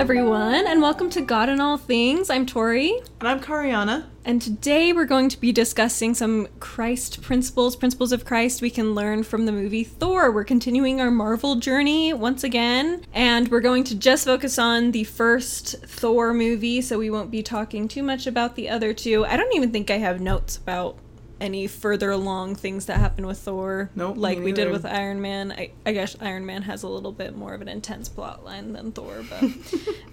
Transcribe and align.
Everyone, 0.00 0.66
and 0.66 0.80
welcome 0.80 1.10
to 1.10 1.20
God 1.20 1.50
in 1.50 1.60
All 1.60 1.76
Things. 1.76 2.30
I'm 2.30 2.46
Tori, 2.46 2.98
And 3.20 3.28
I'm 3.28 3.38
Kariana. 3.38 4.06
and 4.24 4.40
today 4.40 4.94
we're 4.94 5.04
going 5.04 5.28
to 5.28 5.38
be 5.38 5.52
discussing 5.52 6.14
some 6.14 6.48
Christ 6.58 7.20
principles, 7.20 7.76
principles 7.76 8.10
of 8.10 8.24
Christ 8.24 8.62
we 8.62 8.70
can 8.70 8.94
learn 8.94 9.24
from 9.24 9.44
the 9.44 9.52
movie 9.52 9.84
Thor. 9.84 10.30
We're 10.32 10.44
continuing 10.44 11.02
our 11.02 11.10
Marvel 11.10 11.56
journey 11.56 12.14
once 12.14 12.42
again, 12.44 13.04
and 13.12 13.48
we're 13.48 13.60
going 13.60 13.84
to 13.84 13.94
just 13.94 14.24
focus 14.24 14.58
on 14.58 14.92
the 14.92 15.04
first 15.04 15.76
Thor 15.84 16.32
movie, 16.32 16.80
so 16.80 16.98
we 16.98 17.10
won't 17.10 17.30
be 17.30 17.42
talking 17.42 17.86
too 17.86 18.02
much 18.02 18.26
about 18.26 18.56
the 18.56 18.70
other 18.70 18.94
two. 18.94 19.26
I 19.26 19.36
don't 19.36 19.54
even 19.54 19.70
think 19.70 19.90
I 19.90 19.98
have 19.98 20.18
notes 20.18 20.56
about 20.56 20.96
any 21.40 21.66
further 21.66 22.10
along 22.10 22.56
things 22.56 22.86
that 22.86 22.98
happen 22.98 23.26
with 23.26 23.38
Thor. 23.38 23.90
Nope, 23.94 24.16
like 24.16 24.38
we 24.38 24.52
did 24.52 24.70
with 24.70 24.84
Iron 24.84 25.20
Man. 25.20 25.52
I, 25.52 25.70
I 25.86 25.92
guess 25.92 26.16
Iron 26.20 26.44
Man 26.46 26.62
has 26.62 26.82
a 26.82 26.88
little 26.88 27.12
bit 27.12 27.36
more 27.36 27.54
of 27.54 27.62
an 27.62 27.68
intense 27.68 28.08
plot 28.08 28.44
line 28.44 28.72
than 28.72 28.92
Thor, 28.92 29.24
but 29.28 29.50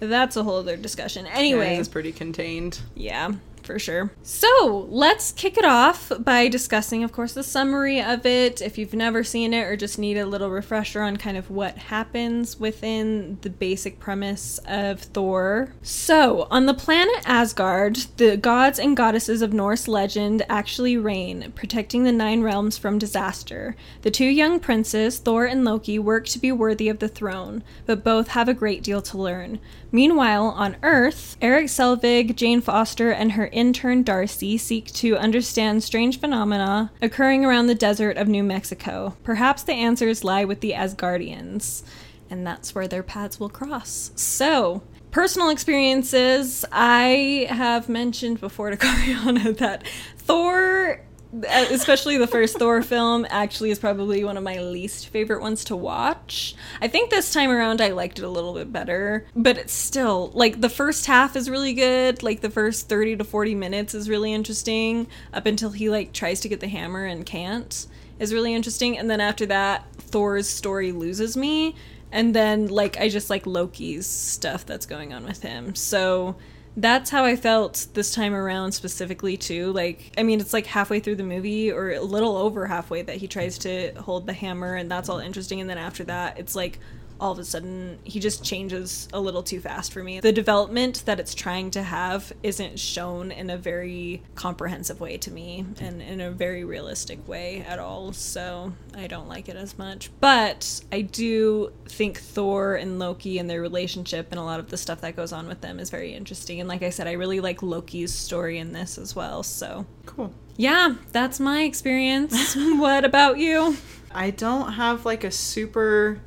that's 0.00 0.36
a 0.36 0.42
whole 0.42 0.56
other 0.58 0.76
discussion. 0.76 1.26
Anyway, 1.26 1.76
it's 1.76 1.88
pretty 1.88 2.12
contained. 2.12 2.80
yeah, 2.94 3.32
for 3.68 3.78
sure. 3.78 4.10
So 4.22 4.86
let's 4.88 5.30
kick 5.30 5.58
it 5.58 5.64
off 5.64 6.10
by 6.20 6.48
discussing, 6.48 7.04
of 7.04 7.12
course, 7.12 7.34
the 7.34 7.42
summary 7.42 8.00
of 8.00 8.24
it. 8.24 8.62
If 8.62 8.78
you've 8.78 8.94
never 8.94 9.22
seen 9.22 9.52
it 9.52 9.64
or 9.64 9.76
just 9.76 9.98
need 9.98 10.16
a 10.16 10.24
little 10.24 10.48
refresher 10.48 11.02
on 11.02 11.18
kind 11.18 11.36
of 11.36 11.50
what 11.50 11.76
happens 11.76 12.58
within 12.58 13.36
the 13.42 13.50
basic 13.50 14.00
premise 14.00 14.58
of 14.66 15.00
Thor. 15.00 15.74
So, 15.82 16.48
on 16.50 16.64
the 16.64 16.72
planet 16.72 17.22
Asgard, 17.26 17.96
the 18.16 18.38
gods 18.38 18.78
and 18.78 18.96
goddesses 18.96 19.42
of 19.42 19.52
Norse 19.52 19.86
legend 19.86 20.46
actually 20.48 20.96
reign, 20.96 21.52
protecting 21.54 22.04
the 22.04 22.12
nine 22.12 22.40
realms 22.40 22.78
from 22.78 22.98
disaster. 22.98 23.76
The 24.00 24.10
two 24.10 24.24
young 24.24 24.60
princes, 24.60 25.18
Thor 25.18 25.44
and 25.44 25.62
Loki, 25.62 25.98
work 25.98 26.24
to 26.28 26.38
be 26.38 26.52
worthy 26.52 26.88
of 26.88 27.00
the 27.00 27.08
throne, 27.08 27.62
but 27.84 28.02
both 28.02 28.28
have 28.28 28.48
a 28.48 28.54
great 28.54 28.82
deal 28.82 29.02
to 29.02 29.18
learn. 29.18 29.60
Meanwhile, 29.92 30.46
on 30.56 30.76
Earth, 30.82 31.36
Erik 31.42 31.66
Selvig, 31.66 32.34
Jane 32.34 32.62
Foster, 32.62 33.10
and 33.10 33.32
her 33.32 33.46
intern 33.58 34.04
Darcy 34.04 34.56
seek 34.56 34.86
to 34.92 35.16
understand 35.16 35.82
strange 35.82 36.20
phenomena 36.20 36.92
occurring 37.02 37.44
around 37.44 37.66
the 37.66 37.74
desert 37.74 38.16
of 38.16 38.28
New 38.28 38.44
Mexico. 38.44 39.16
Perhaps 39.24 39.64
the 39.64 39.72
answers 39.72 40.22
lie 40.22 40.44
with 40.44 40.60
the 40.60 40.72
Asgardians, 40.72 41.82
and 42.30 42.46
that's 42.46 42.72
where 42.72 42.86
their 42.86 43.02
paths 43.02 43.40
will 43.40 43.48
cross. 43.48 44.12
So, 44.14 44.84
personal 45.10 45.50
experiences, 45.50 46.64
I 46.70 47.48
have 47.50 47.88
mentioned 47.88 48.40
before 48.40 48.70
to 48.70 48.76
Kariana 48.78 49.58
that 49.58 49.84
Thor 50.18 51.00
Uh, 51.32 51.66
especially 51.70 52.16
the 52.16 52.26
first 52.26 52.58
Thor 52.58 52.82
film 52.82 53.26
actually 53.28 53.70
is 53.70 53.78
probably 53.78 54.24
one 54.24 54.38
of 54.38 54.42
my 54.42 54.60
least 54.60 55.08
favorite 55.08 55.42
ones 55.42 55.62
to 55.64 55.76
watch. 55.76 56.54
I 56.80 56.88
think 56.88 57.10
this 57.10 57.32
time 57.32 57.50
around 57.50 57.82
I 57.82 57.88
liked 57.88 58.18
it 58.18 58.24
a 58.24 58.30
little 58.30 58.54
bit 58.54 58.72
better, 58.72 59.26
but 59.36 59.58
it's 59.58 59.74
still 59.74 60.30
like 60.34 60.62
the 60.62 60.70
first 60.70 61.04
half 61.04 61.36
is 61.36 61.50
really 61.50 61.74
good, 61.74 62.22
like 62.22 62.40
the 62.40 62.48
first 62.48 62.88
30 62.88 63.16
to 63.16 63.24
40 63.24 63.54
minutes 63.54 63.94
is 63.94 64.08
really 64.08 64.32
interesting 64.32 65.06
up 65.34 65.44
until 65.44 65.70
he 65.70 65.90
like 65.90 66.14
tries 66.14 66.40
to 66.40 66.48
get 66.48 66.60
the 66.60 66.68
hammer 66.68 67.04
and 67.04 67.26
can't 67.26 67.86
is 68.18 68.32
really 68.32 68.54
interesting 68.54 68.98
and 68.98 69.10
then 69.10 69.20
after 69.20 69.46
that 69.46 69.84
Thor's 69.94 70.48
story 70.48 70.92
loses 70.92 71.36
me 71.36 71.74
and 72.10 72.34
then 72.34 72.68
like 72.68 72.98
I 72.98 73.08
just 73.08 73.30
like 73.30 73.46
Loki's 73.46 74.06
stuff 74.06 74.64
that's 74.64 74.86
going 74.86 75.12
on 75.12 75.24
with 75.24 75.42
him. 75.42 75.74
So 75.74 76.36
that's 76.80 77.10
how 77.10 77.24
I 77.24 77.34
felt 77.34 77.88
this 77.94 78.14
time 78.14 78.34
around 78.34 78.72
specifically 78.72 79.36
too. 79.36 79.72
Like 79.72 80.12
I 80.16 80.22
mean 80.22 80.40
it's 80.40 80.52
like 80.52 80.66
halfway 80.66 81.00
through 81.00 81.16
the 81.16 81.24
movie 81.24 81.72
or 81.72 81.92
a 81.92 82.00
little 82.00 82.36
over 82.36 82.66
halfway 82.66 83.02
that 83.02 83.16
he 83.16 83.26
tries 83.26 83.58
to 83.58 83.92
hold 84.00 84.26
the 84.26 84.32
hammer 84.32 84.74
and 84.74 84.90
that's 84.90 85.08
all 85.08 85.18
interesting 85.18 85.60
and 85.60 85.68
then 85.68 85.78
after 85.78 86.04
that 86.04 86.38
it's 86.38 86.54
like 86.54 86.78
all 87.20 87.32
of 87.32 87.38
a 87.38 87.44
sudden 87.44 87.98
he 88.04 88.20
just 88.20 88.44
changes 88.44 89.08
a 89.12 89.20
little 89.20 89.42
too 89.42 89.60
fast 89.60 89.92
for 89.92 90.02
me. 90.02 90.20
The 90.20 90.32
development 90.32 91.02
that 91.06 91.18
it's 91.18 91.34
trying 91.34 91.70
to 91.72 91.82
have 91.82 92.32
isn't 92.42 92.78
shown 92.78 93.30
in 93.32 93.50
a 93.50 93.56
very 93.56 94.22
comprehensive 94.34 95.00
way 95.00 95.16
to 95.18 95.30
me 95.30 95.64
and 95.80 96.00
in 96.00 96.20
a 96.20 96.30
very 96.30 96.64
realistic 96.64 97.26
way 97.28 97.64
at 97.68 97.78
all. 97.78 98.12
So 98.12 98.72
I 98.94 99.06
don't 99.06 99.28
like 99.28 99.48
it 99.48 99.56
as 99.56 99.76
much. 99.78 100.10
But 100.20 100.80
I 100.92 101.00
do 101.02 101.72
think 101.86 102.18
Thor 102.18 102.76
and 102.76 102.98
Loki 102.98 103.38
and 103.38 103.48
their 103.50 103.60
relationship 103.60 104.28
and 104.30 104.38
a 104.38 104.44
lot 104.44 104.60
of 104.60 104.70
the 104.70 104.76
stuff 104.76 105.00
that 105.00 105.16
goes 105.16 105.32
on 105.32 105.48
with 105.48 105.60
them 105.60 105.80
is 105.80 105.90
very 105.90 106.14
interesting. 106.14 106.60
And 106.60 106.68
like 106.68 106.82
I 106.82 106.90
said, 106.90 107.06
I 107.06 107.12
really 107.12 107.40
like 107.40 107.62
Loki's 107.62 108.12
story 108.14 108.58
in 108.58 108.72
this 108.72 108.98
as 108.98 109.16
well. 109.16 109.42
So 109.42 109.86
Cool. 110.06 110.32
yeah, 110.56 110.94
that's 111.12 111.40
my 111.40 111.62
experience. 111.62 112.54
what 112.56 113.04
about 113.04 113.38
you? 113.38 113.76
I 114.12 114.30
don't 114.30 114.72
have 114.72 115.04
like 115.04 115.24
a 115.24 115.30
super 115.30 116.20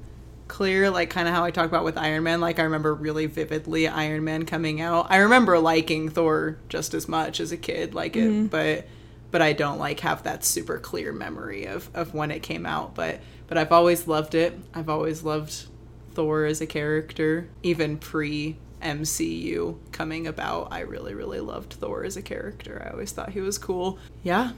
clear, 0.51 0.89
like 0.89 1.09
kind 1.09 1.29
of 1.29 1.33
how 1.33 1.45
I 1.45 1.51
talk 1.51 1.67
about 1.67 1.85
with 1.85 1.97
Iron 1.97 2.23
Man. 2.23 2.41
Like 2.41 2.59
I 2.59 2.63
remember 2.63 2.93
really 2.93 3.25
vividly 3.25 3.87
Iron 3.87 4.25
Man 4.25 4.45
coming 4.45 4.81
out. 4.81 5.07
I 5.09 5.17
remember 5.17 5.57
liking 5.57 6.09
Thor 6.09 6.57
just 6.67 6.93
as 6.93 7.07
much 7.07 7.39
as 7.39 7.53
a 7.53 7.57
kid, 7.57 7.95
like 7.95 8.17
it, 8.17 8.29
mm-hmm. 8.29 8.45
but 8.47 8.85
but 9.31 9.41
I 9.41 9.53
don't 9.53 9.79
like 9.79 10.01
have 10.01 10.23
that 10.23 10.43
super 10.43 10.77
clear 10.77 11.13
memory 11.13 11.65
of 11.65 11.89
of 11.93 12.13
when 12.13 12.31
it 12.31 12.43
came 12.43 12.65
out. 12.65 12.93
But 12.95 13.21
but 13.47 13.57
I've 13.57 13.71
always 13.71 14.07
loved 14.07 14.35
it. 14.35 14.59
I've 14.73 14.89
always 14.89 15.23
loved 15.23 15.67
Thor 16.11 16.43
as 16.43 16.59
a 16.59 16.67
character, 16.67 17.47
even 17.63 17.97
pre 17.97 18.57
MCU 18.83 19.77
coming 19.93 20.27
about. 20.27 20.67
I 20.71 20.81
really 20.81 21.13
really 21.13 21.39
loved 21.39 21.73
Thor 21.73 22.03
as 22.03 22.17
a 22.17 22.21
character. 22.21 22.85
I 22.85 22.91
always 22.91 23.13
thought 23.13 23.29
he 23.29 23.39
was 23.39 23.57
cool. 23.57 23.99
Yeah. 24.21 24.51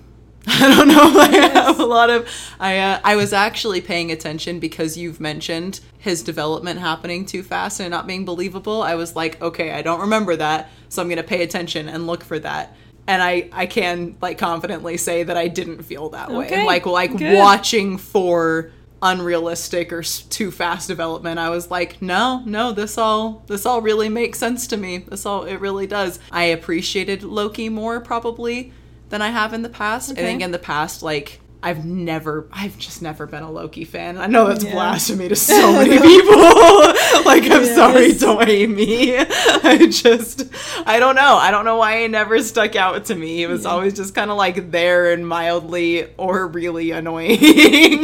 I 0.47 0.75
don't 0.75 0.89
know. 0.89 1.19
I 1.19 1.27
have 1.53 1.79
a 1.79 1.85
lot 1.85 2.09
of. 2.09 2.27
I 2.59 2.77
uh, 2.77 2.99
I 3.03 3.15
was 3.15 3.31
actually 3.31 3.79
paying 3.79 4.11
attention 4.11 4.59
because 4.59 4.97
you've 4.97 5.21
mentioned 5.21 5.79
his 5.99 6.21
development 6.21 6.81
happening 6.81 7.25
too 7.25 7.43
fast 7.43 7.79
and 7.79 7.89
not 7.89 8.07
being 8.07 8.25
believable. 8.25 8.81
I 8.81 8.95
was 8.95 9.15
like, 9.15 9.41
okay, 9.41 9.71
I 9.71 9.81
don't 9.81 10.01
remember 10.01 10.35
that, 10.35 10.69
so 10.89 11.01
I'm 11.01 11.07
gonna 11.07 11.23
pay 11.23 11.43
attention 11.43 11.87
and 11.87 12.07
look 12.07 12.25
for 12.25 12.39
that. 12.39 12.75
And 13.07 13.23
I 13.23 13.49
I 13.53 13.67
can 13.67 14.17
like 14.21 14.37
confidently 14.37 14.97
say 14.97 15.23
that 15.23 15.37
I 15.37 15.47
didn't 15.47 15.83
feel 15.83 16.09
that 16.09 16.29
way. 16.29 16.65
Like 16.65 16.85
like 16.85 17.17
good. 17.17 17.37
watching 17.37 17.97
for 17.97 18.71
unrealistic 19.01 19.91
or 19.91 20.01
too 20.01 20.49
fast 20.49 20.87
development 20.87 21.37
i 21.37 21.49
was 21.49 21.69
like 21.69 22.01
no 22.01 22.41
no 22.45 22.71
this 22.71 22.97
all 22.97 23.43
this 23.47 23.65
all 23.65 23.81
really 23.81 24.07
makes 24.07 24.39
sense 24.39 24.65
to 24.65 24.77
me 24.77 24.99
this 24.99 25.25
all 25.25 25.43
it 25.43 25.57
really 25.57 25.85
does 25.85 26.19
i 26.31 26.45
appreciated 26.45 27.21
loki 27.21 27.67
more 27.67 27.99
probably 27.99 28.71
than 29.13 29.22
i 29.22 29.29
have 29.29 29.53
in 29.53 29.62
the 29.62 29.69
past. 29.69 30.12
I 30.12 30.16
think 30.16 30.41
in 30.41 30.50
the 30.50 30.59
past 30.59 31.03
like 31.03 31.40
i've 31.62 31.85
never 31.85 32.47
i've 32.51 32.78
just 32.78 33.01
never 33.01 33.25
been 33.28 33.44
a 33.44 33.51
loki 33.51 33.85
fan. 33.85 34.18
I 34.18 34.25
know 34.25 34.47
that's 34.47 34.63
Yeah. 34.63 34.74
blasphemy 34.74 35.29
to 35.29 35.35
so 35.35 35.72
many 35.79 36.00
people. 36.00 36.34
Like 37.25 37.50
i'm 37.50 37.63
sorry 37.63 38.12
don't 38.13 38.46
hate 38.46 38.69
me. 38.69 39.16
I 39.19 39.88
just 39.90 40.44
i 40.85 41.00
don't 41.00 41.16
know. 41.16 41.35
I 41.38 41.52
don't 41.52 41.63
know 41.63 41.78
why 41.78 41.97
it 41.97 42.09
never 42.09 42.41
stuck 42.41 42.75
out 42.75 43.06
to 43.06 43.16
me. 43.16 43.44
It 43.44 43.47
was 43.47 43.66
always 43.66 43.94
just 43.94 44.13
kind 44.16 44.29
of 44.31 44.35
like 44.35 44.72
there 44.72 45.12
and 45.13 45.28
mildly 45.28 46.07
or 46.18 46.47
really 46.47 46.91
annoying. 46.91 47.38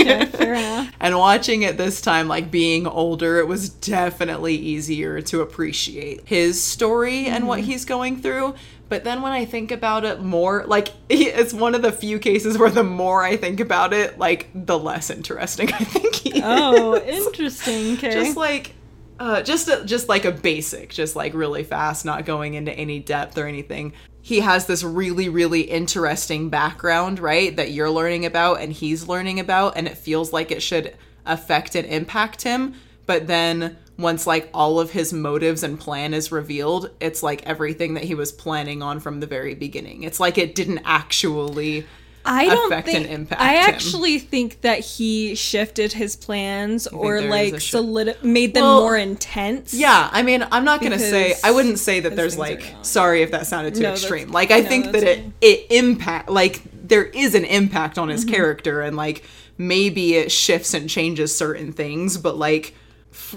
Okay, 0.01 0.89
and 0.99 1.17
watching 1.17 1.63
it 1.63 1.77
this 1.77 2.01
time, 2.01 2.27
like 2.27 2.49
being 2.51 2.87
older, 2.87 3.39
it 3.39 3.47
was 3.47 3.69
definitely 3.69 4.55
easier 4.55 5.21
to 5.23 5.41
appreciate 5.41 6.21
his 6.25 6.63
story 6.63 7.25
and 7.25 7.47
what 7.47 7.59
mm-hmm. 7.59 7.71
he's 7.71 7.83
going 7.83 8.21
through. 8.21 8.55
But 8.89 9.03
then 9.03 9.21
when 9.21 9.31
I 9.31 9.45
think 9.45 9.71
about 9.71 10.03
it 10.03 10.19
more, 10.21 10.65
like 10.65 10.89
it's 11.09 11.53
one 11.53 11.75
of 11.75 11.81
the 11.81 11.91
few 11.91 12.19
cases 12.19 12.57
where 12.57 12.69
the 12.69 12.83
more 12.83 13.23
I 13.23 13.37
think 13.37 13.59
about 13.59 13.93
it, 13.93 14.17
like 14.17 14.49
the 14.53 14.77
less 14.77 15.09
interesting 15.09 15.71
I 15.73 15.83
think 15.83 16.15
he 16.15 16.41
Oh, 16.43 16.93
is. 16.95 17.27
interesting. 17.27 17.93
Okay. 17.99 18.11
Just 18.11 18.35
like 18.35 18.73
uh, 19.19 19.41
just 19.43 19.67
a, 19.67 19.83
just 19.85 20.07
like 20.07 20.23
a 20.25 20.31
basic, 20.31 20.89
just 20.89 21.15
like 21.15 21.33
really 21.33 21.63
fast, 21.63 22.05
not 22.05 22.25
going 22.25 22.53
into 22.53 22.71
any 22.71 22.99
depth 22.99 23.37
or 23.37 23.45
anything. 23.47 23.93
He 24.21 24.39
has 24.39 24.65
this 24.65 24.83
really 24.83 25.27
really 25.29 25.61
interesting 25.61 26.49
background, 26.49 27.19
right? 27.19 27.55
That 27.55 27.71
you're 27.71 27.89
learning 27.89 28.25
about 28.25 28.61
and 28.61 28.71
he's 28.71 29.07
learning 29.07 29.39
about, 29.39 29.75
and 29.75 29.87
it 29.87 29.97
feels 29.97 30.31
like 30.33 30.51
it 30.51 30.61
should 30.61 30.95
affect 31.25 31.75
and 31.75 31.85
impact 31.87 32.41
him. 32.43 32.75
But 33.05 33.27
then 33.27 33.77
once 33.99 34.25
like 34.25 34.49
all 34.53 34.79
of 34.79 34.91
his 34.91 35.13
motives 35.13 35.63
and 35.63 35.79
plan 35.79 36.13
is 36.13 36.31
revealed, 36.31 36.89
it's 36.99 37.21
like 37.21 37.45
everything 37.45 37.93
that 37.95 38.05
he 38.05 38.15
was 38.15 38.31
planning 38.31 38.81
on 38.81 38.99
from 38.99 39.19
the 39.19 39.27
very 39.27 39.55
beginning. 39.55 40.03
It's 40.03 40.19
like 40.19 40.37
it 40.37 40.55
didn't 40.55 40.81
actually 40.85 41.91
I 42.25 42.49
don't 42.49 42.73
affect 42.73 42.93
and 42.93 43.05
think 43.05 43.07
impact 43.07 43.41
I 43.41 43.53
him. 43.55 43.57
actually 43.57 44.19
think 44.19 44.61
that 44.61 44.79
he 44.79 45.35
shifted 45.35 45.93
his 45.93 46.15
plans 46.15 46.87
or 46.87 47.21
like 47.21 47.61
solid 47.61 48.17
made 48.23 48.53
them 48.53 48.63
Well, 48.63 48.81
more 48.81 48.97
intense. 48.97 49.73
Yeah, 49.73 50.09
I 50.11 50.21
mean, 50.23 50.45
I'm 50.51 50.65
not 50.65 50.81
gonna 50.81 50.99
say 50.99 51.35
I 51.43 51.51
wouldn't 51.51 51.79
say 51.79 52.01
that 52.01 52.15
there's 52.15 52.37
like 52.37 52.77
sorry 52.81 53.21
if 53.23 53.31
that 53.31 53.47
sounded 53.47 53.75
too 53.75 53.83
No, 53.83 53.91
extreme. 53.93 54.31
Like 54.31 54.51
I 54.51 54.59
no, 54.59 54.69
think 54.69 54.91
that 54.91 55.03
it 55.03 55.31
it 55.41 55.67
impact 55.71 56.29
like 56.29 56.61
there 56.73 57.05
is 57.05 57.35
an 57.35 57.45
impact 57.45 57.97
on 57.97 58.09
Mm-hmm. 58.09 58.11
his 58.11 58.25
character 58.25 58.81
and 58.81 58.97
like 58.97 59.23
maybe 59.57 60.15
it 60.15 60.31
shifts 60.31 60.73
and 60.73 60.89
changes 60.89 61.35
certain 61.35 61.71
things, 61.73 62.17
but 62.17 62.37
like 62.37 62.75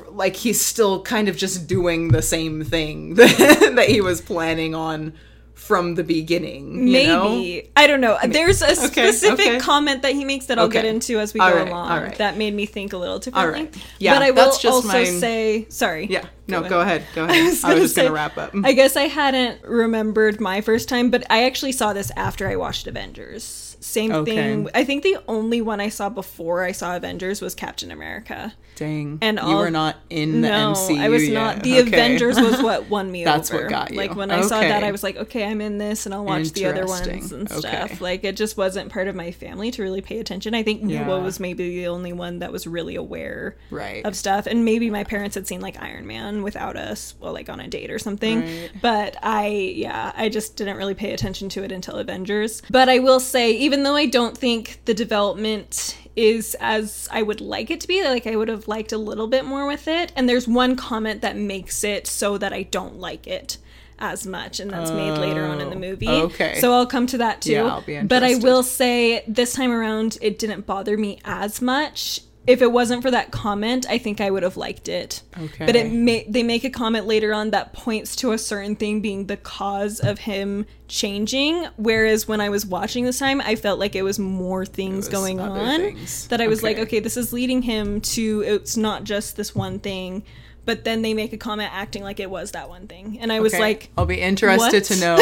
like 0.08 0.36
he's 0.36 0.60
still 0.60 1.02
kind 1.02 1.28
of 1.28 1.36
just 1.36 1.66
doing 1.66 2.08
the 2.08 2.22
same 2.22 2.64
thing 2.64 3.14
that, 3.14 3.72
that 3.76 3.88
he 3.88 4.00
was 4.00 4.20
planning 4.20 4.74
on 4.74 5.14
from 5.62 5.94
the 5.94 6.02
beginning. 6.02 6.88
You 6.88 7.06
know? 7.06 7.28
Maybe. 7.28 7.70
I 7.76 7.86
don't 7.86 8.00
know. 8.00 8.18
There's 8.26 8.62
a 8.62 8.74
specific 8.74 9.46
okay. 9.46 9.58
comment 9.60 10.02
that 10.02 10.12
he 10.12 10.24
makes 10.24 10.46
that 10.46 10.58
I'll 10.58 10.68
get 10.68 10.84
into 10.84 11.20
as 11.20 11.32
we 11.32 11.40
All 11.40 11.50
go 11.50 11.56
right, 11.56 11.68
along 11.68 12.02
right. 12.02 12.18
that 12.18 12.36
made 12.36 12.52
me 12.52 12.66
think 12.66 12.92
a 12.92 12.96
little 12.96 13.20
differently. 13.20 13.62
right. 13.64 13.76
Yeah, 13.98 14.14
but 14.14 14.22
I 14.22 14.30
will 14.32 14.40
also 14.40 14.82
my- 14.82 15.04
say, 15.04 15.66
sorry. 15.68 16.06
Yeah. 16.06 16.26
No, 16.48 16.62
Go 16.62 16.68
go 16.68 16.80
ahead. 16.80 17.04
Go 17.14 17.24
ahead. 17.28 17.36
I 17.36 17.44
was, 17.44 17.62
gonna 17.62 17.76
just 17.76 17.96
gonna 17.96 18.10
wrap 18.12 18.36
up. 18.36 18.52
I 18.64 18.72
guess 18.72 18.96
I 18.96 19.04
hadn't 19.04 19.62
remembered 19.62 20.40
my 20.40 20.60
first 20.60 20.88
time, 20.88 21.10
but 21.10 21.24
I 21.30 21.44
actually 21.44 21.72
saw 21.72 21.92
this 21.92 22.10
after 22.16 22.48
I 22.48 22.56
watched 22.56 22.88
Avengers. 22.88 23.71
Same 23.82 24.12
Okay. 24.12 24.34
thing. 24.36 24.68
I 24.74 24.84
think 24.84 25.02
the 25.02 25.18
only 25.26 25.60
one 25.60 25.80
I 25.80 25.88
saw 25.88 26.08
before 26.08 26.62
I 26.62 26.70
saw 26.72 26.96
Avengers 26.96 27.40
was 27.40 27.54
Captain 27.54 27.90
America. 27.90 28.54
Dang. 28.76 29.18
And 29.20 29.38
you 29.38 29.56
were 29.56 29.70
not 29.70 29.96
in 30.08 30.40
the 30.40 30.48
no, 30.48 30.72
MCU 30.72 30.98
I 31.00 31.08
was 31.08 31.28
yet. 31.28 31.34
not. 31.34 31.62
The 31.62 31.80
Okay. 31.80 31.88
Avengers 31.88 32.40
was 32.40 32.62
what 32.62 32.88
won 32.90 33.10
me 33.12 33.24
That's 33.24 33.50
over. 33.52 33.64
what 33.64 33.70
got 33.70 33.90
you. 33.90 33.96
Like 33.96 34.14
when 34.16 34.30
I 34.30 34.40
saw 34.42 34.60
that, 34.60 34.82
I 34.84 34.92
was 34.92 35.02
like, 35.02 35.16
okay, 35.16 35.44
I'm 35.44 35.60
in 35.60 35.78
this, 35.78 36.06
and 36.06 36.14
I'll 36.14 36.24
watch 36.24 36.52
the 36.52 36.66
other 36.66 36.86
ones 36.86 37.32
and 37.32 37.50
stuff. 37.50 38.00
Like 38.00 38.22
it 38.24 38.36
just 38.36 38.56
wasn't 38.56 38.90
part 38.90 39.08
of 39.08 39.14
my 39.16 39.30
family 39.32 39.70
to 39.72 39.82
really 39.82 40.00
pay 40.00 40.20
attention. 40.20 40.54
I 40.54 40.62
think 40.62 40.82
Yeah. 40.88 41.04
Noah 41.06 41.20
was 41.20 41.40
maybe 41.40 41.68
the 41.80 41.88
only 41.88 42.12
one 42.12 42.38
that 42.38 42.52
was 42.52 42.66
really 42.66 42.94
aware 42.96 43.56
Right. 43.70 44.04
of 44.06 44.14
stuff, 44.16 44.46
and 44.46 44.64
maybe 44.64 44.90
my 44.90 45.02
parents 45.04 45.34
had 45.34 45.46
seen 45.48 45.60
like 45.60 45.80
Iron 45.82 46.06
Man 46.06 46.42
without 46.44 46.76
us, 46.76 47.14
well, 47.20 47.32
like 47.32 47.48
on 47.48 47.58
a 47.60 47.66
date 47.68 47.90
or 47.90 47.98
something. 47.98 48.40
Right. 48.42 48.70
But 48.80 49.16
I, 49.22 49.48
yeah, 49.48 50.12
I 50.16 50.28
just 50.28 50.56
didn't 50.56 50.76
really 50.76 50.94
pay 50.94 51.12
attention 51.12 51.48
to 51.50 51.62
it 51.64 51.72
until 51.72 51.96
Avengers. 51.96 52.62
But 52.70 52.88
I 52.88 53.00
will 53.00 53.20
say, 53.20 53.50
even 53.52 53.71
though 53.82 53.96
I 53.96 54.06
don't 54.06 54.36
think 54.36 54.80
the 54.84 54.94
development 54.94 55.96
is 56.14 56.54
as 56.60 57.08
I 57.10 57.22
would 57.22 57.40
like 57.40 57.70
it 57.70 57.80
to 57.80 57.88
be, 57.88 58.04
like 58.04 58.26
I 58.26 58.36
would 58.36 58.48
have 58.48 58.68
liked 58.68 58.92
a 58.92 58.98
little 58.98 59.26
bit 59.28 59.44
more 59.46 59.66
with 59.66 59.88
it. 59.88 60.12
And 60.14 60.28
there's 60.28 60.46
one 60.46 60.76
comment 60.76 61.22
that 61.22 61.36
makes 61.36 61.82
it 61.84 62.06
so 62.06 62.36
that 62.38 62.52
I 62.52 62.64
don't 62.64 62.96
like 62.98 63.26
it 63.26 63.56
as 63.98 64.26
much, 64.26 64.58
and 64.60 64.70
that's 64.70 64.90
made 64.90 65.16
later 65.16 65.44
on 65.46 65.60
in 65.60 65.70
the 65.70 65.76
Oh, 65.76 65.78
movie. 65.78 66.08
okay. 66.08 66.58
So 66.60 66.72
I'll 66.74 66.86
come 66.86 67.06
to 67.08 67.18
that 67.18 67.40
too. 67.40 67.52
Yeah, 67.52 67.66
I'll 67.66 67.80
be 67.82 67.94
interested. 67.94 68.08
but 68.08 68.22
I 68.24 68.34
will 68.34 68.62
say 68.64 69.22
this 69.28 69.52
time 69.54 69.70
around, 69.70 70.18
it 70.20 70.38
didn't 70.40 70.66
bother 70.66 70.98
me 70.98 71.20
as 71.24 71.62
much. 71.62 72.20
If 72.44 72.60
it 72.60 72.72
wasn't 72.72 73.02
for 73.02 73.10
that 73.12 73.30
comment, 73.30 73.86
I 73.88 73.98
think 73.98 74.20
I 74.20 74.28
would 74.30 74.42
have 74.42 74.56
liked 74.56 74.88
it. 74.88 75.22
Okay. 75.40 75.64
But 75.64 75.76
it 75.76 75.92
ma- 75.92 76.28
they 76.28 76.42
make 76.42 76.64
a 76.64 76.70
comment 76.70 77.06
later 77.06 77.32
on 77.32 77.50
that 77.50 77.72
points 77.72 78.16
to 78.16 78.32
a 78.32 78.38
certain 78.38 78.74
thing 78.74 79.00
being 79.00 79.26
the 79.26 79.36
cause 79.36 80.00
of 80.00 80.18
him 80.18 80.66
changing. 80.88 81.66
Whereas 81.76 82.26
when 82.26 82.40
I 82.40 82.48
was 82.48 82.66
watching 82.66 83.04
this 83.04 83.18
time, 83.20 83.40
I 83.40 83.54
felt 83.54 83.78
like 83.78 83.94
it 83.94 84.02
was 84.02 84.18
more 84.18 84.66
things 84.66 84.96
was 84.96 85.08
going 85.08 85.38
on 85.38 85.80
things. 85.80 86.26
that 86.28 86.40
I 86.40 86.48
was 86.48 86.62
like, 86.64 86.76
Okay. 86.78 86.82
okay, 86.82 87.00
this 87.00 87.16
is 87.16 87.32
leading 87.32 87.62
him 87.62 88.00
to 88.00 88.42
it's 88.44 88.76
not 88.76 89.04
just 89.04 89.36
this 89.36 89.54
one 89.54 89.78
thing. 89.78 90.24
But 90.64 90.84
then 90.84 91.02
they 91.02 91.12
make 91.12 91.32
a 91.32 91.36
comment 91.36 91.70
acting 91.72 92.04
like 92.04 92.20
it 92.20 92.30
was 92.30 92.52
that 92.52 92.68
one 92.68 92.86
thing, 92.86 93.18
and 93.20 93.32
I 93.32 93.40
was 93.40 93.52
Okay. 93.52 93.60
like, 93.60 93.90
I'll 93.98 94.06
be 94.06 94.20
interested 94.20 94.74
what? 94.74 94.84
to 94.84 95.00
know 95.00 95.16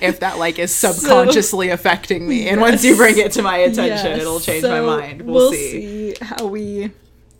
if 0.00 0.20
that 0.20 0.38
like 0.38 0.58
is 0.58 0.74
subconsciously 0.74 1.68
affecting 1.68 2.26
me. 2.26 2.48
And 2.48 2.60
once 2.62 2.82
you 2.82 2.96
bring 2.96 3.18
it 3.18 3.32
to 3.32 3.42
my 3.42 3.58
attention, 3.58 4.06
Yes. 4.12 4.20
it'll 4.20 4.40
change 4.40 4.62
So 4.62 4.70
my 4.70 4.96
mind. 4.96 5.22
We'll, 5.22 5.52
see. 5.52 6.14
see 6.14 6.24
how 6.24 6.46
we 6.46 6.92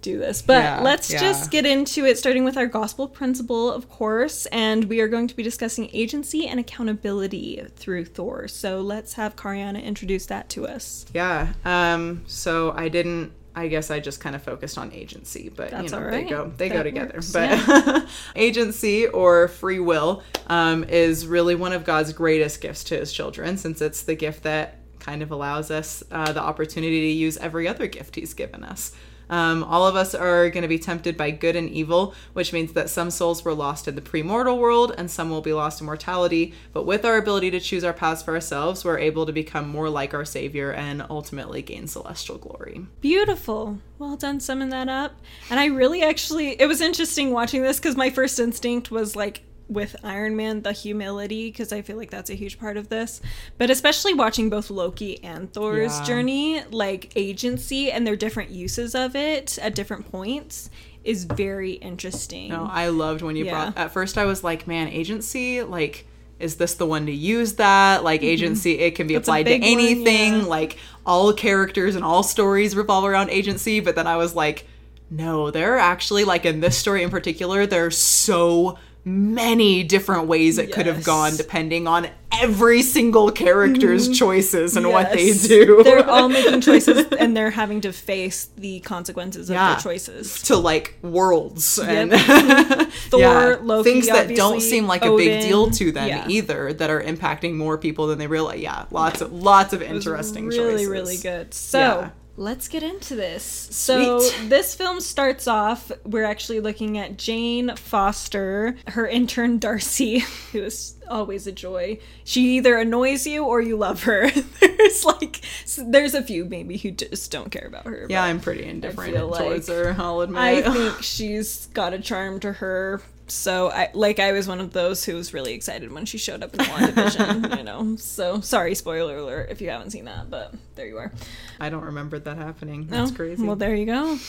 do 0.02 0.18
this. 0.18 0.42
But 0.42 0.62
Yeah, 0.62 0.80
let's 0.82 1.10
yeah. 1.10 1.18
just 1.18 1.50
get 1.50 1.64
into 1.64 2.04
it, 2.04 2.18
starting 2.18 2.44
with 2.44 2.56
our 2.58 2.66
gospel 2.66 3.08
principle, 3.08 3.72
of 3.72 3.88
course. 3.88 4.44
And 4.52 4.84
we 4.84 5.00
are 5.00 5.08
going 5.08 5.26
to 5.26 5.34
be 5.34 5.42
discussing 5.42 5.88
agency 5.94 6.46
and 6.46 6.60
accountability 6.60 7.62
through 7.76 8.04
Thor. 8.04 8.48
So 8.48 8.80
let's 8.82 9.14
have 9.14 9.34
Kariana 9.34 9.82
introduce 9.82 10.26
that 10.26 10.48
to 10.50 10.66
us. 10.66 11.06
Yeah. 11.14 11.54
Um. 11.64 12.22
So 12.26 12.72
I 12.76 12.88
didn't. 12.90 13.32
I 13.56 13.68
guess 13.68 13.90
I 13.90 14.00
just 14.00 14.20
kind 14.20 14.36
of 14.36 14.42
focused 14.42 14.76
on 14.76 14.92
agency, 14.92 15.48
but 15.48 15.70
That's 15.70 15.90
you 15.90 15.98
know 15.98 16.04
all 16.04 16.10
they 16.10 16.24
go 16.24 16.52
they 16.56 16.68
go 16.68 16.82
together. 16.82 17.14
works, 17.14 17.32
But 17.32 18.06
agency 18.36 19.06
or 19.06 19.48
free 19.48 19.78
will 19.80 20.22
um, 20.46 20.84
is 20.84 21.26
really 21.26 21.54
one 21.54 21.72
of 21.72 21.82
God's 21.82 22.12
greatest 22.12 22.60
gifts 22.60 22.84
to 22.84 22.98
His 22.98 23.10
children, 23.12 23.56
since 23.56 23.80
it's 23.80 24.02
the 24.02 24.14
gift 24.14 24.42
that 24.42 24.76
kind 24.98 25.22
of 25.22 25.30
allows 25.30 25.70
us 25.70 26.04
uh, 26.10 26.32
the 26.32 26.42
opportunity 26.42 27.12
to 27.12 27.18
use 27.18 27.38
every 27.38 27.66
other 27.66 27.86
gift 27.86 28.14
He's 28.14 28.34
given 28.34 28.62
us. 28.62 28.92
Um, 29.28 29.64
all 29.64 29.86
of 29.86 29.96
us 29.96 30.14
are 30.14 30.50
going 30.50 30.62
to 30.62 30.68
be 30.68 30.78
tempted 30.78 31.16
by 31.16 31.30
good 31.30 31.56
and 31.56 31.68
evil, 31.68 32.14
which 32.32 32.52
means 32.52 32.72
that 32.74 32.90
some 32.90 33.10
souls 33.10 33.44
were 33.44 33.54
lost 33.54 33.88
in 33.88 33.94
the 33.94 34.00
premortal 34.00 34.58
world 34.58 34.94
and 34.96 35.10
some 35.10 35.30
will 35.30 35.40
be 35.40 35.52
lost 35.52 35.80
in 35.80 35.86
mortality. 35.86 36.54
But 36.72 36.86
with 36.86 37.04
our 37.04 37.16
ability 37.16 37.50
to 37.52 37.60
choose 37.60 37.84
our 37.84 37.92
paths 37.92 38.22
for 38.22 38.34
ourselves, 38.34 38.84
we're 38.84 38.98
able 38.98 39.26
to 39.26 39.32
become 39.32 39.68
more 39.68 39.90
like 39.90 40.14
our 40.14 40.24
Savior 40.24 40.72
and 40.72 41.04
ultimately 41.10 41.62
gain 41.62 41.86
celestial 41.86 42.38
glory. 42.38 42.86
Beautiful. 43.00 43.78
Well 43.98 44.16
done 44.16 44.40
summing 44.40 44.70
that 44.70 44.88
up. 44.88 45.20
And 45.50 45.58
I 45.58 45.66
really 45.66 46.02
actually, 46.02 46.60
it 46.60 46.66
was 46.66 46.80
interesting 46.80 47.32
watching 47.32 47.62
this 47.62 47.78
because 47.78 47.96
my 47.96 48.10
first 48.10 48.38
instinct 48.38 48.90
was 48.90 49.16
like, 49.16 49.42
with 49.68 49.96
Iron 50.04 50.36
Man, 50.36 50.62
the 50.62 50.72
humility, 50.72 51.50
because 51.50 51.72
I 51.72 51.82
feel 51.82 51.96
like 51.96 52.10
that's 52.10 52.30
a 52.30 52.34
huge 52.34 52.58
part 52.58 52.76
of 52.76 52.88
this. 52.88 53.20
But 53.58 53.68
especially 53.70 54.14
watching 54.14 54.48
both 54.48 54.70
Loki 54.70 55.22
and 55.24 55.52
Thor's 55.52 55.98
Yeah. 55.98 56.04
journey, 56.04 56.62
like 56.70 57.10
agency 57.16 57.90
and 57.90 58.06
their 58.06 58.16
different 58.16 58.50
uses 58.50 58.94
of 58.94 59.16
it 59.16 59.58
at 59.60 59.74
different 59.74 60.10
points, 60.10 60.70
is 61.02 61.24
very 61.24 61.72
interesting. 61.72 62.50
No, 62.50 62.68
I 62.70 62.88
loved 62.88 63.22
when 63.22 63.36
you 63.36 63.44
Yeah. 63.46 63.70
brought. 63.72 63.78
At 63.78 63.92
first, 63.92 64.16
I 64.18 64.24
was 64.24 64.42
like, 64.44 64.66
"Man, 64.66 64.88
agency! 64.88 65.62
Like, 65.62 66.06
is 66.38 66.56
this 66.56 66.74
the 66.74 66.86
one 66.86 67.06
to 67.06 67.12
use 67.12 67.54
that? 67.54 68.04
Like, 68.04 68.22
agency, 68.22 68.78
it 68.78 68.94
can 68.94 69.06
be 69.06 69.14
Mm-hmm. 69.14 69.18
That's 69.18 69.28
applied 69.28 69.42
to 69.44 69.50
big 69.50 69.62
one, 69.62 69.70
anything. 69.70 70.32
yeah. 70.40 70.44
Like, 70.46 70.76
all 71.04 71.32
characters 71.32 71.94
and 71.96 72.04
all 72.04 72.22
stories 72.22 72.76
revolve 72.76 73.04
around 73.04 73.30
agency." 73.30 73.80
But 73.80 73.94
then 73.96 74.06
I 74.06 74.16
was 74.16 74.34
like, 74.34 74.66
"No, 75.10 75.50
there 75.50 75.74
are 75.74 75.78
actually 75.78 76.24
like 76.24 76.44
in 76.44 76.60
this 76.60 76.76
story 76.76 77.02
in 77.02 77.10
particular, 77.10 77.66
they're 77.66 77.90
so." 77.90 78.76
Many 79.08 79.84
different 79.84 80.26
ways 80.26 80.58
it 80.58 80.72
could 80.72 80.84
have 80.86 81.04
gone 81.04 81.36
depending 81.36 81.86
on 81.86 82.08
every 82.32 82.82
single 82.82 83.30
character's 83.30 84.08
choices 84.18 84.76
and 84.76 84.90
what 84.90 85.12
they 85.12 85.28
Mm-hmm. 85.28 85.46
Do. 85.46 85.82
They're 85.84 86.08
all 86.10 86.28
making 86.38 86.60
choices 86.60 87.06
and 87.18 87.36
they're 87.36 87.50
having 87.52 87.80
to 87.82 87.92
face 87.92 88.48
the 88.56 88.80
consequences 88.80 89.48
of 89.48 89.54
their 89.56 89.76
choices. 89.76 90.42
to 90.42 90.56
like 90.56 90.98
worlds 91.02 91.78
and 91.78 92.12
Thor, 92.92 93.56
Loki, 93.62 93.90
things 93.92 94.08
that 94.08 94.34
don't 94.34 94.60
seem 94.60 94.86
like 94.88 95.04
a 95.04 95.16
big 95.16 95.42
deal 95.42 95.70
to 95.70 95.92
them 95.92 96.08
Yeah. 96.08 96.26
either 96.28 96.72
that 96.72 96.90
are 96.90 97.00
impacting 97.02 97.54
more 97.54 97.78
people 97.78 98.08
than 98.08 98.18
they 98.18 98.26
realize. 98.26 98.60
Yeah 98.60 98.86
lots 98.90 99.20
of 99.20 99.32
lots 99.32 99.72
of 99.72 99.82
interesting 99.82 100.46
really 100.48 100.84
choices. 100.84 100.88
really 100.88 101.16
good. 101.18 101.54
So 101.54 101.78
Yeah. 101.78 102.10
Let's 102.36 102.68
get 102.68 102.82
into 102.82 103.16
this. 103.16 103.42
So 103.42 104.18
Sweet. 104.18 104.48
this 104.50 104.74
film 104.74 105.00
starts 105.00 105.46
off 105.48 105.90
we're 106.04 106.24
actually 106.24 106.60
looking 106.60 106.98
at 106.98 107.16
jane 107.16 107.74
foster 107.76 108.76
her 108.88 109.06
intern 109.06 109.58
darcy 109.58 110.18
who 110.52 110.62
is 110.62 110.94
always 111.08 111.46
a 111.46 111.52
joy. 111.52 111.98
She 112.24 112.56
either 112.56 112.76
annoys 112.78 113.26
you 113.26 113.44
or 113.44 113.60
you 113.60 113.76
love 113.76 114.02
her. 114.04 114.30
There's 114.60 115.04
like 115.04 115.40
there's 115.78 116.14
a 116.14 116.22
few 116.22 116.44
maybe 116.44 116.76
who 116.76 116.90
just 116.90 117.30
don't 117.30 117.50
care 117.50 117.66
about 117.66 117.84
her 117.86 118.06
yeah 118.08 118.22
i'm 118.22 118.40
pretty 118.40 118.64
indifferent 118.64 119.14
towards 119.16 119.68
like- 119.68 119.76
her. 119.76 119.96
I'll 119.98 120.20
admit. 120.20 120.40
I 120.40 120.62
think 120.72 121.02
she's 121.02 121.66
got 121.66 121.92
a 121.92 121.98
charm 121.98 122.40
to 122.40 122.52
her 122.54 123.02
so 123.28 123.70
I 123.70 123.90
like 123.92 124.18
I 124.20 124.32
was 124.32 124.46
one 124.48 124.60
of 124.60 124.72
those 124.72 125.04
who 125.04 125.14
was 125.14 125.34
really 125.34 125.52
excited 125.54 125.90
when 125.92 126.04
she 126.06 126.18
showed 126.18 126.42
up 126.42 126.54
in 126.54 126.60
WandaVision, 126.60 127.56
you 127.58 127.62
know. 127.64 127.96
So 127.96 128.40
sorry, 128.40 128.74
spoiler 128.74 129.16
alert 129.18 129.48
if 129.50 129.60
you 129.60 129.70
haven't 129.70 129.90
seen 129.90 130.04
that, 130.06 130.30
but 130.30 130.54
there 130.74 130.86
you 130.86 130.98
are. 130.98 131.12
i 131.60 131.68
don't 131.68 131.84
remember 131.84 132.18
that 132.18 132.36
happening 132.36 132.86
that's 132.88 133.10
Oh, 133.12 133.14
crazy 133.14 133.42
Well, 133.44 133.56
there 133.56 133.74
you 133.74 133.86
go. 133.86 134.18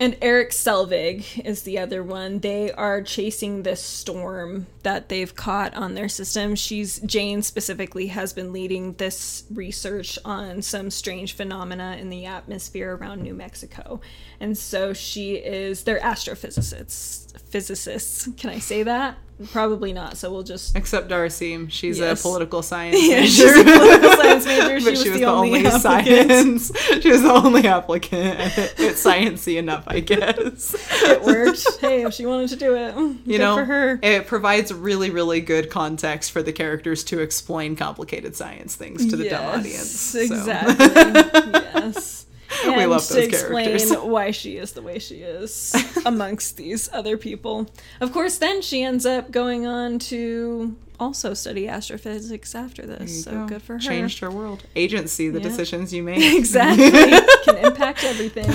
And 0.00 0.16
Erik 0.20 0.50
Selvig 0.50 1.44
is 1.44 1.62
the 1.62 1.78
other 1.78 2.02
one. 2.02 2.40
They 2.40 2.72
are 2.72 3.00
chasing 3.00 3.62
this 3.62 3.80
storm 3.80 4.66
that 4.82 5.08
they've 5.08 5.34
caught 5.34 5.72
on 5.74 5.94
their 5.94 6.08
system. 6.08 6.56
She's 6.56 6.98
Jane 7.00 7.42
specifically 7.42 8.08
has 8.08 8.32
been 8.32 8.52
leading 8.52 8.94
this 8.94 9.44
research 9.52 10.18
on 10.24 10.62
some 10.62 10.90
strange 10.90 11.34
phenomena 11.34 11.96
in 12.00 12.10
the 12.10 12.26
atmosphere 12.26 12.96
around 12.96 13.22
New 13.22 13.34
Mexico. 13.34 14.00
And 14.40 14.58
so 14.58 14.92
she 14.92 15.36
is 15.36 15.84
they're 15.84 16.00
astrophysicists. 16.00 17.40
Physicists. 17.42 18.28
Can 18.36 18.50
I 18.50 18.58
say 18.58 18.82
that? 18.82 19.16
Probably 19.50 19.92
not. 19.92 20.16
So 20.16 20.30
we'll 20.30 20.44
just 20.44 20.76
except 20.76 21.08
darcy 21.08 21.66
she's 21.68 21.98
Yes. 21.98 22.20
a 22.20 22.22
political 22.22 22.62
science 22.70 22.96
Yeah, 23.02 23.20
major 23.20 23.26
she's 23.30 23.56
a 23.58 23.64
political 23.64 24.10
science 24.12 24.46
major. 24.46 24.78
She 24.80 24.84
but 24.84 24.90
was 24.92 25.02
she 25.02 25.10
was 25.10 25.18
the 25.18 25.24
the, 25.24 25.30
only 25.30 25.66
only, 25.66 25.70
science 25.80 26.72
she 27.02 27.10
was 27.10 27.22
the 27.22 27.32
only 27.32 27.66
applicant 27.66 28.38
it's 28.78 29.04
sciencey 29.04 29.56
enough 29.56 29.84
i 29.88 30.00
guess 30.00 30.74
it 31.02 31.22
worked. 31.22 31.80
hey, 31.80 32.04
if 32.04 32.14
she 32.14 32.26
wanted 32.26 32.48
to 32.50 32.56
do 32.56 32.74
it, 32.76 32.94
mm, 32.94 33.16
you 33.26 33.38
good 33.38 33.38
know 33.38 33.56
for 33.56 33.64
her. 33.64 33.98
it 34.02 34.26
provides 34.26 34.72
really 34.72 35.10
really 35.10 35.40
good 35.40 35.68
context 35.70 36.30
for 36.30 36.42
the 36.42 36.52
characters 36.52 37.02
to 37.04 37.18
explain 37.20 37.74
complicated 37.76 38.36
science 38.36 38.76
things 38.76 39.04
to 39.06 39.16
the 39.16 39.28
dumb 39.28 39.44
audience 39.58 39.90
so. 39.90 40.20
Exactly. 40.20 40.86
yes. 40.86 42.26
And 42.64 42.76
We 42.76 42.86
love 42.86 43.06
to 43.08 43.22
explain 43.22 43.66
characters. 43.66 43.92
why 44.02 44.30
she 44.30 44.56
is 44.56 44.72
the 44.72 44.82
way 44.82 44.98
she 44.98 45.16
is 45.22 45.74
amongst 46.06 46.56
these 46.56 46.88
other 46.92 47.16
people. 47.16 47.66
Of 48.00 48.12
course, 48.12 48.38
then 48.38 48.62
she 48.62 48.82
ends 48.82 49.04
up 49.06 49.30
going 49.30 49.66
on 49.66 49.98
to 50.10 50.76
also 51.00 51.34
study 51.34 51.66
astrophysics 51.68 52.54
after 52.54 52.86
this. 52.86 53.24
So 53.24 53.32
go. 53.32 53.46
good 53.46 53.62
for 53.62 53.74
her. 53.74 53.78
Changed 53.80 54.20
her 54.20 54.30
world. 54.30 54.62
Agency, 54.76 55.28
the 55.28 55.38
Yeah. 55.40 55.48
decisions 55.48 55.92
you 55.92 56.02
make. 56.02 56.18
Exactly. 56.38 56.90
Can 57.44 57.56
impact 57.64 58.04
everything. 58.04 58.46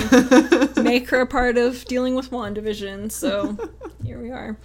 Make 0.82 1.10
her 1.10 1.20
a 1.20 1.26
part 1.26 1.58
of 1.58 1.84
dealing 1.84 2.14
with 2.14 2.30
WandaVision. 2.30 3.12
So 3.12 3.56
here 4.04 4.18
we 4.20 4.30
are. 4.30 4.56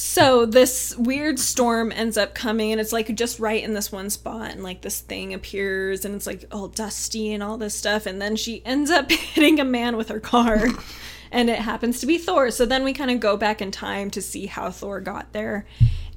So 0.00 0.46
this 0.46 0.96
weird 0.96 1.38
storm 1.38 1.92
ends 1.92 2.16
up 2.16 2.34
coming 2.34 2.72
and 2.72 2.80
it's 2.80 2.92
like 2.92 3.14
just 3.14 3.38
right 3.38 3.62
in 3.62 3.74
this 3.74 3.92
one 3.92 4.08
spot 4.08 4.50
and 4.50 4.62
like 4.62 4.80
this 4.80 5.00
thing 5.00 5.34
appears 5.34 6.06
and 6.06 6.14
it's 6.14 6.26
like 6.26 6.44
all 6.50 6.68
dusty 6.68 7.34
and 7.34 7.42
all 7.42 7.58
this 7.58 7.74
stuff 7.74 8.06
and 8.06 8.20
then 8.20 8.34
she 8.34 8.64
ends 8.64 8.90
up 8.90 9.10
hitting 9.10 9.60
a 9.60 9.64
man 9.64 9.98
with 9.98 10.08
her 10.08 10.18
car 10.18 10.68
and 11.30 11.50
it 11.50 11.58
happens 11.58 12.00
to 12.00 12.06
be 12.06 12.18
Thor. 12.18 12.50
So 12.50 12.66
then 12.66 12.82
we 12.82 12.92
kind 12.92 13.10
of 13.10 13.20
go 13.20 13.36
back 13.36 13.60
in 13.60 13.70
time 13.70 14.10
to 14.12 14.22
see 14.22 14.46
how 14.46 14.70
Thor 14.70 15.00
got 15.00 15.32
there. 15.32 15.66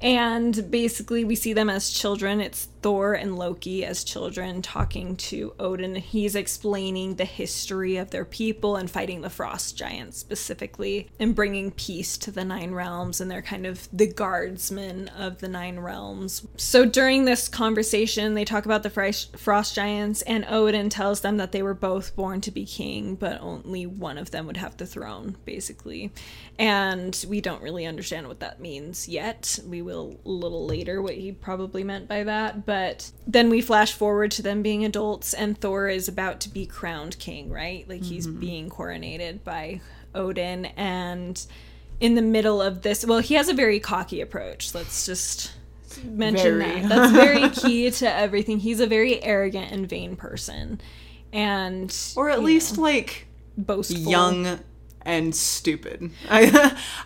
And 0.00 0.70
basically 0.70 1.24
we 1.24 1.34
see 1.34 1.52
them 1.52 1.70
as 1.70 1.90
children. 1.90 2.40
It's 2.40 2.68
Thor 2.82 3.14
and 3.14 3.36
Loki 3.36 3.84
as 3.84 4.04
children 4.04 4.60
talking 4.60 5.16
to 5.16 5.54
Odin. 5.58 5.94
He's 5.94 6.34
explaining 6.34 7.14
the 7.14 7.24
history 7.24 7.96
of 7.96 8.10
their 8.10 8.26
people 8.26 8.76
and 8.76 8.90
fighting 8.90 9.22
the 9.22 9.30
frost 9.30 9.78
giants 9.78 10.18
specifically 10.18 11.08
and 11.18 11.34
bringing 11.34 11.70
peace 11.70 12.18
to 12.18 12.30
the 12.30 12.44
nine 12.44 12.72
realms. 12.72 13.22
And 13.22 13.30
they're 13.30 13.40
kind 13.40 13.64
of 13.64 13.88
the 13.90 14.06
guardsmen 14.06 15.08
of 15.08 15.38
the 15.38 15.48
nine 15.48 15.78
realms. 15.78 16.46
So 16.58 16.84
during 16.84 17.24
this 17.24 17.48
conversation, 17.48 18.34
they 18.34 18.44
talk 18.44 18.66
about 18.66 18.82
the 18.82 18.90
frost 19.36 19.74
giants, 19.74 20.20
and 20.22 20.44
Odin 20.48 20.90
tells 20.90 21.22
them 21.22 21.38
that 21.38 21.52
they 21.52 21.62
were 21.62 21.72
both 21.72 22.14
born 22.14 22.42
to 22.42 22.50
be 22.50 22.66
king, 22.66 23.14
but 23.14 23.40
only 23.40 23.86
one 23.86 24.18
of 24.18 24.30
them 24.30 24.46
would 24.46 24.58
have 24.58 24.76
the 24.76 24.86
throne, 24.86 25.36
basically. 25.46 26.12
And 26.58 27.24
we 27.28 27.40
don't 27.40 27.62
really 27.62 27.86
understand 27.86 28.28
what 28.28 28.40
that 28.40 28.60
means 28.60 29.08
yet. 29.08 29.58
We 29.66 29.80
will 29.84 30.18
a 30.24 30.28
little 30.28 30.66
later 30.66 31.00
what 31.00 31.14
he 31.14 31.32
probably 31.32 31.84
meant 31.84 32.08
by 32.08 32.24
that. 32.24 32.66
But 32.66 33.10
then 33.26 33.50
we 33.50 33.60
flash 33.60 33.92
forward 33.92 34.30
to 34.32 34.42
them 34.42 34.62
being 34.62 34.84
adults, 34.84 35.34
and 35.34 35.58
Thor 35.58 35.88
is 35.88 36.08
about 36.08 36.40
to 36.40 36.48
be 36.48 36.66
crowned 36.66 37.18
king, 37.18 37.50
right? 37.50 37.88
Like 37.88 38.02
he's 38.02 38.26
mm-hmm. 38.26 38.40
being 38.40 38.70
coronated 38.70 39.44
by 39.44 39.80
Odin. 40.14 40.66
And 40.76 41.44
in 42.00 42.14
the 42.14 42.22
middle 42.22 42.60
of 42.60 42.82
this, 42.82 43.04
well, 43.06 43.20
he 43.20 43.34
has 43.34 43.48
a 43.48 43.54
very 43.54 43.80
cocky 43.80 44.20
approach. 44.20 44.74
Let's 44.74 45.06
just 45.06 45.52
mention 46.04 46.58
very. 46.58 46.80
that. 46.80 46.88
That's 46.88 47.12
very 47.12 47.48
key 47.50 47.90
to 47.90 48.12
everything. 48.12 48.58
He's 48.58 48.80
a 48.80 48.86
very 48.86 49.22
arrogant 49.22 49.72
and 49.72 49.88
vain 49.88 50.16
person. 50.16 50.80
And 51.32 51.94
or 52.16 52.30
at 52.30 52.42
least 52.42 52.76
know, 52.76 52.84
like 52.84 53.26
boastful. 53.56 54.10
young 54.10 54.60
and 55.04 55.34
stupid. 55.34 56.10
I, 56.30 56.42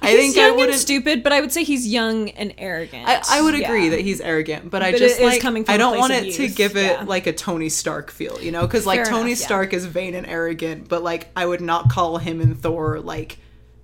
I 0.00 0.10
he's 0.10 0.18
think 0.18 0.36
young 0.36 0.46
I 0.46 0.50
wouldn't 0.52 0.72
and 0.72 0.80
stupid, 0.80 1.22
but 1.22 1.32
I 1.32 1.40
would 1.40 1.52
say 1.52 1.64
he's 1.64 1.86
young 1.86 2.30
and 2.30 2.54
arrogant. 2.58 3.08
I, 3.08 3.22
I 3.28 3.42
would 3.42 3.54
agree 3.54 3.84
yeah. 3.84 3.90
that 3.90 4.00
he's 4.00 4.20
arrogant, 4.20 4.64
but, 4.64 4.70
but 4.70 4.82
I 4.82 4.92
just 4.92 5.20
like 5.20 5.44
I 5.68 5.76
don't 5.76 5.98
want 5.98 6.12
it 6.12 6.32
to 6.34 6.48
give 6.48 6.76
it 6.76 6.98
yeah. 6.98 7.04
like 7.04 7.26
a 7.26 7.32
Tony 7.32 7.68
Stark 7.68 8.10
feel, 8.10 8.40
you 8.40 8.52
know, 8.52 8.62
because 8.62 8.86
like 8.86 8.98
Fair 8.98 9.06
Tony 9.06 9.32
enough, 9.32 9.38
Stark 9.40 9.72
yeah. 9.72 9.78
is 9.78 9.86
vain 9.86 10.14
and 10.14 10.26
arrogant, 10.26 10.88
but 10.88 11.02
like 11.02 11.28
I 11.36 11.46
would 11.46 11.60
not 11.60 11.90
call 11.90 12.18
him 12.18 12.40
and 12.40 12.58
Thor 12.58 13.00
like 13.00 13.38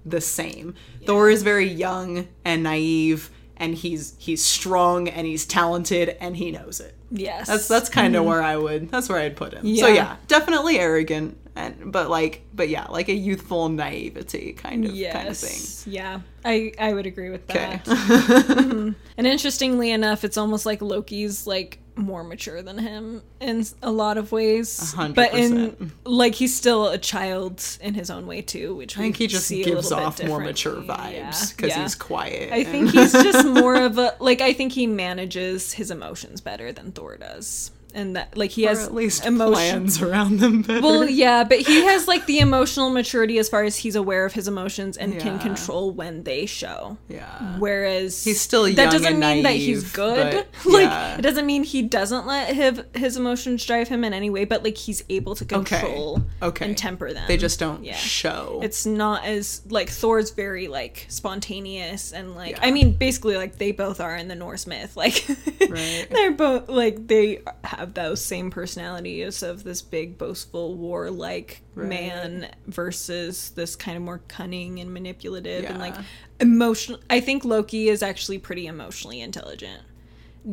the 0.05 0.21
same. 0.21 0.75
Thor 1.07 1.31
is 1.31 1.43
very 1.43 1.67
young 1.67 2.29
and 2.45 2.63
naive 2.63 3.31
and 3.57 3.75
he's 3.75 4.15
he's 4.19 4.45
strong 4.45 5.09
and 5.09 5.27
he's 5.27 5.47
talented 5.47 6.17
and 6.21 6.37
he 6.37 6.51
knows 6.51 6.81
it. 6.81 6.95
Yes. 7.11 7.47
That's 7.47 7.69
that's 7.69 7.89
kind 7.89 8.17
of 8.17 8.21
mm-hmm. 8.21 8.31
where 8.31 8.43
I 8.43 8.57
would 8.57 8.91
that's 8.91 9.09
where 9.09 9.19
I'd 9.19 9.37
put 9.37 9.55
him. 9.55 9.77
So 9.77 9.89
yeah, 9.89 10.17
definitely 10.27 10.79
arrogant 10.79 11.39
and 11.57 11.93
but 11.93 12.11
like 12.11 12.43
but 12.53 12.69
yeah, 12.69 12.87
like 12.87 13.09
a 13.09 13.15
youthful 13.15 13.69
naivety 13.69 14.53
kind 14.55 14.85
of 14.85 14.93
yes. 14.93 15.13
kind 15.15 15.29
of 15.29 15.37
thing. 15.37 15.93
Yeah. 15.93 16.21
I 16.45 16.73
I 16.79 16.93
would 16.93 17.07
agree 17.07 17.31
with 17.31 17.47
that. 17.49 17.85
mm-hmm. 17.85 18.91
And 19.17 19.27
interestingly 19.29 19.93
enough, 19.93 20.25
it's 20.25 20.37
almost 20.37 20.67
like 20.67 20.83
Loki's 20.83 21.47
like 21.47 21.79
more 21.97 22.25
mature 22.25 22.61
than 22.63 22.79
him 22.79 23.23
in 23.41 23.65
a 23.81 23.93
lot 23.93 24.19
of 24.19 24.33
ways. 24.33 24.95
100%. 24.97 25.15
But 25.15 25.35
in 25.35 25.93
like 26.05 26.35
he's 26.35 26.55
still 26.55 26.89
a 26.89 26.99
child 26.99 27.65
in 27.81 27.95
his 27.95 28.11
own 28.11 28.27
way 28.27 28.43
too, 28.43 28.75
which 28.75 28.99
I 28.99 29.03
think 29.03 29.17
he 29.17 29.29
just 29.29 29.49
gives 29.49 29.93
off 29.93 30.23
more 30.25 30.41
mature 30.41 30.83
vibes 30.83 31.57
because 31.57 31.71
yeah. 31.71 31.77
yeah. 31.77 31.83
he's 31.83 31.95
quiet. 31.95 32.53
I 32.53 32.65
think 32.65 32.91
he's 32.91 33.13
just 33.13 33.47
more 33.63 33.77
of 33.77 33.99
a 33.99 34.17
like 34.19 34.41
I 34.41 34.53
think 34.53 34.73
he 34.73 34.89
manages 34.89 35.73
his 35.73 35.93
emotions 35.93 36.41
better 36.41 36.73
than 36.73 36.91
Thor 36.91 37.17
does 37.17 37.71
and 37.95 38.17
that 38.17 38.37
like 38.37 38.51
he 38.51 38.67
or 38.67 38.71
has 38.71 38.85
at 38.85 38.95
least 38.95 39.25
emotion- 39.27 39.53
plans 39.53 40.03
around 40.03 40.41
them 40.41 40.63
better. 40.63 40.81
Well, 40.83 41.09
yeah, 41.09 41.45
but 41.45 41.61
he 41.61 41.85
has 41.85 42.09
like 42.09 42.27
the 42.27 42.41
emotional 42.41 42.91
maturity 42.91 43.39
as 43.39 43.49
far 43.49 43.65
as 43.65 43.77
he's 43.77 43.97
aware 43.97 44.25
of 44.25 44.33
his 44.33 44.49
emotions 44.49 44.97
and 44.97 45.15
yeah. 45.15 45.21
can 45.21 45.39
control 45.39 45.93
when 45.93 46.25
they 46.25 46.47
show. 46.47 46.99
Yeah. 47.09 47.59
Whereas 47.59 48.25
he's 48.25 48.41
still 48.41 48.65
that 48.65 48.91
doesn't 48.91 49.13
mean 49.13 49.21
naive, 49.21 49.45
that 49.45 49.55
he's 49.55 49.93
good. 49.93 50.47
But, 50.65 50.67
like 50.73 50.85
yeah. 50.85 51.19
it 51.19 51.23
doesn't 51.23 51.47
mean 51.47 51.65
he 51.65 51.83
doesn't 51.83 52.27
let 52.27 52.55
his 52.55 52.83
his 52.95 53.17
emotions 53.17 53.65
drive 53.65 53.89
him 53.89 54.05
in 54.05 54.13
any 54.13 54.31
way, 54.31 54.45
but 54.45 54.65
like 54.65 54.77
he's 54.77 55.05
able 55.09 55.35
to 55.37 55.45
control 55.45 56.17
okay. 56.17 56.47
Okay. 56.49 56.65
and 56.67 56.77
temper 56.77 57.13
them. 57.13 57.25
They 57.29 57.37
just 57.37 57.59
don't 57.59 57.85
yeah. 57.85 57.95
show. 57.95 58.61
It's 58.63 58.87
not 58.87 59.25
as 59.25 59.63
like 59.69 59.89
Thor's 59.89 60.31
very 60.31 60.69
like 60.69 61.07
spontaneous 61.09 62.13
and 62.13 62.35
like 62.35 62.59
I 62.61 62.71
mean 62.71 62.93
basically 62.93 63.37
like 63.37 63.57
they 63.57 63.73
both 63.73 64.01
are 64.01 64.17
in 64.17 64.29
the 64.29 64.35
Norse 64.35 64.67
myth. 64.67 64.97
Like 64.97 65.25
right. 65.69 66.07
they're 66.11 66.33
both 66.33 66.69
like 66.69 67.07
they 67.07 67.43
have 67.63 67.84
have 67.85 67.95
those 67.95 68.25
same 68.25 68.51
personalities 68.51 69.43
of 69.43 69.65
this 69.65 69.83
big, 69.83 70.17
boastful, 70.19 70.75
warlike 70.75 71.63
right. 71.75 71.89
man 71.89 72.51
versus 72.67 73.51
this 73.51 73.77
kind 73.77 73.97
of 73.97 74.03
more 74.03 74.23
cunning 74.29 74.81
and 74.81 74.93
manipulative 74.93 75.65
yeah. 75.65 75.71
and 75.71 75.79
like 75.79 75.95
emotional. 76.41 77.01
I 77.11 77.21
think 77.21 77.45
Loki 77.45 77.89
is 77.89 78.03
actually 78.03 78.39
pretty 78.39 78.67
emotionally 78.67 79.21
intelligent. 79.21 79.83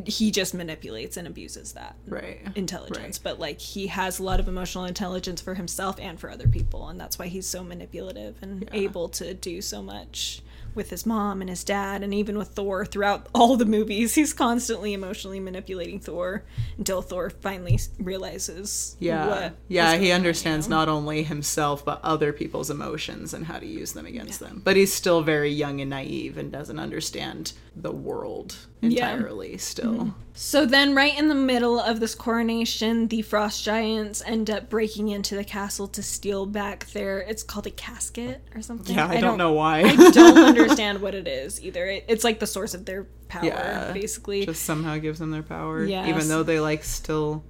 He 0.06 0.30
just 0.30 0.54
manipulates 0.54 1.18
and 1.18 1.28
abuses 1.28 1.72
that 1.72 1.96
right 2.06 2.40
intelligence, 2.54 3.18
right. 3.18 3.24
but 3.24 3.38
like 3.38 3.60
he 3.60 3.88
has 3.88 4.18
a 4.18 4.22
lot 4.22 4.40
of 4.40 4.48
emotional 4.48 4.84
intelligence 4.84 5.42
for 5.42 5.54
himself 5.54 5.98
and 6.00 6.18
for 6.18 6.30
other 6.30 6.48
people, 6.48 6.88
and 6.88 6.98
that's 6.98 7.18
why 7.18 7.26
he's 7.26 7.46
so 7.46 7.62
manipulative 7.62 8.36
and 8.40 8.62
yeah. 8.62 8.80
able 8.80 9.10
to 9.10 9.34
do 9.34 9.60
so 9.60 9.82
much 9.82 10.40
with 10.74 10.90
his 10.90 11.06
mom 11.06 11.40
and 11.40 11.50
his 11.50 11.64
dad 11.64 12.02
and 12.02 12.12
even 12.14 12.38
with 12.38 12.48
Thor 12.48 12.84
throughout 12.84 13.26
all 13.34 13.56
the 13.56 13.64
movies 13.64 14.14
he's 14.14 14.32
constantly 14.32 14.92
emotionally 14.92 15.40
manipulating 15.40 16.00
Thor 16.00 16.44
until 16.78 17.02
Thor 17.02 17.30
finally 17.30 17.78
realizes 17.98 18.96
yeah 18.98 19.50
yeah 19.68 19.96
he 19.96 20.12
understands 20.12 20.66
on, 20.66 20.70
you 20.70 20.76
know? 20.76 20.80
not 20.80 20.88
only 20.88 21.22
himself 21.22 21.84
but 21.84 22.00
other 22.02 22.32
people's 22.32 22.70
emotions 22.70 23.34
and 23.34 23.46
how 23.46 23.58
to 23.58 23.66
use 23.66 23.92
them 23.92 24.06
against 24.06 24.40
yeah. 24.40 24.48
them 24.48 24.62
but 24.64 24.76
he's 24.76 24.92
still 24.92 25.22
very 25.22 25.50
young 25.50 25.80
and 25.80 25.90
naive 25.90 26.36
and 26.38 26.52
doesn't 26.52 26.78
understand 26.78 27.52
the 27.74 27.92
world 27.92 28.56
entirely 28.82 29.52
yeah. 29.52 29.56
still 29.56 29.94
mm-hmm. 29.94 30.10
so 30.34 30.66
then 30.66 30.94
right 30.94 31.16
in 31.16 31.28
the 31.28 31.34
middle 31.34 31.78
of 31.78 32.00
this 32.00 32.14
coronation 32.14 33.08
the 33.08 33.22
frost 33.22 33.64
giants 33.64 34.22
end 34.26 34.50
up 34.50 34.68
breaking 34.68 35.08
into 35.08 35.34
the 35.34 35.44
castle 35.44 35.86
to 35.86 36.02
steal 36.02 36.44
back 36.44 36.84
their 36.90 37.20
it's 37.20 37.42
called 37.42 37.66
a 37.66 37.70
casket 37.70 38.42
or 38.54 38.60
something 38.60 38.96
yeah 38.96 39.06
i, 39.06 39.12
I 39.12 39.12
don't, 39.14 39.22
don't, 39.22 39.38
know 39.38 39.52
why 39.52 39.82
i 39.82 39.96
don't 40.10 40.36
understand 40.36 40.61
what 41.00 41.14
it 41.14 41.28
is 41.28 41.62
either. 41.62 41.86
It, 41.86 42.04
it's 42.08 42.24
like 42.24 42.38
the 42.38 42.46
source 42.46 42.74
of 42.74 42.84
their 42.84 43.06
power 43.28 43.44
yeah, 43.44 43.92
basically. 43.92 44.46
Just 44.46 44.62
somehow 44.64 44.98
gives 44.98 45.18
them 45.18 45.30
their 45.30 45.42
power 45.42 45.84
yeah 45.84 46.06
even 46.06 46.28
though 46.28 46.42
they 46.42 46.60
like 46.60 46.84
still 46.84 47.42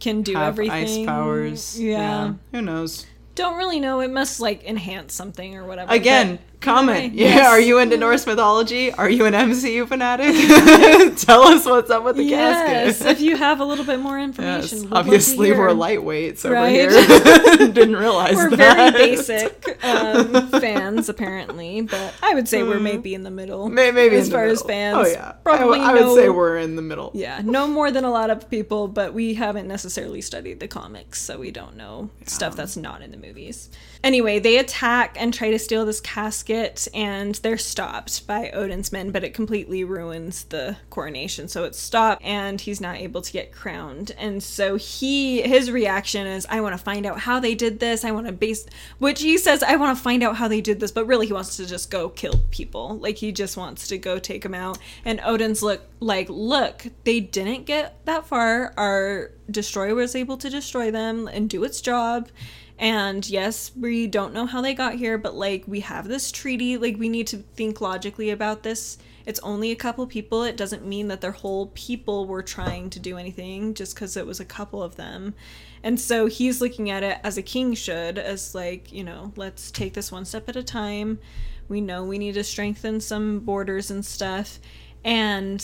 can 0.00 0.22
do 0.22 0.36
everything 0.36 1.00
ice 1.00 1.06
powers. 1.06 1.80
Yeah. 1.80 1.98
yeah. 1.98 2.34
Who 2.52 2.62
knows? 2.62 3.06
Don't 3.34 3.56
really 3.56 3.80
know. 3.80 4.00
It 4.00 4.10
must 4.10 4.40
like 4.40 4.62
enhance 4.64 5.12
something 5.12 5.56
or 5.56 5.64
whatever. 5.64 5.92
Again 5.92 6.38
Comment. 6.64 7.14
Yeah, 7.14 7.26
yes. 7.28 7.46
are 7.46 7.60
you 7.60 7.78
into 7.78 7.96
Norse 7.98 8.26
mythology? 8.26 8.90
Are 8.92 9.10
you 9.10 9.26
an 9.26 9.34
MCU 9.34 9.86
fanatic? 9.86 10.34
Tell 11.18 11.42
us 11.42 11.66
what's 11.66 11.90
up 11.90 12.04
with 12.04 12.16
the 12.16 12.24
yes, 12.24 12.98
casket. 12.98 13.12
if 13.12 13.20
you 13.20 13.36
have 13.36 13.60
a 13.60 13.64
little 13.64 13.84
bit 13.84 14.00
more 14.00 14.18
information. 14.28 14.84
Yes. 14.84 14.92
Obviously, 14.92 15.52
we're 15.52 15.68
lightweights 15.68 16.44
over 16.44 16.54
right? 16.54 16.70
here. 16.70 16.90
Didn't 17.68 17.96
realize 17.96 18.34
we're 18.34 18.50
that. 18.56 18.94
very 18.94 19.10
basic 19.10 19.84
um, 19.84 20.48
fans, 20.48 21.08
apparently, 21.08 21.82
but 21.82 22.14
I 22.22 22.34
would 22.34 22.48
say 22.48 22.62
we're 22.62 22.76
mm. 22.76 22.82
maybe 22.82 23.14
in 23.14 23.24
the 23.24 23.30
middle. 23.30 23.68
Maybe 23.68 24.16
as 24.16 24.30
far 24.30 24.44
as 24.44 24.62
fans. 24.62 24.96
Oh 24.96 25.06
yeah, 25.06 25.32
probably. 25.44 25.80
I, 25.80 25.92
would 25.92 26.16
say 26.16 26.30
we're 26.30 26.56
in 26.56 26.76
the 26.76 26.82
middle. 26.82 27.10
Yeah, 27.14 27.42
no 27.44 27.66
more 27.66 27.90
than 27.90 28.04
a 28.04 28.10
lot 28.10 28.30
of 28.30 28.48
people, 28.48 28.88
but 28.88 29.12
we 29.12 29.34
haven't 29.34 29.68
necessarily 29.68 30.22
studied 30.22 30.60
the 30.60 30.68
comics, 30.68 31.20
so 31.20 31.38
we 31.38 31.50
don't 31.50 31.76
know 31.76 32.10
yeah. 32.20 32.26
stuff 32.26 32.56
that's 32.56 32.76
not 32.76 33.02
in 33.02 33.10
the 33.10 33.18
movies. 33.18 33.68
Anyway, 34.04 34.38
they 34.38 34.58
attack 34.58 35.16
and 35.18 35.32
try 35.32 35.50
to 35.50 35.58
steal 35.58 35.86
this 35.86 36.00
casket, 36.00 36.53
and 36.94 37.34
they're 37.36 37.58
stopped 37.58 38.26
by 38.26 38.50
Odin's 38.50 38.92
men, 38.92 39.10
but 39.10 39.24
it 39.24 39.34
completely 39.34 39.84
ruins 39.84 40.44
the 40.44 40.76
coronation. 40.90 41.48
So 41.48 41.64
it's 41.64 41.78
stopped, 41.78 42.22
and 42.24 42.60
he's 42.60 42.80
not 42.80 42.96
able 42.96 43.22
to 43.22 43.32
get 43.32 43.52
crowned. 43.52 44.12
And 44.18 44.42
so 44.42 44.76
he, 44.76 45.42
his 45.42 45.70
reaction 45.70 46.26
is, 46.26 46.46
"I 46.48 46.60
want 46.60 46.76
to 46.76 46.82
find 46.82 47.06
out 47.06 47.20
how 47.20 47.40
they 47.40 47.54
did 47.54 47.80
this. 47.80 48.04
I 48.04 48.10
want 48.10 48.26
to 48.26 48.32
base," 48.32 48.66
which 48.98 49.20
he 49.22 49.38
says, 49.38 49.62
"I 49.62 49.76
want 49.76 49.96
to 49.96 50.02
find 50.02 50.22
out 50.22 50.36
how 50.36 50.48
they 50.48 50.60
did 50.60 50.80
this," 50.80 50.92
but 50.92 51.06
really 51.06 51.26
he 51.26 51.32
wants 51.32 51.56
to 51.56 51.66
just 51.66 51.90
go 51.90 52.08
kill 52.08 52.40
people. 52.50 52.98
Like 52.98 53.18
he 53.18 53.32
just 53.32 53.56
wants 53.56 53.88
to 53.88 53.98
go 53.98 54.18
take 54.18 54.42
them 54.42 54.54
out. 54.54 54.78
And 55.04 55.20
Odin's 55.24 55.62
look 55.62 55.82
like, 56.00 56.28
"Look, 56.28 56.86
they 57.04 57.20
didn't 57.20 57.66
get 57.66 58.04
that 58.04 58.26
far. 58.26 58.72
Our 58.76 59.30
destroyer 59.50 59.94
was 59.94 60.14
able 60.14 60.36
to 60.38 60.48
destroy 60.48 60.90
them 60.90 61.28
and 61.28 61.48
do 61.48 61.64
its 61.64 61.80
job." 61.80 62.28
And 62.78 63.28
yes, 63.28 63.70
we 63.76 64.06
don't 64.06 64.34
know 64.34 64.46
how 64.46 64.60
they 64.60 64.74
got 64.74 64.94
here, 64.94 65.16
but 65.16 65.34
like 65.34 65.64
we 65.66 65.80
have 65.80 66.08
this 66.08 66.32
treaty, 66.32 66.76
like 66.76 66.98
we 66.98 67.08
need 67.08 67.28
to 67.28 67.38
think 67.38 67.80
logically 67.80 68.30
about 68.30 68.62
this. 68.62 68.98
It's 69.26 69.40
only 69.40 69.70
a 69.70 69.76
couple 69.76 70.06
people. 70.06 70.42
It 70.42 70.56
doesn't 70.56 70.84
mean 70.84 71.08
that 71.08 71.20
their 71.20 71.32
whole 71.32 71.68
people 71.68 72.26
were 72.26 72.42
trying 72.42 72.90
to 72.90 73.00
do 73.00 73.16
anything 73.16 73.74
just 73.74 73.94
because 73.94 74.16
it 74.16 74.26
was 74.26 74.40
a 74.40 74.44
couple 74.44 74.82
of 74.82 74.96
them. 74.96 75.34
And 75.82 75.98
so 75.98 76.26
he's 76.26 76.60
looking 76.60 76.90
at 76.90 77.02
it 77.02 77.18
as 77.22 77.38
a 77.38 77.42
king 77.42 77.74
should, 77.74 78.18
as 78.18 78.54
like, 78.54 78.92
you 78.92 79.04
know, 79.04 79.32
let's 79.36 79.70
take 79.70 79.94
this 79.94 80.12
one 80.12 80.24
step 80.24 80.48
at 80.48 80.56
a 80.56 80.62
time. 80.62 81.20
We 81.68 81.80
know 81.80 82.04
we 82.04 82.18
need 82.18 82.34
to 82.34 82.44
strengthen 82.44 83.00
some 83.00 83.40
borders 83.40 83.90
and 83.90 84.04
stuff. 84.04 84.58
And 85.04 85.60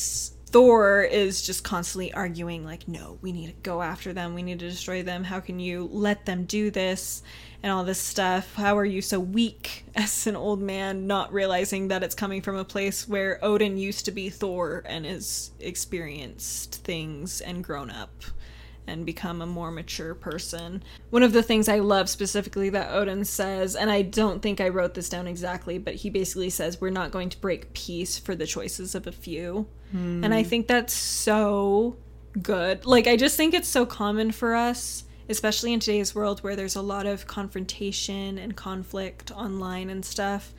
Thor 0.53 1.03
is 1.03 1.43
just 1.43 1.63
constantly 1.63 2.13
arguing, 2.13 2.65
like, 2.65 2.89
no, 2.89 3.19
we 3.23 3.31
need 3.31 3.47
to 3.47 3.53
go 3.63 3.83
after 3.83 4.13
them. 4.13 4.35
We 4.35 4.43
need 4.43 4.59
to 4.59 4.69
destroy 4.69 5.03
them. 5.05 5.23
How 5.23 5.39
can 5.39 5.61
you 5.61 5.89
let 5.93 6.27
them 6.27 6.45
do 6.45 6.71
this? 6.71 7.23
And 7.63 7.71
all 7.71 7.85
this 7.85 8.01
stuff. 8.01 8.55
How 8.55 8.77
are 8.77 8.85
you 8.85 9.01
so 9.01 9.21
weak 9.21 9.85
as 9.95 10.27
an 10.27 10.35
old 10.35 10.61
man, 10.61 11.07
not 11.07 11.33
realizing 11.33 11.89
that 11.89 12.03
it's 12.03 12.15
coming 12.15 12.43
from 12.43 12.57
a 12.57 12.65
place 12.65 13.07
where 13.07 13.39
Odin 13.45 13.79
used 13.79 14.05
to 14.07 14.11
be 14.11 14.29
Thor 14.29 14.83
and 14.87 15.07
has 15.07 15.53
experienced 15.61 16.83
things 16.83 17.41
and 17.41 17.63
grown 17.63 17.91
up? 17.91 18.11
And 18.87 19.07
become 19.07 19.41
a 19.41 19.47
more 19.47 19.71
mature 19.71 20.15
person. 20.15 20.83
One 21.11 21.23
of 21.23 21.33
the 21.33 21.43
things 21.43 21.69
I 21.69 21.79
love 21.79 22.09
specifically 22.09 22.71
that 22.71 22.93
Odin 22.93 23.25
says, 23.25 23.77
and 23.77 23.91
I 23.91 24.03
don't 24.03 24.43
think 24.43 24.61
I 24.61 24.69
wrote 24.69 24.95
this 24.95 25.09
down 25.09 25.27
exactly, 25.27 25.79
but 25.79 25.95
he 25.95 26.11
basically 26.11 26.51
says, 26.51 26.81
We're 26.81 26.91
not 26.91 27.11
going 27.11 27.29
to 27.31 27.41
break 27.41 27.73
peace 27.73 28.19
for 28.19 28.35
the 28.35 28.47
choices 28.47 28.95
of 28.95 29.07
a 29.07 29.13
few. 29.13 29.67
Mm. 29.95 30.25
And 30.25 30.35
I 30.35 30.43
think 30.43 30.67
that's 30.67 30.93
so 30.93 31.97
good. 32.41 32.87
Like, 32.87 33.07
I 33.07 33.17
just 33.17 33.37
think 33.37 33.55
it's 33.55 33.69
so 33.69 33.87
common 33.87 34.33
for 34.33 34.55
us, 34.55 35.05
especially 35.29 35.73
in 35.73 35.81
today's 35.81 36.15
world 36.15 36.41
where 36.41 36.57
there's 36.57 36.77
a 36.77 36.83
lot 36.83 37.07
of 37.07 37.27
confrontation 37.27 38.39
and 38.39 38.57
conflict 38.57 39.31
online 39.31 39.91
and 39.91 40.05
stuff 40.05 40.53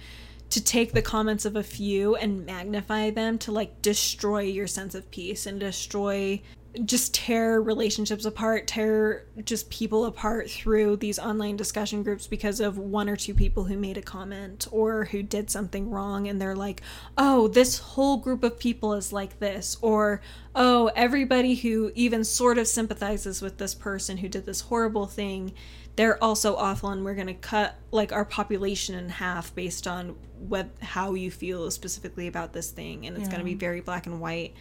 to 0.52 0.62
take 0.62 0.92
the 0.92 1.02
comments 1.02 1.46
of 1.46 1.56
a 1.56 1.64
few 1.64 2.16
and 2.16 2.46
magnify 2.46 3.10
them 3.10 3.38
to 3.38 3.52
like 3.52 3.82
destroy 3.82 4.42
your 4.42 4.68
sense 4.68 4.94
of 4.94 5.10
peace 5.10 5.46
and 5.46 5.60
destroy 5.62 6.42
just 6.86 7.14
tear 7.14 7.62
relationships 7.62 8.24
apart, 8.24 8.66
tear 8.68 9.26
just 9.44 9.70
people 9.70 10.06
apart 10.06 10.50
through 10.50 10.96
these 10.96 11.20
online 11.20 11.58
discussion 11.58 12.02
groups 12.02 12.28
because 12.28 12.60
of 12.60 12.78
one 12.78 13.10
or 13.10 13.16
two 13.16 13.34
people 13.34 13.66
who 13.66 13.78
made 13.78 13.98
a 13.98 14.02
comment 14.02 14.68
or 14.72 15.06
who 15.06 15.22
did 15.22 15.50
something 15.50 15.90
wrong 15.90 16.28
and 16.28 16.42
they're 16.42 16.56
like, 16.56 16.82
"Oh, 17.18 17.50
this 17.50 17.80
whole 17.80 18.18
group 18.18 18.44
of 18.44 18.58
people 18.58 18.94
is 18.94 19.12
like 19.12 19.40
this," 19.40 19.78
or 19.82 20.22
"Oh, 20.56 20.92
everybody 20.96 21.56
who 21.56 21.92
even 21.94 22.24
sort 22.24 22.58
of 22.58 22.68
sympathizes 22.68 23.42
with 23.42 23.58
this 23.58 23.76
person 23.76 24.18
who 24.18 24.30
did 24.30 24.46
this 24.46 24.62
horrible 24.62 25.08
thing, 25.08 25.54
they're 25.98 26.24
also 26.24 26.56
awful 26.56 26.90
and 26.90 27.04
we're 27.04 27.16
going 27.16 27.28
to 27.28 27.34
cut 27.34 27.76
like 27.92 28.14
our 28.14 28.24
population 28.26 28.96
in 28.96 29.10
half 29.10 29.54
based 29.54 29.88
on 29.88 30.16
what 30.48 30.70
how 30.82 31.16
you 31.16 31.30
feel 31.30 31.70
specifically 31.70 32.28
about 32.28 32.54
this 32.54 32.72
thing 32.72 33.06
and 33.06 33.18
it's 33.18 33.26
yeah. 33.26 33.32
going 33.32 33.40
to 33.40 33.46
be 33.46 33.56
very 33.56 33.82
black 33.82 34.06
and 34.08 34.22
white." 34.22 34.54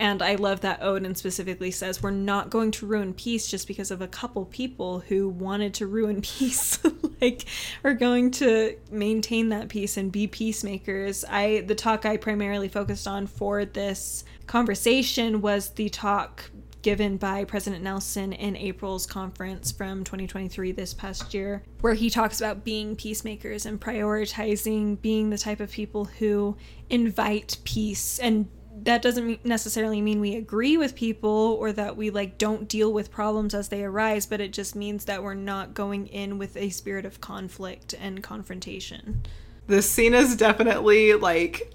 And 0.00 0.22
I 0.22 0.36
love 0.36 0.62
that 0.62 0.82
Odin 0.82 1.14
specifically 1.14 1.70
says 1.70 2.02
we're 2.02 2.10
not 2.10 2.48
going 2.48 2.70
to 2.72 2.86
ruin 2.86 3.12
peace 3.12 3.46
just 3.46 3.68
because 3.68 3.90
of 3.90 4.00
a 4.00 4.08
couple 4.08 4.46
people 4.46 5.00
who 5.00 5.28
wanted 5.28 5.74
to 5.74 5.86
ruin 5.86 6.22
peace. 6.22 6.78
like 7.20 7.44
we're 7.82 7.92
going 7.92 8.30
to 8.30 8.76
maintain 8.90 9.50
that 9.50 9.68
peace 9.68 9.98
and 9.98 10.10
be 10.10 10.26
peacemakers. 10.26 11.22
I 11.28 11.60
the 11.66 11.74
talk 11.74 12.06
I 12.06 12.16
primarily 12.16 12.66
focused 12.68 13.06
on 13.06 13.26
for 13.26 13.66
this 13.66 14.24
conversation 14.46 15.42
was 15.42 15.68
the 15.70 15.90
talk 15.90 16.50
given 16.80 17.18
by 17.18 17.44
President 17.44 17.84
Nelson 17.84 18.32
in 18.32 18.56
April's 18.56 19.04
conference 19.04 19.70
from 19.70 20.02
2023 20.02 20.72
this 20.72 20.94
past 20.94 21.34
year, 21.34 21.62
where 21.82 21.92
he 21.92 22.08
talks 22.08 22.40
about 22.40 22.64
being 22.64 22.96
peacemakers 22.96 23.66
and 23.66 23.78
prioritizing 23.78 24.98
being 25.02 25.28
the 25.28 25.36
type 25.36 25.60
of 25.60 25.70
people 25.70 26.06
who 26.06 26.56
invite 26.88 27.58
peace 27.64 28.18
and 28.18 28.48
that 28.84 29.02
doesn't 29.02 29.44
necessarily 29.44 30.00
mean 30.00 30.20
we 30.20 30.36
agree 30.36 30.76
with 30.76 30.94
people 30.94 31.56
or 31.60 31.72
that 31.72 31.96
we 31.96 32.10
like 32.10 32.38
don't 32.38 32.68
deal 32.68 32.92
with 32.92 33.10
problems 33.10 33.54
as 33.54 33.68
they 33.68 33.84
arise 33.84 34.26
but 34.26 34.40
it 34.40 34.52
just 34.52 34.74
means 34.74 35.04
that 35.04 35.22
we're 35.22 35.34
not 35.34 35.74
going 35.74 36.06
in 36.06 36.38
with 36.38 36.56
a 36.56 36.70
spirit 36.70 37.04
of 37.04 37.20
conflict 37.20 37.94
and 38.00 38.22
confrontation. 38.22 39.22
This 39.66 39.88
scene 39.88 40.14
is 40.14 40.36
definitely 40.36 41.14
like 41.14 41.72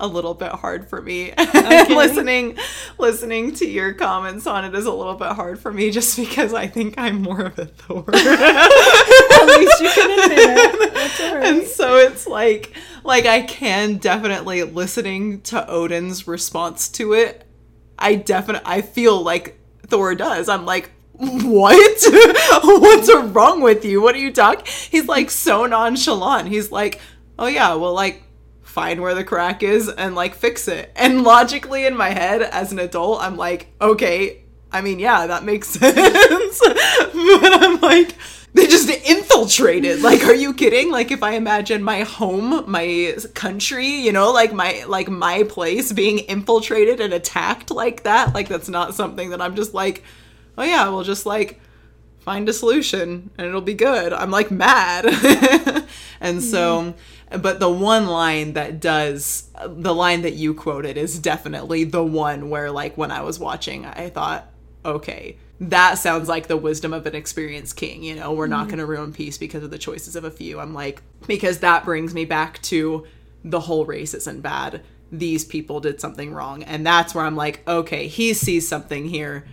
a 0.00 0.06
little 0.06 0.34
bit 0.34 0.52
hard 0.52 0.88
for 0.88 1.02
me. 1.02 1.32
Okay. 1.58 1.94
listening 1.94 2.56
listening 2.98 3.52
to 3.54 3.66
your 3.66 3.92
comments 3.92 4.46
on 4.46 4.64
it 4.64 4.74
is 4.74 4.86
a 4.86 4.92
little 4.92 5.14
bit 5.14 5.32
hard 5.32 5.58
for 5.58 5.72
me 5.72 5.90
just 5.90 6.16
because 6.16 6.54
I 6.54 6.66
think 6.66 6.94
I'm 6.96 7.20
more 7.20 7.40
of 7.40 7.58
a 7.58 7.66
Thor. 7.66 8.04
At 8.14 9.46
least 9.46 9.80
you 9.80 9.90
can 9.90 10.10
admit 10.10 10.38
it. 10.38 10.94
That's 10.94 11.20
all 11.20 11.34
right. 11.34 11.44
And 11.44 11.66
so 11.66 11.96
it's 11.96 12.26
like 12.26 12.74
like 13.04 13.26
I 13.26 13.42
can 13.42 13.96
definitely 13.96 14.62
listening 14.62 15.40
to 15.42 15.68
Odin's 15.68 16.28
response 16.28 16.88
to 16.90 17.12
it. 17.12 17.44
I 17.98 18.14
definitely 18.14 18.66
I 18.66 18.82
feel 18.82 19.20
like 19.20 19.58
Thor 19.86 20.14
does. 20.14 20.48
I'm 20.48 20.64
like 20.64 20.90
what? 21.12 22.02
What's 22.62 23.12
wrong 23.34 23.60
with 23.60 23.84
you? 23.84 24.00
What 24.00 24.14
are 24.14 24.18
you 24.18 24.32
talking? 24.32 24.64
He's 24.90 25.08
like 25.08 25.30
so 25.30 25.66
nonchalant. 25.66 26.48
He's 26.48 26.70
like, 26.70 27.00
oh 27.38 27.46
yeah, 27.46 27.74
well 27.74 27.92
like 27.94 28.22
find 28.78 29.00
where 29.00 29.16
the 29.16 29.24
crack 29.24 29.64
is 29.64 29.88
and 29.88 30.14
like 30.14 30.36
fix 30.36 30.68
it. 30.68 30.92
And 30.94 31.24
logically 31.24 31.84
in 31.84 31.96
my 31.96 32.10
head 32.10 32.42
as 32.42 32.70
an 32.70 32.78
adult, 32.78 33.20
I'm 33.20 33.36
like, 33.36 33.66
okay, 33.80 34.42
I 34.70 34.82
mean, 34.82 35.00
yeah, 35.00 35.26
that 35.26 35.42
makes 35.42 35.68
sense. 35.80 36.60
but 36.60 37.62
I'm 37.62 37.80
like, 37.80 38.14
they 38.54 38.68
just 38.68 38.88
infiltrated. 38.88 40.02
Like, 40.02 40.22
are 40.22 40.34
you 40.34 40.54
kidding? 40.54 40.92
Like, 40.92 41.10
if 41.10 41.24
I 41.24 41.32
imagine 41.32 41.82
my 41.82 42.02
home, 42.02 42.70
my 42.70 43.16
country, 43.34 43.88
you 43.88 44.12
know, 44.12 44.30
like 44.30 44.52
my 44.52 44.84
like 44.86 45.08
my 45.08 45.42
place 45.42 45.92
being 45.92 46.20
infiltrated 46.20 47.00
and 47.00 47.12
attacked 47.12 47.72
like 47.72 48.04
that, 48.04 48.32
like 48.32 48.46
that's 48.46 48.68
not 48.68 48.94
something 48.94 49.30
that 49.30 49.42
I'm 49.42 49.56
just 49.56 49.74
like, 49.74 50.04
oh 50.56 50.62
yeah, 50.62 50.88
we'll 50.88 51.02
just 51.02 51.26
like 51.26 51.60
find 52.20 52.48
a 52.48 52.52
solution 52.52 53.30
and 53.38 53.46
it'll 53.48 53.60
be 53.60 53.74
good. 53.74 54.12
I'm 54.12 54.30
like 54.30 54.52
mad. 54.52 55.06
and 56.20 56.40
so 56.40 56.82
mm-hmm. 56.82 56.98
But 57.30 57.60
the 57.60 57.70
one 57.70 58.06
line 58.06 58.54
that 58.54 58.80
does 58.80 59.50
the 59.66 59.94
line 59.94 60.22
that 60.22 60.34
you 60.34 60.54
quoted 60.54 60.96
is 60.96 61.18
definitely 61.18 61.84
the 61.84 62.02
one 62.02 62.48
where 62.50 62.70
like 62.70 62.96
when 62.96 63.10
I 63.10 63.22
was 63.22 63.38
watching 63.38 63.84
I 63.84 64.08
thought 64.08 64.50
okay 64.84 65.36
that 65.60 65.94
sounds 65.94 66.28
like 66.28 66.46
the 66.46 66.56
wisdom 66.56 66.92
of 66.92 67.04
an 67.06 67.14
experienced 67.14 67.76
king 67.76 68.02
you 68.02 68.14
know 68.14 68.32
we're 68.32 68.44
mm-hmm. 68.44 68.52
not 68.52 68.66
going 68.66 68.78
to 68.78 68.86
ruin 68.86 69.12
peace 69.12 69.38
because 69.38 69.62
of 69.62 69.70
the 69.70 69.78
choices 69.78 70.16
of 70.16 70.24
a 70.24 70.30
few. 70.30 70.60
I'm 70.60 70.74
like 70.74 71.02
because 71.26 71.58
that 71.58 71.84
brings 71.84 72.14
me 72.14 72.24
back 72.24 72.62
to 72.62 73.06
the 73.44 73.60
whole 73.60 73.84
race 73.84 74.14
isn't 74.14 74.40
bad. 74.40 74.82
These 75.10 75.44
people 75.44 75.80
did 75.80 76.00
something 76.00 76.32
wrong. 76.32 76.62
And 76.62 76.86
that's 76.86 77.14
where 77.14 77.24
I'm 77.24 77.36
like 77.36 77.66
okay 77.68 78.06
he 78.06 78.32
sees 78.34 78.66
something 78.66 79.06
here 79.06 79.44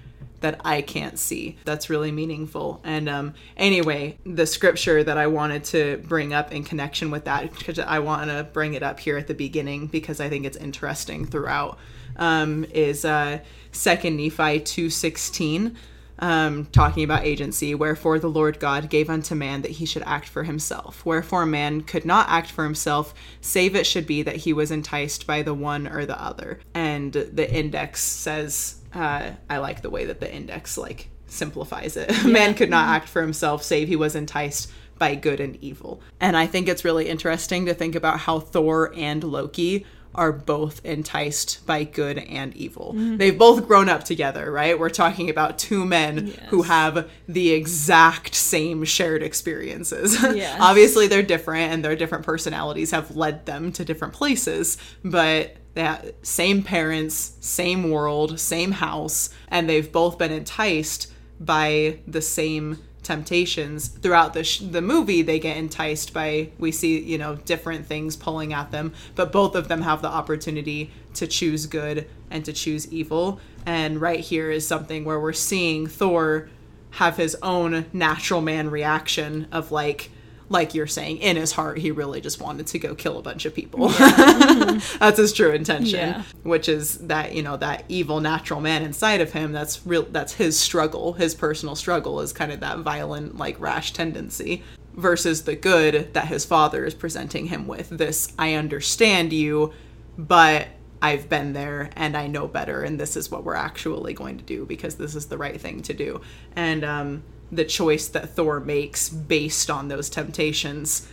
that 0.45 0.61
I 0.63 0.83
can't 0.83 1.17
see. 1.17 1.57
That's 1.65 1.89
really 1.89 2.11
meaningful. 2.11 2.79
And 2.83 3.09
um, 3.09 3.33
anyway, 3.57 4.19
the 4.25 4.45
scripture 4.45 5.03
that 5.03 5.17
I 5.17 5.25
wanted 5.25 5.63
to 5.65 5.97
bring 6.07 6.33
up 6.33 6.51
in 6.51 6.63
connection 6.63 7.09
with 7.09 7.25
that, 7.25 7.51
because 7.57 7.79
I 7.79 7.97
want 7.99 8.29
to 8.29 8.43
bring 8.43 8.75
it 8.75 8.83
up 8.83 8.99
here 8.99 9.17
at 9.17 9.25
the 9.25 9.33
beginning 9.33 9.87
because 9.87 10.19
I 10.19 10.29
think 10.29 10.45
it's 10.45 10.57
interesting 10.57 11.25
throughout, 11.25 11.79
um, 12.17 12.63
is 12.71 13.05
uh, 13.05 13.39
Nephi 13.73 14.59
two 14.59 14.89
sixteen. 14.91 15.75
Um, 16.17 16.67
talking 16.67 17.03
about 17.03 17.25
agency, 17.25 17.75
wherefore 17.75 18.19
the 18.19 18.29
Lord 18.29 18.57
God 18.57 18.89
gave 18.89 19.09
unto 19.09 19.35
man 19.35 19.63
that 19.63 19.71
he 19.71 19.85
should 19.85 20.03
act 20.03 20.29
for 20.29 20.43
himself. 20.43 21.05
Wherefore 21.05 21.45
man 21.45 21.81
could 21.81 22.05
not 22.05 22.29
act 22.29 22.49
for 22.51 22.63
himself, 22.63 23.13
save 23.41 23.75
it 23.75 23.85
should 23.85 24.07
be 24.07 24.23
that 24.23 24.37
he 24.37 24.53
was 24.53 24.71
enticed 24.71 25.27
by 25.27 25.41
the 25.41 25.53
one 25.53 25.87
or 25.87 26.05
the 26.05 26.21
other. 26.21 26.59
And 26.73 27.11
the 27.11 27.53
index 27.53 28.01
says 28.01 28.75
uh, 28.95 29.31
I 29.49 29.57
like 29.57 29.81
the 29.81 29.89
way 29.89 30.05
that 30.05 30.19
the 30.19 30.33
index 30.33 30.77
like 30.77 31.09
simplifies 31.27 31.97
it. 31.97 32.11
Yeah. 32.25 32.31
Man 32.31 32.53
could 32.53 32.69
not 32.69 32.87
act 32.87 33.07
for 33.09 33.21
himself, 33.21 33.63
save 33.63 33.87
he 33.87 33.95
was 33.95 34.15
enticed 34.15 34.71
by 34.97 35.15
good 35.15 35.39
and 35.39 35.57
evil. 35.61 36.01
And 36.19 36.37
I 36.37 36.47
think 36.47 36.67
it's 36.67 36.85
really 36.85 37.09
interesting 37.09 37.65
to 37.65 37.73
think 37.73 37.95
about 37.95 38.19
how 38.21 38.39
Thor 38.39 38.93
and 38.95 39.23
Loki 39.23 39.85
are 40.15 40.31
both 40.31 40.83
enticed 40.85 41.65
by 41.65 41.83
good 41.83 42.17
and 42.17 42.55
evil. 42.55 42.93
Mm-hmm. 42.93 43.17
They've 43.17 43.37
both 43.37 43.67
grown 43.67 43.89
up 43.89 44.05
together, 44.05 44.49
right? 44.51 44.79
We're 44.79 44.89
talking 44.89 45.29
about 45.29 45.59
two 45.59 45.85
men 45.85 46.27
yes. 46.27 46.39
who 46.47 46.63
have 46.63 47.09
the 47.27 47.51
exact 47.51 48.33
same 48.33 48.83
shared 48.85 49.21
experiences. 49.21 50.15
Yes. 50.35 50.57
Obviously, 50.59 51.07
they're 51.07 51.23
different 51.23 51.71
and 51.71 51.85
their 51.85 51.95
different 51.95 52.25
personalities 52.25 52.91
have 52.91 53.15
led 53.15 53.45
them 53.45 53.71
to 53.73 53.85
different 53.85 54.13
places, 54.13 54.77
but 55.03 55.55
that 55.75 56.25
same 56.25 56.63
parents, 56.63 57.37
same 57.41 57.89
world, 57.89 58.39
same 58.39 58.71
house, 58.71 59.29
and 59.49 59.69
they've 59.69 59.91
both 59.91 60.17
been 60.17 60.31
enticed 60.31 61.11
by 61.39 61.99
the 62.07 62.21
same 62.21 62.79
temptations. 63.03 63.87
Throughout 63.87 64.33
the 64.33 64.43
sh- 64.43 64.59
the 64.59 64.81
movie 64.81 65.21
they 65.21 65.37
get 65.37 65.57
enticed 65.57 66.11
by 66.11 66.49
we 66.57 66.71
see 66.71 66.99
you 66.99 67.19
know 67.19 67.35
different 67.35 67.85
things 67.85 68.15
pulling 68.15 68.51
at 68.51 68.71
them 68.71 68.93
but 69.13 69.31
both 69.31 69.53
of 69.53 69.67
them 69.67 69.83
have 69.83 70.01
the 70.01 70.07
opportunity 70.07 70.91
to 71.13 71.27
choose 71.27 71.67
good 71.67 72.07
and 72.31 72.43
to 72.45 72.51
choose 72.51 72.91
evil. 72.91 73.39
And 73.65 74.01
right 74.01 74.19
here 74.19 74.49
is 74.49 74.67
something 74.67 75.05
where 75.05 75.19
we're 75.19 75.33
seeing 75.33 75.87
Thor 75.87 76.49
have 76.91 77.17
his 77.17 77.35
own 77.41 77.85
natural 77.93 78.41
man 78.41 78.69
reaction 78.69 79.47
of 79.51 79.71
like 79.71 80.09
like 80.49 80.73
you're 80.73 80.87
saying, 80.87 81.17
in 81.17 81.35
his 81.35 81.51
heart, 81.51 81.77
he 81.77 81.91
really 81.91 82.21
just 82.21 82.39
wanted 82.39 82.67
to 82.67 82.79
go 82.79 82.93
kill 82.95 83.17
a 83.17 83.21
bunch 83.21 83.45
of 83.45 83.55
people. 83.55 83.91
Yeah. 83.91 84.11
mm-hmm. 84.11 84.97
That's 84.99 85.17
his 85.17 85.33
true 85.33 85.51
intention, 85.51 85.99
yeah. 85.99 86.23
which 86.43 86.69
is 86.69 86.97
that 86.99 87.33
you 87.33 87.41
know 87.43 87.57
that 87.57 87.85
evil 87.89 88.19
natural 88.19 88.61
man 88.61 88.83
inside 88.83 89.21
of 89.21 89.33
him. 89.33 89.51
That's 89.51 89.85
real. 89.85 90.03
That's 90.03 90.33
his 90.33 90.59
struggle. 90.59 91.13
His 91.13 91.33
personal 91.33 91.75
struggle 91.75 92.21
is 92.21 92.33
kind 92.33 92.51
of 92.51 92.59
that 92.59 92.79
violent, 92.79 93.37
like 93.37 93.59
rash 93.59 93.93
tendency. 93.93 94.63
versus 94.95 95.43
the 95.43 95.55
good 95.55 96.13
that 96.13 96.27
his 96.27 96.45
father 96.45 96.85
is 96.85 96.93
presenting 96.93 97.47
him 97.47 97.67
with. 97.67 97.89
This, 97.89 98.31
I 98.39 98.53
understand 98.53 99.33
you, 99.33 99.73
but 100.17 100.67
I've 101.01 101.29
been 101.29 101.53
there 101.53 101.89
and 101.95 102.15
I 102.15 102.27
know 102.27 102.47
better, 102.47 102.81
and 102.81 102.99
this 102.99 103.15
is 103.15 103.29
what 103.29 103.43
we're 103.43 103.55
actually 103.55 104.13
going 104.13 104.37
to 104.37 104.43
do 104.43 104.65
because 104.65 104.95
this 104.95 105.13
is 105.13 105.27
the 105.27 105.37
right 105.37 105.59
thing 105.59 105.81
to 105.83 105.93
do. 105.93 106.21
And 106.55 106.83
um, 106.83 107.23
the 107.51 107.65
choice 107.65 108.07
that 108.09 108.29
Thor 108.29 108.59
makes 108.59 109.09
based 109.09 109.69
on 109.69 109.87
those 109.87 110.09
temptations 110.09 111.07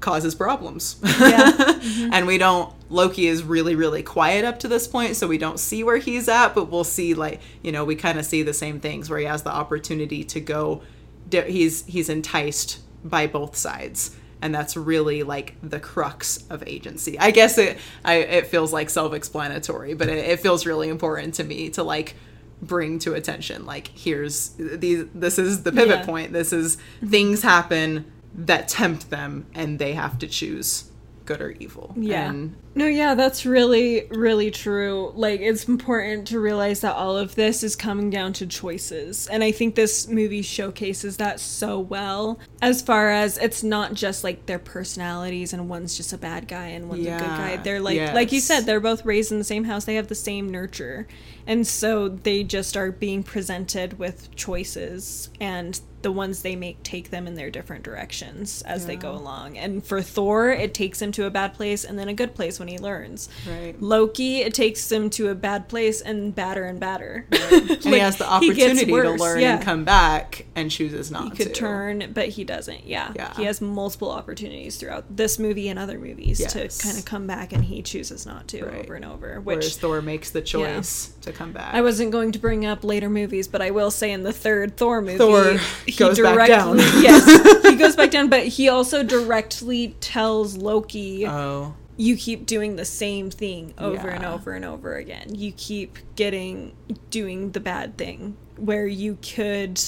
causes 0.00 0.34
problems. 0.34 0.96
Yeah. 1.20 1.52
Mm-hmm. 1.52 2.12
and 2.12 2.26
we 2.26 2.38
don't 2.38 2.72
Loki 2.90 3.26
is 3.26 3.42
really 3.42 3.74
really 3.74 4.02
quiet 4.02 4.44
up 4.44 4.58
to 4.60 4.68
this 4.68 4.86
point 4.86 5.16
so 5.16 5.26
we 5.26 5.38
don't 5.38 5.58
see 5.58 5.82
where 5.82 5.96
he's 5.96 6.28
at 6.28 6.54
but 6.54 6.70
we'll 6.70 6.84
see 6.84 7.14
like 7.14 7.40
you 7.62 7.72
know 7.72 7.84
we 7.84 7.96
kind 7.96 8.18
of 8.18 8.24
see 8.24 8.42
the 8.42 8.54
same 8.54 8.78
things 8.80 9.10
where 9.10 9.18
he 9.18 9.24
has 9.24 9.42
the 9.42 9.50
opportunity 9.50 10.22
to 10.24 10.40
go 10.40 10.82
he's 11.30 11.84
he's 11.86 12.08
enticed 12.08 12.80
by 13.04 13.26
both 13.26 13.56
sides 13.56 14.16
and 14.42 14.54
that's 14.54 14.76
really 14.76 15.22
like 15.22 15.54
the 15.62 15.78
crux 15.78 16.44
of 16.50 16.64
agency. 16.66 17.18
I 17.18 17.30
guess 17.30 17.56
it 17.56 17.78
I 18.04 18.14
it 18.16 18.46
feels 18.48 18.72
like 18.72 18.90
self-explanatory, 18.90 19.94
but 19.94 20.08
it, 20.08 20.18
it 20.18 20.40
feels 20.40 20.66
really 20.66 20.88
important 20.88 21.34
to 21.34 21.44
me 21.44 21.70
to 21.70 21.82
like 21.84 22.16
bring 22.62 22.96
to 23.00 23.12
attention 23.12 23.66
like 23.66 23.88
here's 23.88 24.50
these 24.56 25.04
this 25.12 25.36
is 25.36 25.64
the 25.64 25.72
pivot 25.72 25.98
Yeah. 26.00 26.06
point. 26.06 26.32
This 26.32 26.52
is 26.52 26.78
things 27.04 27.42
happen 27.42 28.04
that 28.34 28.68
tempt 28.68 29.10
them 29.10 29.46
and 29.54 29.78
they 29.78 29.92
have 29.94 30.18
to 30.20 30.28
choose 30.28 30.84
good 31.24 31.40
or 31.40 31.50
evil. 31.52 31.94
Yeah. 31.96 32.30
And 32.30 32.56
No, 32.74 32.86
yeah, 32.86 33.14
that's 33.14 33.46
really, 33.46 34.06
really 34.10 34.50
true. 34.50 35.12
Like, 35.14 35.40
it's 35.40 35.68
important 35.68 36.26
to 36.28 36.40
realize 36.40 36.80
that 36.80 36.96
all 36.96 37.16
of 37.16 37.36
this 37.36 37.62
is 37.62 37.76
coming 37.76 38.10
down 38.10 38.32
to 38.34 38.46
choices. 38.46 39.28
And 39.28 39.44
I 39.44 39.52
think 39.52 39.76
this 39.76 40.08
movie 40.08 40.42
showcases 40.42 41.18
that 41.18 41.38
so 41.38 41.78
well. 41.78 42.40
As 42.60 42.82
far 42.82 43.10
as 43.10 43.38
it's 43.38 43.62
not 43.62 43.94
just 43.94 44.24
like 44.24 44.46
their 44.46 44.58
personalities 44.58 45.52
and 45.52 45.68
one's 45.68 45.96
just 45.96 46.12
a 46.12 46.18
bad 46.18 46.48
guy 46.48 46.66
and 46.68 46.88
one's 46.88 47.06
a 47.06 47.10
good 47.10 47.20
guy. 47.20 47.50
Yeah, 47.52 47.62
They're 47.62 47.80
like, 47.80 48.14
like 48.14 48.32
you 48.32 48.40
said, 48.40 48.62
they're 48.62 48.80
both 48.80 49.04
raised 49.04 49.30
in 49.30 49.38
the 49.38 49.44
same 49.44 49.64
house. 49.64 49.84
They 49.84 49.94
have 49.94 50.08
the 50.08 50.14
same 50.16 50.50
nurture. 50.50 51.06
And 51.46 51.66
so 51.66 52.08
they 52.08 52.44
just 52.44 52.76
are 52.76 52.92
being 52.92 53.22
presented 53.22 53.98
with 53.98 54.34
choices. 54.34 55.30
And 55.40 55.80
the 56.02 56.12
ones 56.12 56.42
they 56.42 56.56
make 56.56 56.82
take 56.82 57.10
them 57.10 57.26
in 57.26 57.34
their 57.34 57.50
different 57.50 57.84
directions 57.84 58.62
as 58.62 58.86
they 58.86 58.96
go 58.96 59.12
along. 59.12 59.56
And 59.56 59.84
for 59.84 60.02
Thor, 60.02 60.50
it 60.50 60.74
takes 60.74 61.00
him 61.00 61.12
to 61.12 61.26
a 61.26 61.30
bad 61.30 61.54
place 61.54 61.84
and 61.84 61.98
then 61.98 62.08
a 62.08 62.14
good 62.14 62.34
place 62.34 62.58
when 62.58 62.68
he 62.68 62.78
learns. 62.78 63.28
Right. 63.48 63.80
Loki, 63.80 64.38
it 64.38 64.52
takes 64.52 64.90
him 64.90 65.10
to 65.10 65.28
a 65.28 65.34
bad 65.34 65.68
place 65.68 66.00
and 66.00 66.34
badder 66.34 66.64
and 66.64 66.78
badder. 66.78 67.26
and 67.32 67.70
he 67.84 67.98
has 67.98 68.18
the 68.18 68.28
opportunity 68.28 68.86
to 68.86 69.10
learn 69.12 69.40
yeah. 69.40 69.56
and 69.56 69.64
come 69.64 69.84
back 69.84 70.46
and 70.54 70.70
chooses 70.70 71.10
not 71.10 71.22
to. 71.22 71.30
He 71.30 71.36
could 71.36 71.54
to. 71.54 71.60
turn, 71.60 72.10
but 72.12 72.28
he 72.28 72.44
doesn't. 72.44 72.84
Yeah. 72.84 73.12
Yeah. 73.14 73.34
He 73.34 73.44
has 73.44 73.60
multiple 73.60 74.10
opportunities 74.10 74.76
throughout 74.76 75.16
this 75.16 75.38
movie 75.38 75.68
and 75.68 75.78
other 75.78 75.98
movies 75.98 76.40
Yes. 76.40 76.52
to 76.52 76.84
kind 76.84 76.98
of 76.98 77.04
come 77.04 77.26
back, 77.26 77.52
and 77.52 77.64
he 77.64 77.82
chooses 77.82 78.26
not 78.26 78.48
to 78.48 78.64
Right. 78.64 78.84
over 78.84 78.94
and 78.94 79.04
over. 79.04 79.40
Whereas 79.40 79.64
Which 79.64 79.74
Thor 79.76 80.02
makes 80.02 80.30
the 80.30 80.42
choice 80.42 81.12
to 81.22 81.31
come 81.32 81.52
back. 81.52 81.74
I 81.74 81.80
wasn't 81.80 82.12
going 82.12 82.32
to 82.32 82.38
bring 82.38 82.66
up 82.66 82.84
later 82.84 83.08
movies, 83.08 83.48
but 83.48 83.62
I 83.62 83.70
will 83.70 83.90
say 83.90 84.12
in 84.12 84.22
the 84.22 84.32
third 84.32 84.76
Thor 84.76 85.00
movie, 85.00 85.18
Thor 85.18 85.58
he 85.86 85.92
goes 85.96 86.18
back 86.20 86.48
down. 86.48 86.78
yes, 86.78 87.62
he 87.64 87.76
goes 87.76 87.96
back 87.96 88.10
down, 88.10 88.28
but 88.28 88.46
he 88.46 88.68
also 88.68 89.02
directly 89.02 89.96
tells 90.00 90.56
Loki, 90.56 91.26
oh. 91.26 91.74
"You 91.96 92.16
keep 92.16 92.46
doing 92.46 92.76
the 92.76 92.84
same 92.84 93.30
thing 93.30 93.74
over 93.78 94.08
and 94.08 94.24
over 94.24 94.52
and 94.52 94.64
over 94.64 94.96
again. 94.96 95.34
You 95.34 95.52
keep 95.52 95.98
getting 96.16 96.74
doing 97.10 97.52
the 97.52 97.60
bad 97.60 97.96
thing 97.96 98.36
where 98.56 98.86
you 98.86 99.18
could 99.22 99.80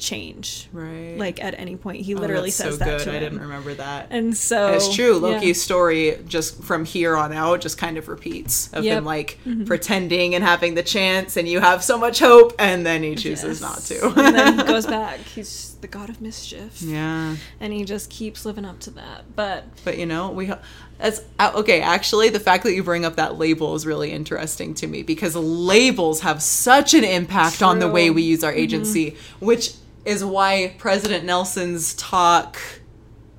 change, 0.00 0.68
Right. 0.72 1.14
like 1.16 1.42
at 1.42 1.54
any 1.58 1.76
point." 1.76 2.04
He 2.04 2.14
Oh, 2.14 2.18
literally 2.18 2.48
that's 2.50 2.56
says 2.56 2.72
so 2.78 2.84
that 2.84 2.98
good. 2.98 3.04
to 3.04 3.10
I 3.10 3.14
him. 3.14 3.20
didn't 3.22 3.40
remember 3.40 3.74
that. 3.74 4.08
And 4.10 4.36
so 4.36 4.72
it's 4.72 4.92
true. 4.94 5.14
yeah. 5.14 5.34
Loki's 5.36 5.62
story 5.62 6.18
just 6.26 6.62
from 6.64 6.84
here 6.84 7.16
on 7.16 7.32
out 7.32 7.60
just 7.60 7.78
kind 7.78 7.96
of 7.98 8.08
repeats 8.08 8.68
of 8.72 8.82
Yep. 8.84 8.90
Mm-hmm. 8.90 8.98
him 8.98 9.04
like 9.04 9.38
pretending 9.66 10.34
and 10.34 10.42
having 10.42 10.74
the 10.74 10.82
chance 10.82 11.36
and 11.36 11.48
you 11.48 11.60
have 11.60 11.84
so 11.84 11.96
much 11.98 12.18
hope 12.18 12.52
and 12.58 12.84
then 12.84 13.02
he 13.02 13.14
chooses 13.14 13.60
Yes. 13.60 13.62
not 13.62 13.78
to. 13.82 14.20
and 14.20 14.34
then 14.36 14.58
he 14.58 14.64
goes 14.64 14.86
back. 14.98 15.20
He's 15.20 15.76
the 15.80 15.86
god 15.88 16.10
of 16.10 16.20
mischief. 16.20 16.82
yeah. 16.82 17.36
And 17.60 17.72
he 17.72 17.84
just 17.84 18.10
keeps 18.10 18.44
living 18.44 18.64
up 18.64 18.80
to 18.80 18.90
that. 18.92 19.36
But 19.36 19.64
But 19.84 19.98
you 19.98 20.06
know, 20.06 20.30
we 20.30 20.46
ha- 20.46 20.58
that's 20.98 21.22
okay. 21.40 21.80
Actually, 21.80 22.28
the 22.28 22.40
fact 22.40 22.64
that 22.64 22.74
you 22.74 22.82
bring 22.82 23.06
up 23.06 23.16
that 23.16 23.38
label 23.38 23.74
is 23.74 23.86
really 23.86 24.12
interesting 24.12 24.74
to 24.74 24.86
me 24.86 25.02
because 25.02 25.34
labels 25.34 26.20
have 26.20 26.42
such 26.42 26.92
an 26.92 27.04
impact 27.04 27.62
on 27.62 27.78
the 27.78 27.88
way 27.88 28.10
we 28.10 28.20
use 28.22 28.44
our 28.44 28.52
agency, 28.52 29.16
which 29.40 29.72
is 30.04 30.24
why 30.24 30.74
President 30.78 31.24
Nelson's 31.24 31.94
talk 31.94 32.58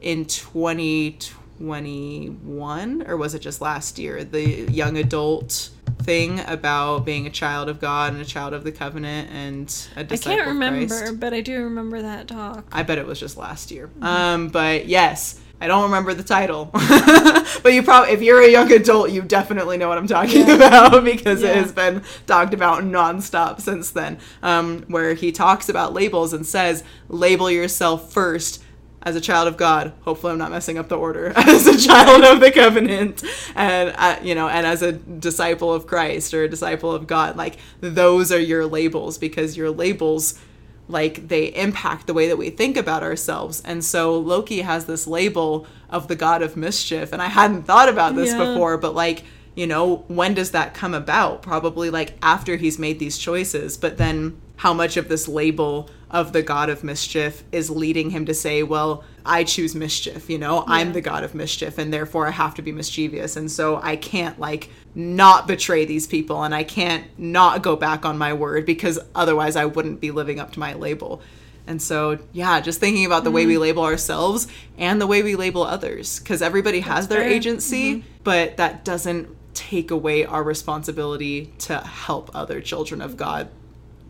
in 0.01 0.25
2021 0.25 3.03
or 3.07 3.17
was 3.17 3.35
it 3.35 3.39
just 3.39 3.61
last 3.61 3.99
year, 3.99 4.23
the 4.23 4.71
young 4.71 4.97
adult 4.97 5.69
thing 6.03 6.39
about 6.47 7.05
being 7.05 7.27
a 7.27 7.29
child 7.29 7.69
of 7.69 7.79
God 7.79 8.13
and 8.13 8.21
a 8.21 8.25
child 8.25 8.53
of 8.53 8.63
the 8.63 8.71
covenant 8.71 9.29
and 9.31 9.87
a 9.95 9.99
I 9.99 10.03
disciple 10.03 10.37
can't 10.37 10.47
of 10.47 10.53
remember, 10.53 11.13
but 11.13 11.33
I 11.33 11.41
do 11.41 11.63
remember 11.63 12.01
that 12.01 12.27
talk. 12.27 12.65
I 12.71 12.83
bet 12.83 12.97
it 12.97 13.05
was 13.05 13.19
just 13.19 13.37
last 13.37 13.71
year. 13.71 13.87
Mm-hmm. 13.87 14.03
Um, 14.03 14.47
but 14.49 14.87
yes, 14.87 15.39
I 15.61 15.67
don't 15.67 15.83
remember 15.83 16.15
the 16.15 16.23
title. 16.23 16.65
but 16.73 17.71
you 17.71 17.83
probably, 17.83 18.13
if 18.13 18.23
you're 18.23 18.41
a 18.41 18.49
young 18.49 18.71
adult, 18.71 19.11
you 19.11 19.21
definitely 19.21 19.77
know 19.77 19.87
what 19.87 19.99
I'm 19.99 20.07
talking 20.07 20.49
about 20.49 21.03
because 21.05 21.43
it 21.43 21.55
has 21.55 21.71
been 21.71 22.01
talked 22.25 22.55
about 22.55 22.83
nonstop 22.83 23.61
since 23.61 23.91
then. 23.91 24.17
Um, 24.41 24.81
where 24.87 25.13
he 25.13 25.31
talks 25.31 25.69
about 25.69 25.93
labels 25.93 26.33
and 26.33 26.47
says, 26.47 26.83
label 27.09 27.51
yourself 27.51 28.11
first 28.11 28.63
as 29.03 29.15
a 29.15 29.21
child 29.21 29.47
of 29.47 29.55
God. 29.55 29.93
Hopefully, 30.01 30.31
I'm 30.31 30.39
not 30.39 30.49
messing 30.49 30.79
up 30.79 30.87
the 30.87 30.97
order. 30.97 31.27
As 31.35 31.65
a 31.65 31.77
child 31.77 32.23
of 32.23 32.39
the 32.39 32.51
covenant, 32.51 33.23
and 33.55 33.93
uh, 33.97 34.17
you 34.21 34.35
know, 34.35 34.47
and 34.47 34.65
as 34.67 34.83
a 34.83 34.91
disciple 34.91 35.73
of 35.73 35.87
Christ 35.87 36.35
or 36.35 36.43
a 36.43 36.47
disciple 36.47 36.91
of 36.91 37.07
God. 37.07 37.35
Like 37.35 37.57
those 37.79 38.31
are 38.31 38.39
your 38.39 38.67
labels 38.67 39.17
because 39.17 39.57
your 39.57 39.71
labels 39.71 40.39
like 40.87 41.27
they 41.27 41.45
impact 41.45 42.07
the 42.07 42.13
way 42.13 42.27
that 42.27 42.37
we 42.37 42.49
think 42.49 42.75
about 42.77 43.03
ourselves. 43.03 43.61
And 43.63 43.83
so 43.83 44.17
Loki 44.17 44.61
has 44.61 44.85
this 44.85 45.07
label 45.07 45.65
of 45.89 46.07
the 46.07 46.15
god 46.15 46.41
of 46.41 46.57
mischief. 46.57 47.13
And 47.13 47.21
I 47.21 47.27
hadn't 47.27 47.63
thought 47.63 47.89
about 47.89 48.15
this 48.15 48.31
Yeah. 48.31 48.45
before, 48.45 48.77
but 48.77 48.93
like, 48.95 49.23
you 49.55 49.67
know, 49.67 50.03
when 50.07 50.33
does 50.33 50.51
that 50.51 50.73
come 50.73 50.93
about? 50.93 51.41
Probably 51.41 51.89
like 51.89 52.13
after 52.21 52.55
he's 52.55 52.79
made 52.79 52.99
these 52.99 53.17
choices. 53.17 53.77
But 53.77 53.97
then 53.97 54.39
how 54.61 54.75
much 54.75 54.95
of 54.95 55.09
this 55.09 55.27
label 55.27 55.89
of 56.11 56.33
the 56.33 56.43
god 56.43 56.69
of 56.69 56.83
mischief 56.83 57.43
is 57.51 57.71
leading 57.71 58.11
him 58.11 58.27
to 58.27 58.33
say, 58.35 58.61
well, 58.61 59.03
I 59.25 59.43
choose 59.43 59.73
mischief, 59.73 60.29
you 60.29 60.37
know, 60.37 60.63
I'm 60.67 60.93
the 60.93 61.01
god 61.01 61.23
of 61.23 61.33
mischief, 61.33 61.79
and 61.79 61.91
therefore 61.91 62.27
I 62.27 62.29
have 62.29 62.53
to 62.55 62.61
be 62.61 62.71
mischievous. 62.71 63.35
And 63.35 63.49
so 63.49 63.79
I 63.81 63.95
can't 63.95 64.39
like 64.39 64.69
not 64.93 65.47
betray 65.47 65.85
these 65.85 66.05
people 66.05 66.43
and 66.43 66.53
I 66.53 66.63
can't 66.63 67.07
not 67.17 67.63
go 67.63 67.75
back 67.75 68.05
on 68.05 68.19
my 68.19 68.33
word 68.33 68.67
because 68.67 68.99
otherwise 69.15 69.55
I 69.55 69.65
wouldn't 69.65 69.99
be 69.99 70.11
living 70.11 70.39
up 70.39 70.51
to 70.51 70.59
my 70.59 70.75
label. 70.75 71.23
And 71.65 71.81
so, 71.81 72.19
yeah, 72.31 72.61
just 72.61 72.79
thinking 72.79 73.07
about 73.07 73.23
the 73.23 73.31
way 73.31 73.41
Mm-hmm. 73.41 73.49
we 73.49 73.57
label 73.57 73.83
ourselves 73.83 74.47
and 74.77 75.01
the 75.01 75.07
way 75.07 75.23
we 75.23 75.35
label 75.35 75.63
others 75.63 76.19
because 76.19 76.43
everybody 76.43 76.81
has 76.81 77.07
their 77.07 77.21
fair. 77.21 77.29
Mm-hmm. 77.29 77.35
agency, 77.35 78.03
but 78.23 78.57
that 78.57 78.85
doesn't 78.85 79.27
take 79.55 79.89
away 79.89 80.23
our 80.23 80.43
responsibility 80.43 81.51
to 81.57 81.79
help 81.79 82.29
other 82.35 82.61
children 82.61 83.01
of 83.01 83.17
God 83.17 83.49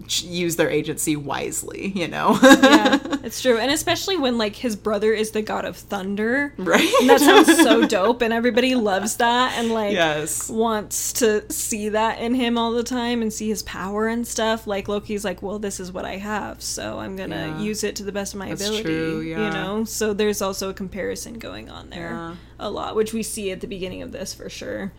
use 0.08 0.56
their 0.56 0.70
agency 0.70 1.16
wisely, 1.16 1.88
you 1.96 2.08
know? 2.08 2.38
yeah, 2.42 3.00
it's 3.24 3.42
true. 3.42 3.58
And 3.58 3.72
especially 3.72 4.18
when 4.18 4.38
like 4.38 4.56
his 4.56 4.76
brother 4.76 5.14
is 5.14 5.32
the 5.32 5.42
god 5.42 5.66
of 5.66 5.78
thunder. 5.78 6.54
right? 6.58 6.92
And 7.02 7.10
that 7.10 7.20
sounds 7.20 7.56
so 7.62 7.86
dope 7.88 8.22
and 8.22 8.34
everybody 8.34 8.76
loves 8.76 9.18
that 9.18 9.54
and 9.58 9.72
like 9.72 9.94
yes. 9.94 10.50
wants 10.50 11.14
to 11.14 11.52
see 11.52 11.90
that 11.90 12.20
in 12.20 12.34
him 12.34 12.58
all 12.58 12.72
the 12.72 12.84
time 12.84 13.22
and 13.22 13.32
see 13.32 13.50
his 13.50 13.64
power 13.64 14.08
and 14.08 14.26
stuff. 14.28 14.68
Like 14.68 14.88
Loki's 14.88 15.24
like, 15.26 15.42
well, 15.42 15.60
this 15.60 15.80
is 15.80 15.92
what 15.92 16.06
I 16.06 16.18
have, 16.18 16.62
so 16.62 17.00
I'm 17.00 17.16
gonna 17.16 17.56
Yeah. 17.58 17.60
use 17.62 17.84
it 17.84 17.96
to 17.98 18.04
the 18.04 18.12
best 18.12 18.34
of 18.34 18.40
my 18.40 18.50
That's 18.50 18.62
ability. 18.62 18.84
true, 18.84 19.22
yeah. 19.22 19.46
You 19.48 19.54
know, 19.54 19.84
so 19.86 20.14
there's 20.14 20.42
also 20.42 20.70
a 20.70 20.74
comparison 20.74 21.40
going 21.40 21.70
on 21.70 21.90
there 21.90 22.12
Yeah. 22.12 22.36
a 22.60 22.70
lot, 22.70 22.96
which 22.96 23.14
we 23.14 23.24
see 23.24 23.52
at 23.52 23.62
the 23.62 23.68
beginning 23.68 24.02
of 24.02 24.12
this 24.12 24.34
for 24.34 24.50
sure. 24.50 24.92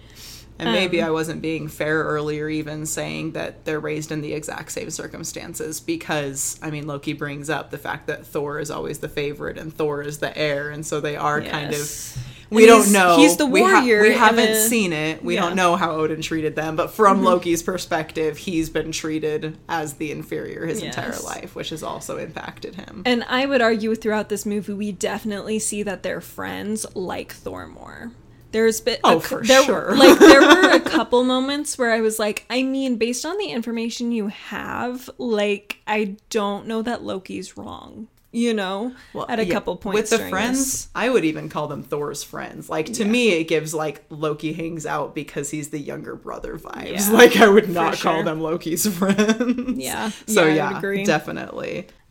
And 0.59 0.71
maybe 0.73 1.01
Um, 1.03 1.09
I 1.09 1.11
wasn't 1.11 1.43
being 1.43 1.67
fair 1.67 2.05
earlier, 2.05 2.49
even 2.49 2.87
saying 2.87 3.33
that 3.33 3.65
they're 3.65 3.81
raised 3.81 4.13
in 4.13 4.21
the 4.21 4.33
exact 4.35 4.71
same 4.73 4.91
circumstances, 4.91 5.81
because 5.81 6.59
I 6.63 6.71
mean, 6.71 6.87
Loki 6.87 7.15
brings 7.15 7.51
up 7.51 7.71
the 7.71 7.79
fact 7.79 8.07
that 8.07 8.25
Thor 8.27 8.59
is 8.61 8.71
always 8.71 8.99
the 8.99 9.09
favorite 9.09 9.59
and 9.59 9.75
Thor 9.75 10.03
is 10.03 10.19
the 10.19 10.37
heir, 10.39 10.71
and 10.71 10.87
so 10.87 11.01
they 11.01 11.17
are 11.17 11.41
kind 11.41 11.73
of. 11.75 12.17
We 12.51 12.67
don't 12.67 12.93
know. 12.93 13.17
he's 13.17 13.39
the 13.39 13.47
We 13.47 13.63
ha- 13.63 13.81
warrior 13.81 14.03
We, 14.03 14.13
haven't 14.13 14.53
the- 14.53 14.69
seen 14.69 14.93
it. 14.93 15.25
We 15.25 15.35
Yeah. 15.35 15.41
Mm-hmm. 15.41 15.49
don't 15.49 15.57
know 15.57 15.77
how 15.77 15.93
Odin 15.93 16.21
treated 16.21 16.55
them, 16.55 16.77
but 16.77 16.91
from 16.91 17.25
Loki's 17.25 17.63
perspective, 17.63 18.37
he's 18.37 18.69
been 18.69 18.93
treated 18.93 19.57
as 19.71 19.95
the 19.95 20.13
inferior 20.13 20.67
his 20.67 20.83
entire 20.83 21.17
life, 21.25 21.55
which 21.55 21.71
has 21.71 21.83
also 21.83 22.19
impacted 22.19 22.75
him. 22.75 23.03
And 23.07 23.25
I 23.27 23.47
would 23.47 23.63
argue 23.63 23.95
throughout 23.95 24.29
this 24.29 24.45
movie, 24.45 24.75
we 24.75 24.93
definitely 24.93 25.59
see 25.61 25.83
that 25.83 26.03
their 26.03 26.21
friends 26.21 26.85
like 26.95 27.33
Thor 27.33 27.67
more. 27.67 28.13
There's 28.53 28.81
been 28.81 28.99
Oh, 29.03 29.17
a, 29.17 29.21
for 29.21 29.43
there, 29.43 29.65
sure. 29.65 29.97
like 29.97 30.19
there 30.19 30.41
were 30.41 30.71
a 30.71 30.81
couple 30.97 31.25
moments 31.25 31.77
where 31.79 31.91
I 31.91 32.01
was 32.01 32.19
like, 32.19 32.45
I 32.51 32.63
mean, 32.63 32.97
based 32.97 33.27
on 33.27 33.37
the 33.39 33.47
information 33.47 34.13
you 34.13 34.29
have, 34.29 35.11
like 35.19 35.79
I 35.87 36.17
don't 36.31 36.67
know 36.67 36.83
that 36.83 37.03
Loki's 37.03 37.57
wrong. 37.57 38.09
you 38.35 38.55
know, 38.55 38.95
Well, 39.13 39.27
at 39.29 39.39
a 39.39 39.45
yeah, 39.45 39.53
couple 39.53 39.77
points. 39.77 40.11
with 40.11 40.21
the 40.23 40.29
friends. 40.31 40.59
this. 40.59 40.89
I 40.95 41.11
would 41.11 41.25
even 41.27 41.51
call 41.51 41.67
them 41.69 41.83
Thor's 41.83 42.23
friends. 42.23 42.71
Like 42.71 42.87
to 42.95 43.05
Yeah. 43.05 43.11
me, 43.11 43.29
it 43.33 43.45
gives 43.45 43.75
like 43.75 44.05
Loki 44.09 44.55
hangs 44.55 44.87
out 44.87 45.15
because 45.15 45.51
he's 45.51 45.69
the 45.69 45.79
younger 45.79 46.15
brother 46.17 46.57
vibes. 46.59 47.11
Yeah, 47.11 47.11
like 47.11 47.37
I 47.37 47.49
would 47.49 47.69
not 47.69 47.99
call 47.99 48.23
them 48.23 48.41
Loki's 48.41 48.87
friends. 48.99 49.77
Yeah. 49.79 50.11
So 50.27 50.47
Yeah, 50.47 50.79
I 50.79 50.81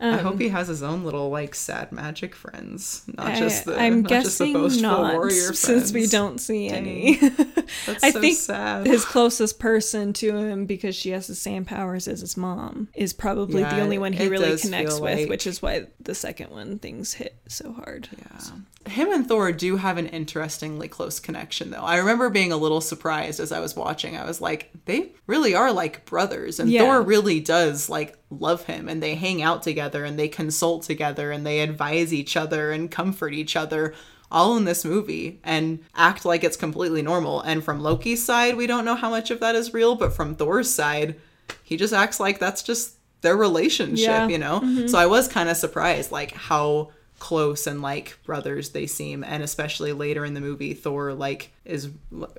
yeah, 0.02 0.10
definitely. 0.10 0.18
I 0.18 0.18
Um, 0.18 0.32
hope 0.32 0.40
he 0.40 0.48
has 0.50 0.68
his 0.68 0.82
own 0.82 1.04
little 1.04 1.30
like 1.30 1.54
sad 1.54 1.92
magic 1.92 2.34
friends, 2.34 3.02
not 3.06 3.26
I, 3.28 3.38
just 3.38 3.64
the 3.64 3.78
I'm 3.78 4.02
not 4.02 4.10
just 4.10 4.38
the 4.38 4.52
guessing 4.52 4.82
not, 4.82 5.14
warrior 5.14 5.52
since 5.54 5.92
we 5.92 6.06
don't 6.06 6.38
see 6.40 6.68
any. 6.68 7.16
That's 7.16 8.02
I 8.04 8.10
so 8.10 8.20
think 8.20 8.36
sad. 8.36 8.86
his 8.86 9.04
closest 9.04 9.58
person 9.58 10.12
to 10.14 10.36
him, 10.36 10.66
because 10.66 10.94
she 10.96 11.10
has 11.10 11.26
the 11.26 11.34
same 11.34 11.64
powers 11.64 12.08
as 12.08 12.20
his 12.20 12.36
mom, 12.36 12.88
is 12.94 13.12
probably 13.12 13.62
the 13.62 13.80
only 13.80 13.98
one 13.98 14.12
he 14.12 14.28
really 14.28 14.56
connects 14.58 15.00
with, 15.00 15.20
like- 15.20 15.28
which 15.28 15.46
is 15.46 15.62
why 15.62 15.86
the 16.00 16.14
second 16.14 16.50
one 16.50 16.78
things 16.78 17.14
hit 17.14 17.36
so 17.48 17.72
hard. 17.72 18.08
Yeah. 18.18 18.90
Him 18.90 19.12
and 19.12 19.28
Thor 19.28 19.52
do 19.52 19.76
have 19.76 19.96
an 19.96 20.08
interestingly 20.08 20.88
close 20.88 21.20
connection, 21.20 21.70
though. 21.70 21.82
I 21.84 21.98
remember 21.98 22.30
being 22.30 22.50
a 22.50 22.56
little 22.56 22.80
surprised 22.80 23.38
as 23.38 23.52
I 23.52 23.60
was 23.60 23.76
watching. 23.76 24.16
I 24.16 24.24
was 24.26 24.40
like, 24.40 24.70
they 24.86 25.12
really 25.28 25.54
are 25.54 25.72
like 25.72 26.04
brothers, 26.04 26.58
and 26.58 26.68
Yeah. 26.68 26.80
Thor 26.82 27.02
really 27.02 27.38
does 27.38 27.88
like 27.88 28.18
love 28.40 28.64
him, 28.64 28.88
and 28.88 29.02
they 29.02 29.14
hang 29.14 29.42
out 29.42 29.62
together, 29.62 30.04
and 30.04 30.18
they 30.18 30.28
consult 30.28 30.82
together, 30.82 31.30
and 31.30 31.46
they 31.46 31.60
advise 31.60 32.12
each 32.12 32.36
other 32.36 32.72
and 32.72 32.90
comfort 32.90 33.32
each 33.34 33.56
other. 33.56 33.94
All 34.30 34.56
in 34.56 34.64
this 34.64 34.82
movie 34.82 35.40
and 35.44 35.80
act 35.94 36.24
like 36.24 36.42
it's 36.42 36.56
completely 36.56 37.02
normal. 37.02 37.42
And 37.42 37.62
from 37.62 37.82
Loki's 37.82 38.24
side, 38.24 38.56
we 38.56 38.66
don't 38.66 38.86
know 38.86 38.94
how 38.94 39.10
much 39.10 39.30
of 39.30 39.40
that 39.40 39.54
is 39.54 39.74
real, 39.74 39.94
but 39.94 40.14
from 40.14 40.34
Thor's 40.36 40.70
side, 40.72 41.16
he 41.62 41.76
just 41.76 41.92
acts 41.92 42.18
like 42.18 42.38
that's 42.38 42.62
just 42.62 42.94
their 43.20 43.36
relationship, 43.36 44.06
Yeah. 44.06 44.28
you 44.28 44.38
know? 44.38 44.60
Mm-hmm. 44.60 44.86
So 44.86 44.96
I 44.96 45.04
was 45.04 45.28
kind 45.28 45.50
of 45.50 45.58
surprised, 45.58 46.12
like, 46.12 46.32
how 46.32 46.92
close 47.22 47.68
and 47.68 47.80
like 47.82 48.18
brothers 48.24 48.70
they 48.70 48.84
seem 48.84 49.22
and 49.22 49.44
especially 49.44 49.92
later 49.92 50.24
in 50.24 50.34
the 50.34 50.40
movie 50.40 50.74
thor 50.74 51.12
like 51.14 51.52
is 51.64 51.88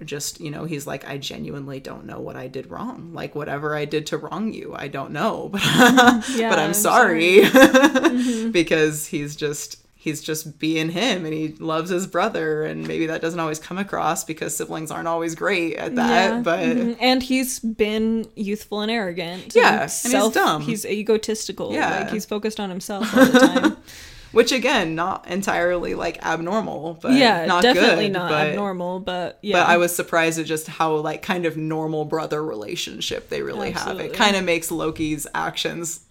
just 0.04 0.42
you 0.42 0.52
know 0.52 0.66
he's 0.66 0.86
like 0.86 1.08
i 1.08 1.18
genuinely 1.18 1.80
don't 1.80 2.06
know 2.06 2.20
what 2.20 2.36
i 2.36 2.50
did 2.50 2.70
wrong 2.70 3.14
like 3.14 3.34
whatever 3.34 3.78
i 3.78 3.86
did 3.86 4.06
to 4.06 4.18
wrong 4.18 4.52
you 4.52 4.76
i 4.76 4.90
don't 4.90 5.12
know 5.12 5.48
but, 5.54 5.62
Yeah, 6.32 6.50
but 6.50 6.60
i'm 6.60 6.68
I'm 6.68 6.74
sorry 6.74 7.50
because 8.52 9.08
he's 9.08 9.38
just 9.38 9.78
he's 9.96 10.22
just 10.22 10.60
being 10.60 10.90
him 10.90 11.24
and 11.24 11.34
he 11.34 11.54
loves 11.60 11.90
his 11.90 12.06
brother 12.06 12.64
and 12.64 12.86
maybe 12.86 13.06
that 13.06 13.22
doesn't 13.22 13.40
always 13.40 13.60
come 13.60 13.78
across 13.78 14.26
because 14.26 14.54
siblings 14.54 14.92
aren't 14.92 15.08
always 15.08 15.34
great 15.34 15.78
at 15.78 15.96
that 15.96 16.30
Yeah, 16.30 16.42
but 16.42 16.60
mhm. 16.60 16.98
and 17.00 17.24
he's 17.24 17.62
been 17.62 18.28
youthful 18.36 18.82
and 18.82 18.92
arrogant. 18.92 19.56
Yeah, 19.56 19.84
and 19.84 20.14
he's 20.14 20.30
dumb. 20.32 20.62
He's 20.62 20.86
egotistical. 20.86 21.72
Yeah. 21.72 22.02
like 22.02 22.10
he's 22.10 22.26
focused 22.26 22.60
on 22.60 22.70
himself 22.70 23.16
all 23.16 23.26
the 23.28 23.40
time. 23.40 23.78
which 24.34 24.52
again 24.52 24.96
not 24.96 25.28
entirely 25.28 25.96
like 25.96 26.24
abnormal 26.26 27.00
but 27.02 27.14
yeah, 27.14 27.46
not 27.46 27.64
definitely 27.64 28.06
good, 28.08 28.14
not 28.14 28.30
but- 28.30 28.48
abnormal, 28.48 29.00
but 29.00 29.40
yeah, 29.42 29.62
But 29.64 29.70
I 29.70 29.78
was 29.78 29.96
surprised 29.96 30.40
at 30.40 30.46
just 30.46 30.68
how 30.68 30.96
like 30.96 31.22
kind 31.22 31.46
of 31.46 31.56
normal 31.56 32.04
brother 32.04 32.44
relationship 32.44 33.30
they 33.30 33.42
really 33.42 33.72
have. 33.72 34.00
It 34.00 34.14
kind 34.14 34.36
of 34.36 34.44
makes 34.44 34.70
Loki's 34.72 35.26
actions 35.34 36.02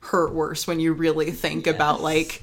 hurt 0.00 0.32
worse 0.32 0.66
when 0.66 0.80
you 0.80 0.92
really 0.92 1.30
think 1.30 1.66
about 1.66 2.00
like 2.00 2.42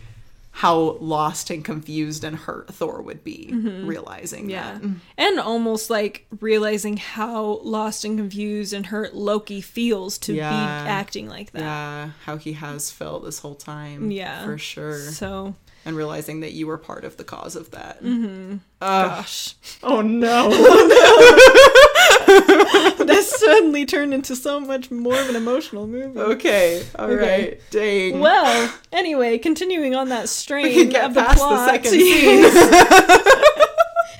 how 0.59 0.95
lost 1.01 1.49
and 1.49 1.65
confused 1.65 2.23
and 2.23 2.33
hurt 2.37 2.69
Thor 2.73 3.01
would 3.01 3.23
be 3.25 3.49
realizing 3.83 4.43
Mm-hmm. 4.43 4.49
yeah, 4.49 4.77
that. 4.79 4.89
and 5.17 5.39
almost 5.39 5.89
like 5.89 6.25
realizing 6.39 6.95
how 6.95 7.59
lost 7.63 8.05
and 8.05 8.17
confused 8.17 8.71
and 8.71 8.85
hurt 8.85 9.13
Loki 9.13 9.59
feels 9.59 10.17
to 10.19 10.33
Yeah. 10.33 10.49
be 10.51 10.89
acting 10.89 11.27
like 11.27 11.51
that. 11.51 11.59
Yeah, 11.61 12.09
how 12.23 12.37
he 12.37 12.53
has 12.53 12.89
felt 12.89 13.25
this 13.25 13.39
whole 13.39 13.55
time. 13.55 14.11
Yeah. 14.11 14.45
For 14.45 14.57
sure. 14.57 14.97
So, 15.11 15.55
And 15.83 15.97
realizing 15.97 16.39
that 16.39 16.53
you 16.53 16.67
were 16.67 16.77
part 16.77 17.03
of 17.03 17.17
the 17.17 17.25
cause 17.25 17.57
of 17.57 17.71
that. 17.71 18.01
Mm-hmm. 18.01 18.57
Ugh. 18.81 19.09
gosh, 19.09 19.55
oh 19.83 19.99
no. 20.01 20.49
that 23.05 23.23
suddenly 23.25 23.85
turned 23.85 24.13
into 24.13 24.35
so 24.35 24.59
much 24.59 24.91
more 24.91 25.19
of 25.19 25.29
an 25.29 25.35
emotional 25.35 25.87
movie. 25.87 26.19
okay. 26.19 26.85
all 26.97 27.07
right. 27.07 27.15
Okay. 27.17 27.59
Dang. 27.69 28.19
Well, 28.19 28.73
anyway, 28.91 29.37
continuing 29.37 29.95
on 29.95 30.09
that 30.09 30.23
we 30.23 30.27
strain 30.27 30.73
can 30.73 30.89
get 30.89 31.05
of 31.05 31.13
the 31.13 31.21
past 31.21 31.37
plot. 31.37 31.51
the 31.51 31.71
second 31.71 31.91
scene. 33.25 33.25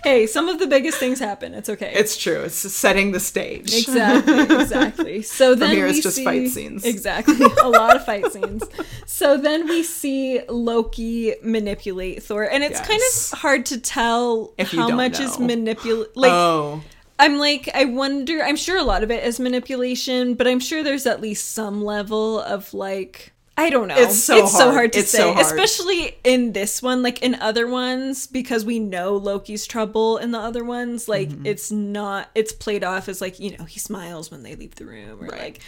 hey, 0.04 0.28
some 0.28 0.48
of 0.48 0.60
the 0.60 0.68
biggest 0.68 0.98
things 0.98 1.20
happen. 1.20 1.54
It's 1.54 1.70
okay. 1.70 1.94
it's 1.96 2.16
true. 2.16 2.42
It's 2.42 2.56
setting 2.56 3.12
the 3.12 3.20
stage. 3.20 3.74
exactly, 3.74 4.40
exactly. 4.62 5.22
So 5.22 5.56
then 5.56 5.72
here, 5.72 5.86
we 5.86 5.92
it's 5.92 6.02
just 6.02 6.18
see, 6.18 6.24
fight 6.24 6.50
scenes. 6.50 6.86
Exactly, 6.86 7.46
a 7.64 7.70
lot 7.70 7.96
of 7.96 8.06
fight 8.06 8.32
scenes. 8.32 8.64
So 9.06 9.38
then 9.38 9.68
we 9.68 9.84
see 9.84 10.42
Loki 10.48 11.36
manipulate 11.44 12.24
Thor, 12.24 12.44
and 12.44 12.64
it's 12.64 12.80
kind 12.80 13.02
of 13.02 13.40
hard 13.40 13.66
to 13.68 13.80
tell 13.80 14.54
how 14.60 14.90
much 14.92 15.20
is 15.20 15.40
know. 15.40 15.48
manipulate. 15.48 16.16
Like 16.16 16.32
oh. 16.32 16.82
I'm 17.17 17.38
like, 17.38 17.69
I 17.73 17.86
wonder. 17.86 18.43
I'm 18.43 18.56
sure 18.58 18.78
a 18.78 18.84
lot 18.84 19.04
of 19.04 19.10
it 19.12 19.23
is 19.23 19.39
manipulation, 19.39 20.34
but 20.36 20.47
I'm 20.47 20.60
sure 20.60 20.84
there's 20.84 21.06
at 21.06 21.21
least 21.21 21.51
some 21.54 21.84
level 21.84 22.39
of 22.41 22.73
like. 22.73 23.32
I 23.58 23.69
don't 23.69 23.88
know. 23.88 23.95
It's 23.97 24.21
so 24.21 24.45
hard. 24.45 24.73
hard 24.73 24.93
to 24.93 24.99
It's 24.99 25.12
say, 25.12 25.19
so 25.19 25.32
hard. 25.32 25.45
especially 25.45 26.17
in 26.25 26.51
this 26.51 26.82
one. 26.82 27.01
Like 27.01 27.21
in 27.23 27.36
other 27.36 27.67
ones, 27.67 28.28
because 28.28 28.65
we 28.65 28.80
know 28.80 29.15
Loki's 29.15 29.65
trouble 29.65 30.17
in 30.17 30.32
the 30.32 30.39
other 30.39 30.65
ones. 30.65 31.08
Like 31.08 31.30
Mm-hmm. 31.30 31.45
it's 31.45 31.71
not. 31.71 32.30
It's 32.36 32.51
played 32.51 32.84
off 32.84 33.08
as 33.08 33.21
like 33.21 33.39
you 33.39 33.56
know 33.58 33.63
he 33.63 33.80
smiles 33.80 34.30
when 34.30 34.43
they 34.43 34.56
leave 34.56 34.75
the 34.75 34.86
room, 34.86 35.21
or 35.23 35.28
Right. 35.28 35.39
like 35.41 35.62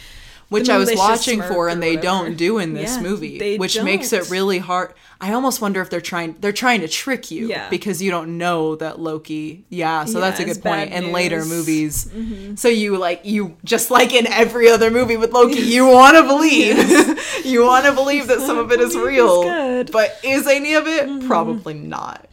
which 0.48 0.68
I 0.68 0.78
was 0.78 0.90
watching 0.94 1.42
for 1.42 1.68
and 1.68 1.82
they 1.82 1.96
don't 1.96 2.36
do 2.36 2.58
in 2.58 2.72
this 2.72 2.96
Yeah, 2.96 3.02
movie, 3.02 3.56
which 3.58 3.80
makes 3.82 4.12
it 4.12 4.30
really 4.30 4.58
hard. 4.58 4.94
I 5.20 5.32
almost 5.32 5.60
wonder 5.60 5.80
if 5.82 5.90
they're 5.90 6.00
trying 6.00 6.36
they're 6.40 6.52
trying 6.52 6.80
to 6.82 6.88
trick 6.88 7.30
you 7.30 7.48
Yeah. 7.48 7.68
because 7.70 8.00
you 8.00 8.10
don't 8.10 8.38
know 8.38 8.76
that 8.76 9.00
Loki. 9.00 9.64
Yeah, 9.68 10.04
so 10.04 10.20
that's 10.20 10.38
a 10.40 10.44
good 10.44 10.62
point. 10.62 10.92
In 10.92 11.12
later 11.12 11.44
movies, 11.44 12.08
so 12.54 12.68
you 12.68 12.96
like 12.96 13.22
you 13.24 13.56
just 13.64 13.90
like 13.90 14.12
in 14.14 14.26
every 14.28 14.68
other 14.70 14.90
movie 14.90 15.16
with 15.16 15.32
Loki, 15.32 15.60
you 15.60 15.86
want 15.98 16.16
to 16.16 16.22
believe, 16.22 17.18
you 17.44 17.64
want 17.64 17.84
to 17.86 17.92
believe 17.92 18.28
that 18.28 18.40
some 18.40 18.58
of 18.58 18.70
it 18.72 18.80
is 18.80 18.96
real, 18.96 19.42
good. 19.42 19.90
but 19.92 20.16
is 20.22 20.46
any 20.46 20.74
of 20.74 20.86
it 20.86 21.26
probably 21.26 21.74
not? 21.74 22.26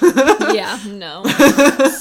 yeah, 0.54 0.78
no. 0.86 1.24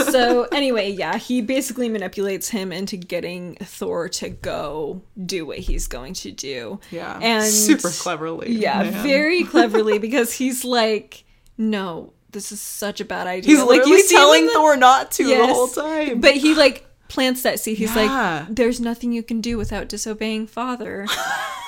so 0.10 0.44
anyway, 0.52 0.92
yeah, 0.92 1.18
he 1.18 1.42
basically 1.42 1.90
manipulates 1.90 2.50
him 2.50 2.72
into 2.72 2.98
getting 2.98 3.56
Thor 3.56 4.10
to 4.10 4.30
go 4.30 5.02
do 5.26 5.46
what 5.46 5.60
he's 5.60 5.88
going 5.88 6.14
to 6.16 6.32
do. 6.32 6.80
Yeah, 6.92 7.20
and 7.22 7.44
super 7.44 7.90
cleverly. 7.90 8.52
Yeah, 8.54 8.84
man. 8.84 9.04
very 9.04 9.44
cleverly 9.54 10.00
because 10.00 10.34
he's 10.34 10.64
like, 10.64 11.24
no, 11.58 12.14
this 12.32 12.52
is 12.52 12.62
such 12.62 13.02
a 13.02 13.06
bad 13.06 13.28
idea. 13.28 13.56
He's 13.58 13.64
like 13.64 13.86
you 13.86 14.00
see 14.02 14.16
him 14.16 14.20
in 14.22 14.26
telling 14.26 14.46
the- 14.48 14.54
Thor 14.54 14.78
not 14.78 15.12
to 15.12 15.26
the 15.26 15.46
whole 15.48 15.68
time. 15.68 16.22
but 16.22 16.34
he 16.36 16.56
like 16.56 16.88
plants 17.08 17.42
that 17.44 17.60
seed. 17.60 17.78
He's 17.78 17.94
Yeah. 17.96 18.46
like, 18.48 18.56
there's 18.56 18.80
nothing 18.80 19.12
you 19.12 19.22
can 19.22 19.42
do 19.42 19.58
without 19.58 19.90
disobeying 19.90 20.48
father. 20.48 21.06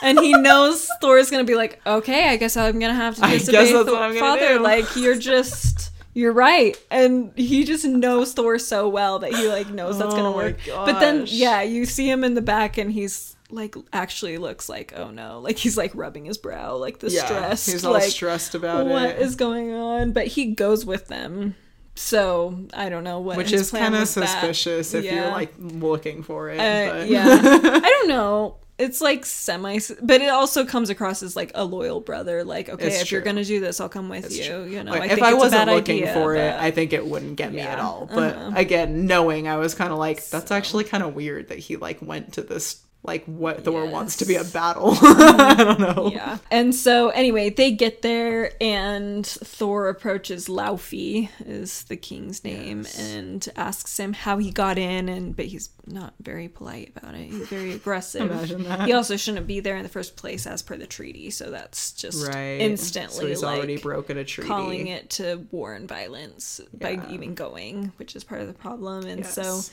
and 0.02 0.18
he 0.20 0.32
knows 0.32 0.88
Thor 1.02 1.18
is 1.18 1.30
gonna 1.30 1.44
be 1.44 1.56
like, 1.56 1.82
okay, 1.86 2.30
I 2.30 2.38
guess 2.38 2.56
I'm 2.56 2.80
gonna 2.80 2.94
have 2.94 3.18
to 3.18 3.26
I 3.26 3.32
guess 3.32 3.46
disobey 3.48 3.58
that's 3.74 3.74
Thor- 3.90 3.94
what 3.94 4.02
I'm 4.04 4.14
gonna 4.14 4.20
father. 4.26 4.58
do. 4.58 4.64
Like 4.64 4.96
you're 4.96 5.18
just. 5.18 5.92
You're 6.14 6.34
right, 6.34 6.78
and 6.92 7.32
he 7.36 7.64
just 7.64 7.86
knows 7.86 8.34
Thor 8.34 8.60
so 8.60 8.88
well 8.88 9.20
that 9.20 9.34
he 9.34 9.48
like 9.48 9.70
knows 9.70 9.98
that's 9.98 10.14
gonna 10.14 10.30
Oh 10.30 10.36
work. 10.36 10.58
But 10.68 11.00
then, 11.00 11.26
yeah, 11.28 11.62
you 11.62 11.86
see 11.86 12.10
him 12.10 12.24
in 12.24 12.36
the 12.36 12.42
back, 12.42 12.78
and 12.78 12.92
he's 12.92 13.36
like 13.50 13.76
actually 13.92 14.38
looks 14.38 14.68
like 14.68 14.94
oh 14.96 15.12
no, 15.12 15.40
like 15.40 15.58
he's 15.58 15.78
like 15.78 15.94
rubbing 15.96 16.26
his 16.26 16.38
brow, 16.38 16.76
like 16.76 17.00
the 17.00 17.10
stress. 17.10 17.66
He's 17.66 17.84
all 17.84 17.94
like, 17.94 18.04
stressed 18.04 18.56
about 18.56 18.86
what 18.88 19.12
it. 19.12 19.20
is 19.20 19.36
going 19.36 19.74
on? 19.74 20.12
But 20.12 20.28
he 20.28 20.54
goes 20.54 20.86
with 20.86 21.08
them. 21.08 21.56
So 21.96 22.66
I 22.74 22.90
don't 22.90 23.04
know 23.04 23.20
what 23.20 23.38
which 23.38 23.52
is 23.52 23.70
kind 23.70 23.94
of 23.94 24.02
was 24.02 24.16
that. 24.16 24.28
suspicious 24.28 24.94
if 24.96 25.06
you're 25.06 25.30
like 25.30 25.54
looking 25.58 26.24
for 26.24 26.50
it. 26.50 26.60
Uh, 26.60 26.94
but. 26.94 27.08
yeah, 27.08 27.24
I 27.30 27.80
don't 27.80 28.08
know. 28.08 28.58
It's 28.80 29.02
like 29.02 29.26
semi, 29.26 29.80
but 30.02 30.22
it 30.22 30.30
also 30.30 30.66
comes 30.66 30.90
across 30.90 31.22
as 31.22 31.36
like 31.36 31.52
a 31.54 31.64
loyal 31.64 32.00
brother. 32.00 32.44
Like, 32.44 32.70
okay, 32.70 32.88
It's 32.88 33.02
if 33.04 33.12
you're 33.12 33.22
gonna 33.22 33.44
do 33.46 33.60
this, 33.60 33.80
I'll 33.80 33.88
come 33.88 34.10
with 34.10 34.26
It's 34.26 34.38
you. 34.38 34.46
true. 34.46 34.64
You 34.64 34.84
know, 34.84 34.92
Like, 34.92 35.02
I 35.02 35.06
if 35.06 35.12
think 35.14 35.28
I 35.28 35.34
wasn't 35.36 35.68
looking 35.68 36.02
idea, 36.04 36.14
for 36.14 36.36
it, 36.36 36.54
I 36.56 36.72
think 36.72 36.92
it 36.92 37.06
wouldn't 37.06 37.36
get 37.36 37.54
me 37.54 37.60
at 37.62 37.80
all. 37.80 38.10
But 38.12 38.36
uh-huh. 38.36 38.54
again, 38.56 39.06
knowing, 39.06 39.48
I 39.48 39.58
was 39.58 39.76
kind 39.76 39.92
of 39.94 40.00
like, 40.00 40.26
that's 40.26 40.50
So- 40.50 40.56
actually 40.56 40.86
kind 40.86 41.04
of 41.04 41.14
weird 41.14 41.50
that 41.50 41.60
he 41.60 41.76
like 41.76 42.02
went 42.02 42.34
to 42.34 42.42
this 42.42 42.78
like 43.06 43.26
what 43.26 43.66
Thor 43.66 43.86
wants 43.86 44.18
to 44.18 44.26
be 44.26 44.36
a 44.36 44.44
battle. 44.46 44.92
I 44.94 44.96
mm-hmm. 44.96 45.58
don't 45.58 45.80
know. 45.80 46.12
yeah. 46.12 46.38
And 46.50 46.74
so 46.74 47.10
anyway, 47.10 47.50
they 47.50 47.72
get 47.72 48.02
there 48.02 48.54
and 48.62 49.26
Thor 49.28 49.90
approaches 49.90 50.48
Laufey 50.48 51.30
is 51.46 51.84
the 51.84 51.98
king's 51.98 52.44
name 52.44 52.84
Yes. 52.84 53.12
and 53.12 53.50
asks 53.58 54.00
him 54.00 54.14
how 54.14 54.38
he 54.38 54.52
got 54.52 54.78
in 54.78 55.10
and 55.10 55.36
but 55.36 55.46
he's 55.48 55.70
not 55.86 56.14
very 56.22 56.48
polite 56.48 56.94
about 56.96 57.16
it. 57.16 57.30
He's 57.30 57.48
very 57.50 57.74
aggressive. 57.80 58.32
Imagine 58.32 58.64
that. 58.64 58.88
He 58.88 58.94
also 58.94 59.18
shouldn't 59.18 59.48
be 59.48 59.60
there 59.60 59.76
in 59.76 59.84
the 59.84 59.90
first 59.90 60.16
place 60.16 60.48
as 60.48 60.62
per 60.62 60.78
the 60.78 60.88
treaty, 60.88 61.30
so 61.30 61.52
that's 61.52 61.92
just 61.92 62.26
Right. 62.26 62.62
instantly 62.62 63.20
So 63.20 63.28
he's 63.28 63.44
like 63.44 63.58
already 63.58 63.78
broken 63.78 64.18
a 64.18 64.24
treaty. 64.24 64.48
calling 64.48 64.88
it 64.88 65.10
to 65.12 65.46
war 65.52 65.74
and 65.74 65.90
violence 65.90 66.62
by 66.74 67.02
even 67.10 67.34
going, 67.34 67.92
which 67.98 68.16
is 68.16 68.24
part 68.24 68.40
of 68.40 68.48
the 68.48 68.54
problem. 68.54 69.06
And 69.06 69.26
so 69.26 69.42
Yes. 69.42 69.72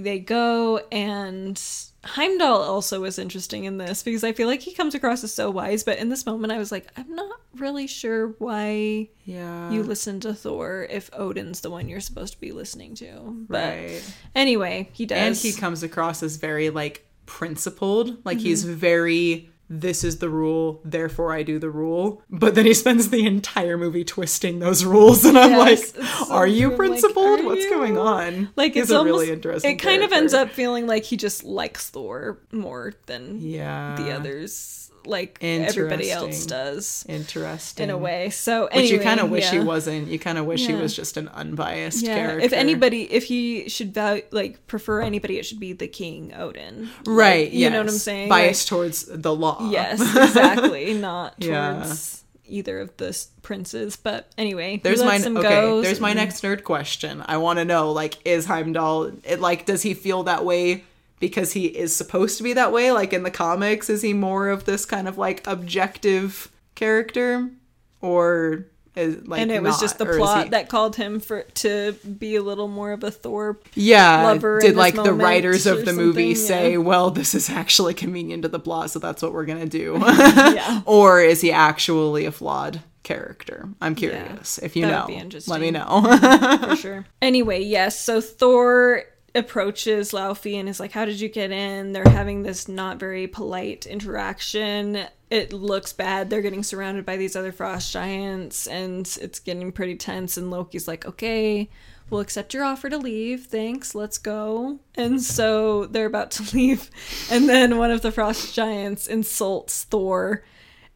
They 0.00 0.18
go 0.18 0.78
and 0.90 1.60
Heimdall 2.04 2.62
also 2.62 3.00
was 3.00 3.18
interesting 3.18 3.64
in 3.64 3.78
this 3.78 4.02
because 4.04 4.22
I 4.22 4.32
feel 4.32 4.46
like 4.46 4.60
he 4.60 4.72
comes 4.72 4.94
across 4.94 5.24
as 5.24 5.32
so 5.34 5.50
wise, 5.50 5.82
but 5.82 5.98
in 5.98 6.08
this 6.08 6.24
moment 6.24 6.52
I 6.52 6.58
was 6.58 6.70
like, 6.70 6.86
I'm 6.96 7.14
not 7.14 7.40
really 7.56 7.86
sure 7.88 8.28
why 8.38 9.08
Yeah. 9.24 9.70
you 9.72 9.82
listen 9.82 10.20
to 10.20 10.32
Thor 10.34 10.86
if 10.88 11.10
Odin's 11.12 11.62
the 11.62 11.70
one 11.70 11.88
you're 11.88 12.00
supposed 12.00 12.34
to 12.34 12.40
be 12.40 12.52
listening 12.52 12.94
to. 12.96 13.44
But 13.48 13.74
right. 13.74 14.14
anyway, 14.36 14.88
he 14.92 15.04
does. 15.06 15.18
And 15.18 15.36
he 15.36 15.52
comes 15.58 15.82
across 15.82 16.22
as 16.22 16.36
very 16.36 16.70
like 16.70 17.06
principled. 17.26 18.24
Like 18.24 18.38
he's 18.38 18.64
Mm-hmm. 18.64 18.74
very 18.74 19.50
this 19.68 20.04
is 20.04 20.18
the 20.18 20.28
rule, 20.28 20.80
therefore 20.84 21.32
I 21.32 21.42
do 21.42 21.58
the 21.58 21.70
rule. 21.70 22.22
But 22.30 22.54
then 22.54 22.66
he 22.66 22.74
spends 22.74 23.10
the 23.10 23.26
entire 23.26 23.76
movie 23.76 24.04
twisting 24.04 24.58
those 24.58 24.84
rules, 24.84 25.24
and 25.24 25.36
I'm 25.38 25.50
Yes, 25.52 25.96
like, 25.96 26.06
so 26.06 26.32
"Are 26.34 26.46
you. 26.46 26.66
I'm 26.66 26.70
like, 26.70 26.76
principled? 26.78 27.40
are 27.40 27.44
What's 27.44 27.64
you?" 27.64 27.70
going 27.70 27.98
on?" 27.98 28.50
like 28.56 28.74
He's 28.74 28.84
it's 28.84 28.92
a 28.92 28.98
almost 28.98 29.20
really 29.20 29.32
interesting. 29.32 29.72
it 29.72 29.76
kind 29.76 30.02
of 30.02 30.12
ends 30.12 30.34
up 30.34 30.50
feeling 30.50 30.86
like 30.86 31.04
he 31.04 31.16
just 31.16 31.44
likes 31.44 31.90
Thor 31.90 32.38
more 32.52 32.94
than 33.06 33.40
yeah, 33.40 33.96
the 33.96 34.12
others 34.12 34.85
like 35.06 35.38
everybody 35.42 36.10
else 36.10 36.46
does 36.46 37.04
interesting 37.08 37.84
in 37.84 37.90
a 37.90 37.98
way. 37.98 38.30
So 38.30 38.68
Which 38.74 38.90
you 38.90 39.00
kind 39.00 39.20
of 39.20 39.30
wish 39.30 39.50
he 39.50 39.58
wasn't. 39.60 40.08
You 40.08 40.18
kind 40.18 40.38
of 40.38 40.46
wish 40.46 40.66
he 40.66 40.74
was 40.74 40.94
just 40.94 41.16
an 41.16 41.28
unbiased 41.28 42.02
Yeah, 42.04 42.16
character. 42.16 42.40
if 42.40 42.52
anybody, 42.52 43.02
if 43.12 43.24
he 43.24 43.68
should 43.68 43.92
value, 43.94 44.22
like 44.30 44.66
prefer 44.66 45.02
anybody, 45.02 45.38
it 45.38 45.44
should 45.46 45.60
be 45.60 45.72
the 45.72 45.88
King 45.88 46.32
Odin. 46.34 46.90
right? 47.06 47.44
Like, 47.46 47.52
you 47.52 47.70
know 47.70 47.78
what 47.78 47.88
I'm 47.88 47.94
saying? 47.98 48.28
Biased 48.28 48.68
towards 48.68 49.04
the 49.06 49.34
law. 49.34 49.70
Yes, 49.70 50.00
exactly. 50.16 50.94
Not 50.94 51.34
Yeah. 51.38 51.82
towards 51.82 52.24
either 52.48 52.78
of 52.80 52.96
the 52.96 53.26
princes. 53.42 53.96
But 53.96 54.30
anyway, 54.38 54.80
There's 54.82 55.02
my 55.02 55.16
okay. 55.18 55.30
go, 55.42 55.82
there's 55.82 56.00
my 56.00 56.12
next 56.12 56.42
nerd 56.42 56.62
question. 56.64 57.22
I 57.26 57.38
want 57.38 57.58
to 57.58 57.64
know 57.64 57.92
like 57.92 58.14
is 58.24 58.46
Heimdall 58.46 59.12
it 59.24 59.40
like 59.40 59.66
does 59.66 59.82
he 59.82 59.94
feel 59.94 60.22
that 60.24 60.44
way 60.44 60.84
because 61.18 61.52
he 61.52 61.66
is 61.66 61.94
supposed 61.94 62.36
to 62.38 62.42
be 62.44 62.52
that 62.52 62.72
way 62.72 62.92
like 62.92 63.12
in 63.12 63.22
the 63.22 63.30
comics 63.30 63.88
is 63.90 64.02
he 64.02 64.12
more 64.12 64.48
of 64.48 64.64
this 64.64 64.84
kind 64.84 65.08
of 65.08 65.16
like 65.18 65.46
objective 65.46 66.50
character 66.74 67.50
or 68.00 68.66
is 68.94 69.26
like 69.26 69.42
and 69.42 69.50
it 69.50 69.62
was 69.62 69.78
just 69.78 69.98
the 69.98 70.06
plot 70.06 70.44
he- 70.44 70.50
that 70.50 70.68
called 70.68 70.96
him 70.96 71.20
for 71.20 71.42
to 71.54 71.92
be 72.18 72.34
a 72.36 72.42
little 72.42 72.68
more 72.68 72.92
of 72.92 73.04
a 73.04 73.10
Thor. 73.10 73.58
yeah 73.74 74.24
lover 74.24 74.58
did 74.60 74.74
like 74.74 74.94
the 74.94 75.12
writers 75.12 75.66
of 75.66 75.84
the 75.84 75.92
movie 75.92 76.34
something, 76.34 76.46
say 76.46 76.78
well 76.78 77.10
this 77.10 77.34
is 77.34 77.50
actually 77.50 77.92
convenient 77.94 78.42
to 78.42 78.48
the 78.48 78.58
plot 78.58 78.90
so 78.90 78.98
that's 78.98 79.22
what 79.22 79.32
we're 79.32 79.44
gonna 79.44 79.66
do 79.66 79.98
Yeah. 80.02 80.80
or 80.86 81.20
is 81.20 81.40
he 81.42 81.52
actually 81.52 82.24
a 82.24 82.32
flawed 82.32 82.80
character 83.02 83.68
i'm 83.80 83.94
curious 83.94 84.58
if 84.58 84.74
you 84.74 84.84
know 84.86 85.06
let 85.46 85.60
me 85.60 85.70
know 85.70 86.02
for 86.68 86.76
sure. 86.76 87.06
Anyway, 87.22 87.62
yes. 87.62 88.00
So 88.00 88.20
Thor 88.20 89.04
approaches 89.36 90.12
Laufey 90.12 90.58
and 90.58 90.68
is 90.68 90.80
like, 90.80 90.92
"How 90.92 91.04
did 91.04 91.20
you 91.20 91.28
get 91.28 91.50
in?" 91.50 91.92
They're 91.92 92.08
having 92.08 92.42
this 92.42 92.68
not 92.68 92.98
very 92.98 93.26
polite 93.26 93.86
interaction. 93.86 95.06
It 95.30 95.52
looks 95.52 95.92
bad. 95.92 96.30
They're 96.30 96.42
getting 96.42 96.62
surrounded 96.62 97.04
by 97.04 97.16
these 97.16 97.36
other 97.36 97.52
frost 97.52 97.92
giants, 97.92 98.66
and 98.66 99.06
it's 99.20 99.40
getting 99.40 99.72
pretty 99.72 99.96
tense. 99.96 100.36
And 100.36 100.50
Loki's 100.50 100.88
like, 100.88 101.06
"Okay." 101.06 101.68
We'll 102.08 102.20
accept 102.20 102.54
your 102.54 102.62
offer 102.62 102.88
to 102.88 102.98
leave. 102.98 103.46
Thanks. 103.46 103.92
Let's 103.92 104.18
go. 104.18 104.78
And 104.94 105.20
so 105.20 105.86
they're 105.86 106.06
about 106.06 106.30
to 106.32 106.44
leave. 106.56 106.88
And 107.30 107.48
then 107.48 107.78
one 107.78 107.90
of 107.90 108.02
the 108.02 108.12
frost 108.12 108.54
giants 108.54 109.08
insults 109.08 109.82
Thor. 109.82 110.44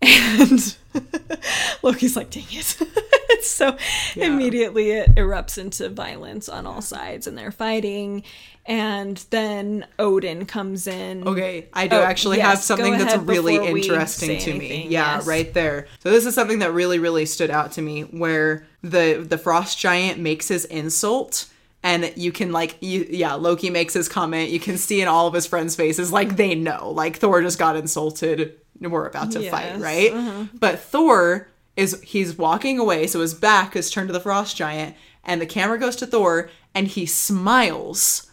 And 0.03 0.77
Loki's 1.83 2.17
like, 2.17 2.31
dang 2.31 2.45
it. 2.51 3.43
so 3.43 3.77
immediately 4.17 4.91
it 4.93 5.15
erupts 5.15 5.59
into 5.59 5.89
violence 5.89 6.49
on 6.49 6.67
all 6.67 6.81
sides 6.83 7.27
and 7.27 7.37
they're 7.37 7.53
fighting. 7.53 8.23
And 8.67 9.17
then 9.31 9.87
Odin 9.99 10.47
comes 10.47 10.87
in. 10.87 11.27
Okay, 11.27 11.69
I 11.73 11.87
do 11.89 11.97
Oh, 11.97 12.03
actually 12.03 12.37
yes, 12.39 12.47
have 12.47 12.59
something 12.61 12.97
that's 12.99 13.17
really 13.17 13.57
interesting 13.57 14.39
to 14.39 14.53
me. 14.55 14.67
anything, 14.71 14.93
Yeah, 14.93 15.17
yes. 15.17 15.27
right 15.27 15.53
there. 15.53 15.87
So 16.01 16.11
this 16.11 16.25
is 16.27 16.35
something 16.35 16.61
that 16.61 16.73
really, 16.73 16.99
really 16.99 17.27
stood 17.27 17.51
out 17.51 17.73
to 17.73 17.83
me, 17.83 18.03
where 18.03 18.67
the 18.83 19.25
the 19.29 19.39
frost 19.39 19.79
giant 19.79 20.19
makes 20.21 20.49
his 20.49 20.65
insult. 20.67 21.47
And 21.83 22.13
you 22.15 22.31
can 22.31 22.53
like 22.53 22.77
you 22.81 23.07
yeah, 23.09 23.35
Loki 23.35 23.71
makes 23.71 23.95
his 23.95 24.09
comment. 24.09 24.51
You 24.51 24.61
can 24.61 24.77
see 24.77 25.01
in 25.01 25.09
all 25.09 25.27
of 25.27 25.33
his 25.35 25.47
friends' 25.47 25.75
faces 25.75 26.13
like 26.13 26.37
they 26.37 26.55
know. 26.55 26.91
Like 26.91 27.17
Thor 27.17 27.41
just 27.41 27.59
got 27.59 27.75
insulted. 27.77 28.57
We're 28.81 29.07
about 29.07 29.33
to 29.33 29.51
fight, 29.51 29.67
Yes, 29.67 29.81
right? 29.81 30.13
Uh-huh. 30.13 30.45
But 30.55 30.79
Thor 30.79 31.49
is 31.77 32.01
he's 32.03 32.37
walking 32.37 32.79
away, 32.79 33.07
so 33.07 33.21
his 33.21 33.35
back 33.35 33.77
is 33.77 33.91
turned 33.91 34.09
to 34.09 34.13
the 34.13 34.21
frost 34.21 34.57
giant, 34.57 34.97
and 35.25 35.41
the 35.41 35.47
camera 35.47 35.79
goes 35.79 35.97
to 35.97 36.07
Thor, 36.07 36.51
and 36.75 36.89
he 36.89 37.07
smiles 37.07 38.31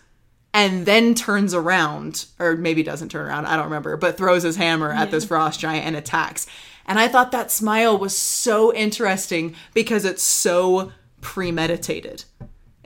and 0.53 0.85
then 0.85 1.13
turns 1.13 1.53
around, 1.53 2.25
or 2.39 2.55
maybe 2.55 2.81
doesn't 2.81 3.09
turn 3.09 3.27
around, 3.27 3.45
I 3.45 3.55
don't 3.55 3.65
remember, 3.65 3.95
but 3.97 4.17
throws 4.17 4.43
his 4.43 4.55
hammer 4.55 4.91
at 4.91 5.11
this 5.11 5.25
frost 5.25 5.59
giant 5.59 5.85
and 5.85 5.95
attacks. 5.95 6.47
And 6.85 6.97
I 6.97 7.07
thought 7.07 7.31
that 7.31 7.51
smile 7.51 7.97
was 7.97 8.17
so 8.17 8.73
interesting 8.73 9.55
because 9.73 10.05
it's 10.05 10.23
so 10.23 10.93
premeditated. 11.21 12.23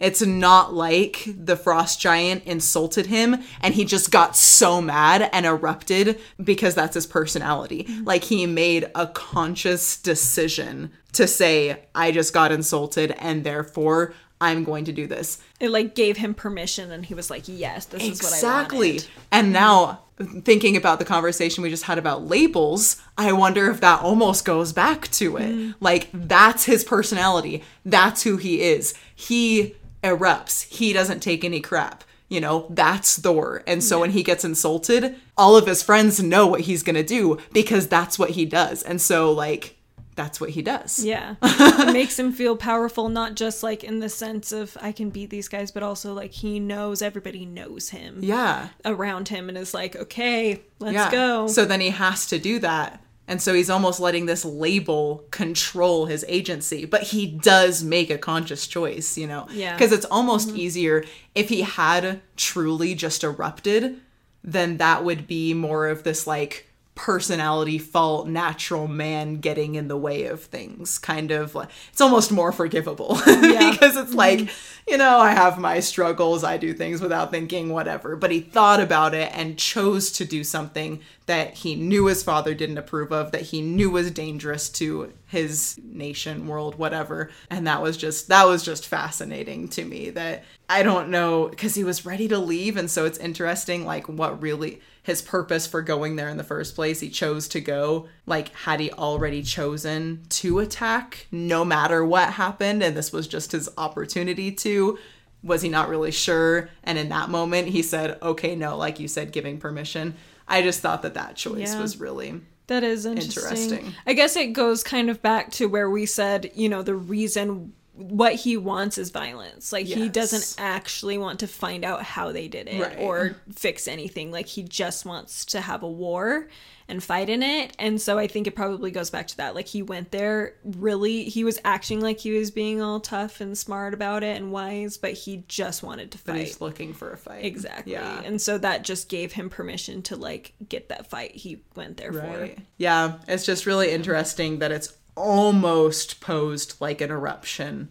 It's 0.02 0.22
not 0.22 0.74
like 0.74 1.24
the 1.28 1.56
frost 1.56 2.02
giant 2.02 2.44
insulted 2.46 3.06
him 3.06 3.38
and 3.62 3.76
he 3.76 3.86
just 3.86 4.12
got 4.12 4.36
so 4.36 4.82
mad 4.82 5.30
and 5.32 5.46
erupted 5.46 6.20
because 6.44 6.74
that's 6.74 6.96
his 6.96 7.06
personality. 7.06 7.88
Like 8.04 8.24
he 8.24 8.48
made 8.48 8.90
a 8.96 9.08
conscious 9.08 10.02
decision 10.02 10.92
to 11.14 11.28
say, 11.28 11.86
I 11.94 12.12
just 12.12 12.34
got 12.34 12.52
insulted 12.52 13.12
and 13.20 13.44
therefore 13.44 14.14
I'm 14.42 14.64
going 14.64 14.86
to 14.86 14.92
do 14.92 15.06
this. 15.06 15.38
It 15.60 15.70
like 15.70 15.94
gave 15.94 16.18
him 16.18 16.34
permission 16.34 16.92
and 16.92 17.06
he 17.06 17.14
was 17.14 17.30
like, 17.30 17.44
yes, 17.46 17.86
this 17.86 18.02
is 18.02 18.24
what 18.24 18.34
I 18.34 18.36
Exactly. 18.36 19.02
And 19.32 19.54
now 19.54 20.02
thinking 20.44 20.76
about 20.76 20.98
the 20.98 21.06
conversation 21.06 21.62
we 21.62 21.70
just 21.70 21.84
had 21.84 22.00
about 22.00 22.28
labels, 22.28 23.00
I 23.20 23.34
wonder 23.34 23.70
if 23.70 23.82
that 23.82 24.02
almost 24.02 24.46
goes 24.46 24.74
back 24.74 25.10
to 25.12 25.38
it. 25.38 25.52
Mm. 25.52 25.76
Like 25.80 26.10
that's 26.12 26.66
his 26.66 26.84
personality. 26.84 27.64
That's 27.86 28.24
who 28.24 28.38
he 28.38 28.62
is. 28.62 28.96
He 29.16 29.76
erupts. 30.04 30.64
He 30.68 30.94
doesn't 30.94 31.20
take 31.22 31.44
any 31.44 31.60
crap. 31.62 32.04
You 32.30 32.40
know, 32.40 32.68
that's 32.70 33.20
Thor. 33.20 33.62
And 33.68 33.84
so 33.84 34.00
when 34.00 34.12
he 34.12 34.24
gets 34.24 34.46
insulted, 34.46 35.16
all 35.38 35.58
of 35.58 35.68
his 35.68 35.84
friends 35.84 36.24
know 36.24 36.48
what 36.48 36.62
he's 36.62 36.82
going 36.82 36.96
to 36.96 37.04
do 37.04 37.38
because 37.52 37.88
that's 37.90 38.18
what 38.18 38.32
he 38.32 38.46
does. 38.46 38.84
And 38.84 39.02
so 39.02 39.32
like 39.34 39.78
that's 40.16 40.40
what 40.40 40.52
he 40.52 40.62
does. 40.62 41.04
Yeah. 41.04 41.36
it 41.44 41.94
makes 41.94 42.18
him 42.18 42.32
feel 42.32 42.56
powerful, 42.56 43.10
not 43.10 43.36
just 43.36 43.64
like 43.64 43.84
in 43.84 44.00
the 44.00 44.10
sense 44.10 44.52
of 44.52 44.78
I 44.82 44.92
can 44.92 45.10
beat 45.10 45.30
these 45.30 45.48
guys, 45.48 45.72
but 45.72 45.84
also 45.84 46.14
like 46.14 46.32
he 46.32 46.60
knows 46.60 47.02
everybody 47.02 47.46
knows 47.46 47.90
him 47.90 48.20
Yeah. 48.22 48.70
around 48.86 49.28
him 49.28 49.50
and 49.50 49.58
is 49.58 49.74
like, 49.74 49.96
okay, 49.96 50.62
let's 50.80 50.94
yeah. 50.94 51.12
go. 51.12 51.48
So 51.48 51.66
then 51.66 51.82
he 51.82 51.90
has 51.90 52.28
to 52.28 52.40
do 52.40 52.60
that. 52.60 53.02
And 53.32 53.42
so 53.42 53.54
he's 53.54 53.70
almost 53.70 54.02
letting 54.02 54.26
this 54.26 54.44
label 54.44 55.24
control 55.32 56.06
his 56.06 56.26
agency, 56.28 56.84
but 56.84 57.02
he 57.02 57.26
does 57.26 57.82
make 57.82 58.10
a 58.10 58.18
conscious 58.18 58.68
choice, 58.68 59.18
you 59.18 59.26
know? 59.26 59.48
Yeah. 59.52 59.72
Because 59.72 59.94
it's 59.94 60.04
almost 60.04 60.50
mm-hmm. 60.50 60.58
easier 60.58 61.06
if 61.34 61.48
he 61.48 61.62
had 61.62 62.20
truly 62.36 62.94
just 62.94 63.24
erupted, 63.24 64.02
then 64.44 64.80
that 64.80 65.06
would 65.06 65.28
be 65.28 65.54
more 65.54 65.88
of 65.88 66.04
this 66.04 66.28
like 66.28 66.68
personality 66.94 67.78
fault, 67.78 68.28
natural 68.28 68.90
man 68.90 69.36
getting 69.36 69.76
in 69.76 69.88
the 69.88 69.96
way 69.96 70.26
of 70.26 70.44
things. 70.44 70.98
Kind 70.98 71.32
of 71.32 71.56
like 71.56 71.70
it's 71.90 72.02
almost 72.02 72.34
more 72.34 72.52
forgivable 72.52 73.16
because 73.26 73.96
it's 73.96 74.10
mm-hmm. 74.10 74.16
like, 74.16 74.50
you 74.86 74.98
know, 74.98 75.20
I 75.20 75.32
have 75.32 75.58
my 75.58 75.80
struggles, 75.80 76.44
I 76.44 76.58
do 76.58 76.74
things 76.74 77.00
without 77.00 77.32
thinking, 77.32 77.70
whatever. 77.70 78.18
But 78.18 78.32
he 78.32 78.42
thought 78.42 78.82
about 78.82 79.14
it 79.14 79.32
and 79.34 79.58
chose 79.58 80.12
to 80.12 80.26
do 80.26 80.44
something 80.44 81.00
that 81.32 81.54
he 81.54 81.76
knew 81.76 82.08
his 82.08 82.24
father 82.24 82.54
didn't 82.54 82.78
approve 82.78 83.14
of, 83.14 83.32
that 83.32 83.44
he 83.44 83.62
knew 83.62 83.90
was 83.90 84.12
dangerous 84.12 84.68
to 84.68 85.14
his 85.28 85.80
nation, 85.82 86.46
world, 86.46 86.78
whatever. 86.78 87.32
And 87.50 87.66
that 87.68 87.82
was 87.82 87.96
just 87.96 88.28
that 88.28 88.44
was 88.44 88.64
just 88.64 88.86
fascinating 88.86 89.70
to 89.70 89.86
me 89.86 90.10
that 90.10 90.44
I 90.68 90.84
don't 90.84 91.08
know 91.08 91.48
because 91.48 91.74
he 91.74 91.86
was 91.86 92.06
ready 92.06 92.28
to 92.28 92.38
leave 92.38 92.76
and 92.76 92.92
so 92.92 93.06
it's 93.06 93.18
interesting 93.18 93.86
like 93.86 94.10
what 94.10 94.42
really 94.42 94.82
his 95.04 95.22
purpose 95.22 95.66
for 95.66 95.82
going 95.82 96.18
there 96.18 96.28
in 96.28 96.36
the 96.36 96.44
first 96.44 96.76
place. 96.76 97.00
He 97.00 97.10
chose 97.10 97.48
to 97.48 97.62
go. 97.62 98.10
Like, 98.26 98.54
had 98.54 98.82
he 98.82 98.92
already 98.92 99.42
chosen 99.42 100.24
to 100.32 100.60
attack 100.60 101.28
no 101.32 101.64
matter 101.64 102.04
what 102.06 102.34
happened, 102.34 102.84
and 102.84 102.96
this 102.96 103.14
was 103.14 103.26
just 103.26 103.54
his 103.54 103.70
opportunity 103.78 104.52
to? 104.52 105.00
Was 105.44 105.64
he 105.64 105.70
not 105.70 105.90
really 105.90 106.12
sure? 106.12 106.70
And 106.84 106.98
in 107.00 107.10
that 107.10 107.30
moment, 107.30 107.70
he 107.70 107.82
said, 107.82 108.20
okay, 108.22 108.54
no, 108.56 108.78
like 108.78 109.00
you 109.00 109.08
said, 109.08 109.32
giving 109.32 109.58
permission. 109.60 110.14
I 110.48 110.62
just 110.62 110.82
thought 110.82 111.02
that 111.04 111.14
that 111.16 111.36
choice 111.36 111.74
Yeah. 111.74 111.82
was 111.82 112.00
really. 112.00 112.42
That 112.68 112.84
is 112.84 113.06
interesting. 113.06 113.42
Interesting. 113.44 113.94
I 114.08 114.14
guess 114.14 114.36
it 114.36 114.54
goes 114.54 114.84
kind 114.84 115.10
of 115.10 115.22
back 115.22 115.52
to 115.54 115.68
where 115.68 115.90
we 115.90 116.06
said, 116.06 116.52
you 116.56 116.70
know, 116.70 116.82
the 116.84 116.96
reason 116.96 117.74
what 117.94 118.34
he 118.36 118.56
wants 118.56 118.98
is 118.98 119.10
violence. 119.10 119.74
Like 119.74 119.86
he 119.86 120.08
doesn't 120.10 120.56
actually 120.58 121.18
want 121.18 121.40
to 121.42 121.48
find 121.48 121.84
out 121.84 122.02
how 122.04 122.32
they 122.32 122.48
did 122.48 122.68
it 122.70 122.82
Right. 122.82 122.98
or 122.98 123.36
fix 123.54 123.88
anything. 123.88 124.32
Like 124.32 124.48
he 124.48 124.64
just 124.64 125.06
wants 125.06 125.44
to 125.46 125.62
have 125.62 125.84
a 125.84 125.90
war 125.90 126.48
and 126.92 127.02
fight 127.04 127.30
in 127.30 127.42
it. 127.42 127.74
And 127.80 128.00
so 128.00 128.20
I 128.20 128.28
think 128.28 128.46
it 128.46 128.56
probably 128.56 128.92
goes 128.92 129.10
back 129.10 129.28
to 129.30 129.38
that. 129.38 129.56
Like 129.56 129.68
he 129.68 129.82
went 129.82 130.12
there 130.12 130.56
really 130.64 131.24
he 131.24 131.44
was 131.44 131.58
acting 131.64 132.02
like 132.02 132.20
he 132.20 132.32
was 132.38 132.52
being 132.52 132.82
all 132.82 133.00
tough 133.00 133.42
and 133.42 133.58
smart 133.58 133.94
about 133.94 134.22
it 134.24 134.36
and 134.36 134.52
wise, 134.52 134.98
but 134.98 135.14
he 135.14 135.46
just 135.48 135.82
wanted 135.82 136.12
to 136.12 136.18
But 136.26 136.34
fight. 136.34 136.42
he's 136.42 136.62
looking 136.62 136.94
for 136.94 137.12
a 137.12 137.18
fight. 137.18 137.46
Exactly. 137.46 137.94
Yeah. 137.94 138.22
And 138.22 138.42
so 138.42 138.58
that 138.60 138.84
just 138.84 139.10
gave 139.10 139.32
him 139.32 139.50
permission 139.50 140.02
to 140.04 140.16
like 140.18 140.54
get 140.68 140.90
that 140.90 141.10
fight 141.10 141.32
he 141.36 141.64
went 141.76 141.98
there 141.98 142.12
for. 142.14 142.50
Yeah, 142.78 143.20
it's 143.28 143.46
just 143.46 143.66
really 143.66 143.90
interesting 143.92 144.60
that 144.60 144.72
it's 144.72 144.96
almost 145.16 146.20
posed 146.20 146.76
like 146.82 147.00
an 147.00 147.10
eruption, 147.10 147.90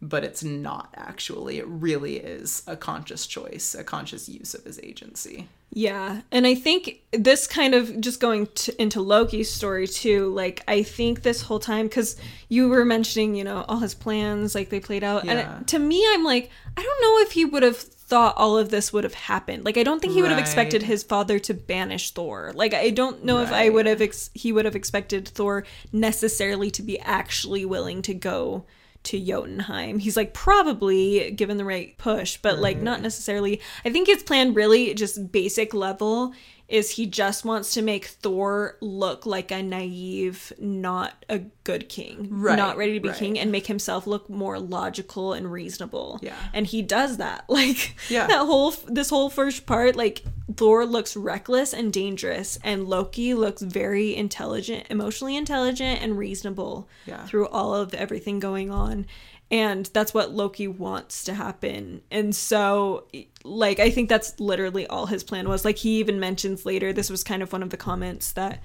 but 0.00 0.24
it's 0.24 0.42
not 0.42 0.94
actually. 0.96 1.58
It 1.58 1.66
really 1.66 2.16
is 2.16 2.62
a 2.66 2.76
conscious 2.76 3.26
choice, 3.26 3.74
a 3.74 3.84
conscious 3.84 4.28
use 4.28 4.54
of 4.54 4.64
his 4.64 4.80
agency. 4.82 5.48
Yeah, 5.70 6.22
and 6.32 6.46
I 6.46 6.54
think 6.54 7.02
this 7.12 7.46
kind 7.46 7.74
of 7.74 8.00
just 8.00 8.20
going 8.20 8.46
to, 8.46 8.82
into 8.82 9.00
Loki's 9.02 9.52
story 9.52 9.86
too. 9.86 10.30
Like, 10.34 10.62
I 10.66 10.82
think 10.82 11.22
this 11.22 11.42
whole 11.42 11.58
time 11.60 11.86
because 11.86 12.16
you 12.48 12.68
were 12.68 12.84
mentioning, 12.86 13.34
you 13.34 13.44
know, 13.44 13.64
all 13.68 13.78
his 13.78 13.94
plans, 13.94 14.54
like 14.54 14.70
they 14.70 14.80
played 14.80 15.04
out, 15.04 15.24
Yeah. 15.26 15.32
and 15.32 15.62
it, 15.62 15.66
to 15.68 15.78
me, 15.78 16.04
I'm 16.14 16.24
like, 16.24 16.50
I 16.76 16.82
don't 16.82 17.02
know 17.02 17.18
if 17.26 17.32
he 17.32 17.44
would 17.44 17.62
have 17.62 17.76
thought 17.76 18.34
all 18.38 18.56
of 18.56 18.70
this 18.70 18.94
would 18.94 19.04
have 19.04 19.12
happened. 19.14 19.66
Like, 19.66 19.76
I 19.76 19.82
don't 19.82 20.00
think 20.00 20.14
he 20.14 20.22
would 20.22 20.30
have 20.30 20.38
Right. 20.38 20.46
expected 20.46 20.84
his 20.84 21.02
father 21.02 21.38
to 21.40 21.52
banish 21.52 22.12
Thor. 22.12 22.52
Like, 22.54 22.72
I 22.72 22.88
don't 22.88 23.22
know 23.24 23.42
if 23.42 23.52
I 23.52 23.68
would 23.68 23.84
have 23.84 24.00
ex- 24.00 24.30
he 24.32 24.50
would 24.50 24.64
have 24.64 24.74
expected 24.74 25.28
Thor 25.28 25.64
necessarily 25.92 26.70
to 26.70 26.82
be 26.82 26.98
actually 27.00 27.66
willing 27.66 28.00
to 28.02 28.14
go 28.14 28.64
to 29.08 29.18
Jotunheim. 29.18 29.98
He's 29.98 30.16
like 30.16 30.34
probably 30.34 31.30
given 31.30 31.56
the 31.56 31.64
right 31.64 31.96
push, 31.96 32.36
but 32.36 32.58
like 32.58 32.76
mm-hmm. 32.76 32.84
not 32.84 33.00
necessarily. 33.00 33.60
I 33.84 33.90
think 33.90 34.06
his 34.06 34.22
plan 34.22 34.54
really 34.54 34.92
just 34.94 35.32
basic 35.32 35.72
level 35.72 36.34
is 36.68 36.90
he 36.90 37.06
just 37.06 37.44
wants 37.46 37.72
to 37.74 37.80
make 37.82 38.04
Thor 38.06 38.76
look 38.82 39.24
like 39.24 39.50
a 39.50 39.62
naive, 39.62 40.52
not 40.58 41.24
a 41.30 41.38
good 41.64 41.88
king, 41.88 42.28
Right, 42.30 42.56
not 42.56 42.76
ready 42.76 42.92
to 42.94 43.00
be 43.00 43.08
right. 43.08 43.16
king, 43.18 43.38
and 43.38 43.50
make 43.50 43.66
himself 43.68 44.06
look 44.06 44.28
more 44.28 44.58
logical 44.58 45.32
and 45.32 45.50
reasonable. 45.50 46.18
Yeah. 46.22 46.34
and 46.52 46.66
he 46.66 46.82
does 46.82 47.16
that. 47.16 47.44
Like 47.48 47.94
Yeah. 48.10 48.26
that 48.26 48.44
whole 48.46 48.72
this 48.86 49.08
whole 49.10 49.30
first 49.30 49.64
part, 49.66 49.96
like 49.96 50.22
Thor 50.56 50.84
looks 50.86 51.16
reckless 51.16 51.72
and 51.72 51.92
dangerous, 51.92 52.58
and 52.62 52.86
Loki 52.88 53.32
looks 53.34 53.62
very 53.62 54.14
intelligent, 54.14 54.86
emotionally 54.90 55.36
intelligent, 55.36 56.02
and 56.02 56.18
reasonable 56.18 56.88
Yeah. 57.06 57.24
through 57.26 57.48
all 57.48 57.74
of 57.74 57.94
everything 57.94 58.40
going 58.40 58.70
on. 58.70 59.06
And 59.50 59.86
that's 59.86 60.12
what 60.12 60.32
Loki 60.32 60.68
wants 60.68 61.24
to 61.24 61.34
happen. 61.34 62.02
And 62.10 62.36
so, 62.36 63.06
like, 63.44 63.80
I 63.80 63.90
think 63.90 64.10
that's 64.10 64.38
literally 64.38 64.86
all 64.86 65.06
his 65.06 65.24
plan 65.24 65.48
was. 65.48 65.64
Like, 65.64 65.78
he 65.78 65.98
even 65.98 66.20
mentions 66.20 66.66
later, 66.66 66.92
this 66.92 67.08
was 67.08 67.24
kind 67.24 67.42
of 67.42 67.52
one 67.52 67.62
of 67.62 67.70
the 67.70 67.78
comments 67.78 68.32
that 68.32 68.62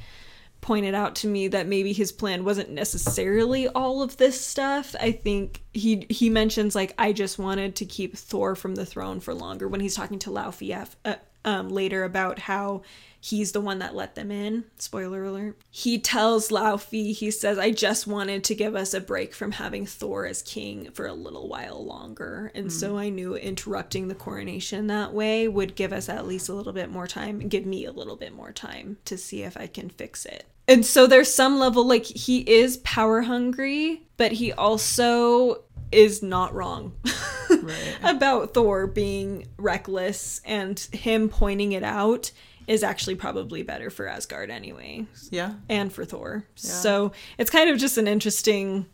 pointed 0.59 0.93
out 0.93 1.15
to 1.15 1.27
me 1.27 1.47
that 1.47 1.67
maybe 1.67 1.93
his 1.93 2.11
plan 2.11 2.43
wasn't 2.43 2.69
necessarily 2.69 3.67
all 3.69 4.01
of 4.01 4.17
this 4.17 4.39
stuff. 4.39 4.93
I 4.99 5.11
think 5.11 5.62
he 5.73 6.05
he 6.09 6.29
mentions 6.29 6.75
like 6.75 6.93
I 6.97 7.13
just 7.13 7.39
wanted 7.39 7.75
to 7.77 7.85
keep 7.85 8.15
Thor 8.15 8.55
from 8.55 8.75
the 8.75 8.85
throne 8.85 9.19
for 9.19 9.33
longer 9.33 9.67
when 9.67 9.81
he's 9.81 9.95
talking 9.95 10.19
to 10.19 10.29
Laufey 10.29 10.79
af- 10.79 10.95
uh, 11.03 11.15
um, 11.45 11.69
later 11.69 12.03
about 12.03 12.39
how 12.39 12.83
he's 13.19 13.53
the 13.53 13.61
one 13.61 13.79
that 13.79 13.95
let 13.95 14.15
them 14.15 14.31
in. 14.31 14.65
Spoiler 14.77 15.23
alert. 15.23 15.57
He 15.69 15.97
tells 15.97 16.49
Laufey, 16.49 17.13
he 17.13 17.31
says, 17.31 17.57
I 17.57 17.71
just 17.71 18.05
wanted 18.05 18.43
to 18.45 18.55
give 18.55 18.75
us 18.75 18.93
a 18.93 19.01
break 19.01 19.33
from 19.33 19.53
having 19.53 19.85
Thor 19.85 20.25
as 20.25 20.41
king 20.41 20.91
for 20.91 21.05
a 21.05 21.13
little 21.13 21.47
while 21.47 21.83
longer. 21.85 22.51
And 22.53 22.71
so 22.71 22.97
I 22.97 23.09
knew 23.09 23.35
interrupting 23.35 24.07
the 24.07 24.15
coronation 24.15 24.87
that 24.87 25.13
way 25.13 25.47
would 25.47 25.75
give 25.75 25.93
us 25.93 26.09
at 26.09 26.27
least 26.27 26.49
a 26.49 26.53
little 26.53 26.73
bit 26.73 26.89
more 26.89 27.07
time 27.07 27.39
give 27.39 27.65
me 27.65 27.85
a 27.85 27.91
little 27.91 28.15
bit 28.15 28.33
more 28.33 28.51
time 28.51 28.97
to 29.05 29.17
see 29.17 29.43
if 29.43 29.57
I 29.57 29.67
can 29.67 29.89
fix 29.89 30.25
it. 30.25 30.45
And 30.67 30.85
so 30.85 31.07
there's 31.07 31.33
some 31.33 31.59
level, 31.59 31.85
like, 31.85 32.05
he 32.05 32.39
is 32.39 32.77
power 32.77 33.21
hungry, 33.21 34.03
but 34.15 34.31
he 34.31 34.53
also 34.53 35.62
is 35.93 36.21
not 36.23 36.53
wrong. 36.53 36.93
Right. 37.61 37.97
about 38.03 38.53
Thor 38.55 38.87
being 38.87 39.47
reckless 39.57 40.41
and 40.43 40.77
him 40.91 41.29
pointing 41.29 41.73
it 41.73 41.83
out 41.83 42.31
is 42.67 42.83
actually 42.83 43.15
probably 43.15 43.61
better 43.61 43.89
for 43.89 44.07
Asgard 44.07 44.49
anyway 44.49 45.05
Yeah. 45.29 45.53
and 45.69 45.93
for 45.93 46.03
Thor. 46.03 46.45
Yeah. 46.57 46.69
So 46.69 47.11
it's 47.37 47.51
kind 47.51 47.69
of 47.69 47.77
just 47.77 47.97
an 47.97 48.07
interesting 48.07 48.87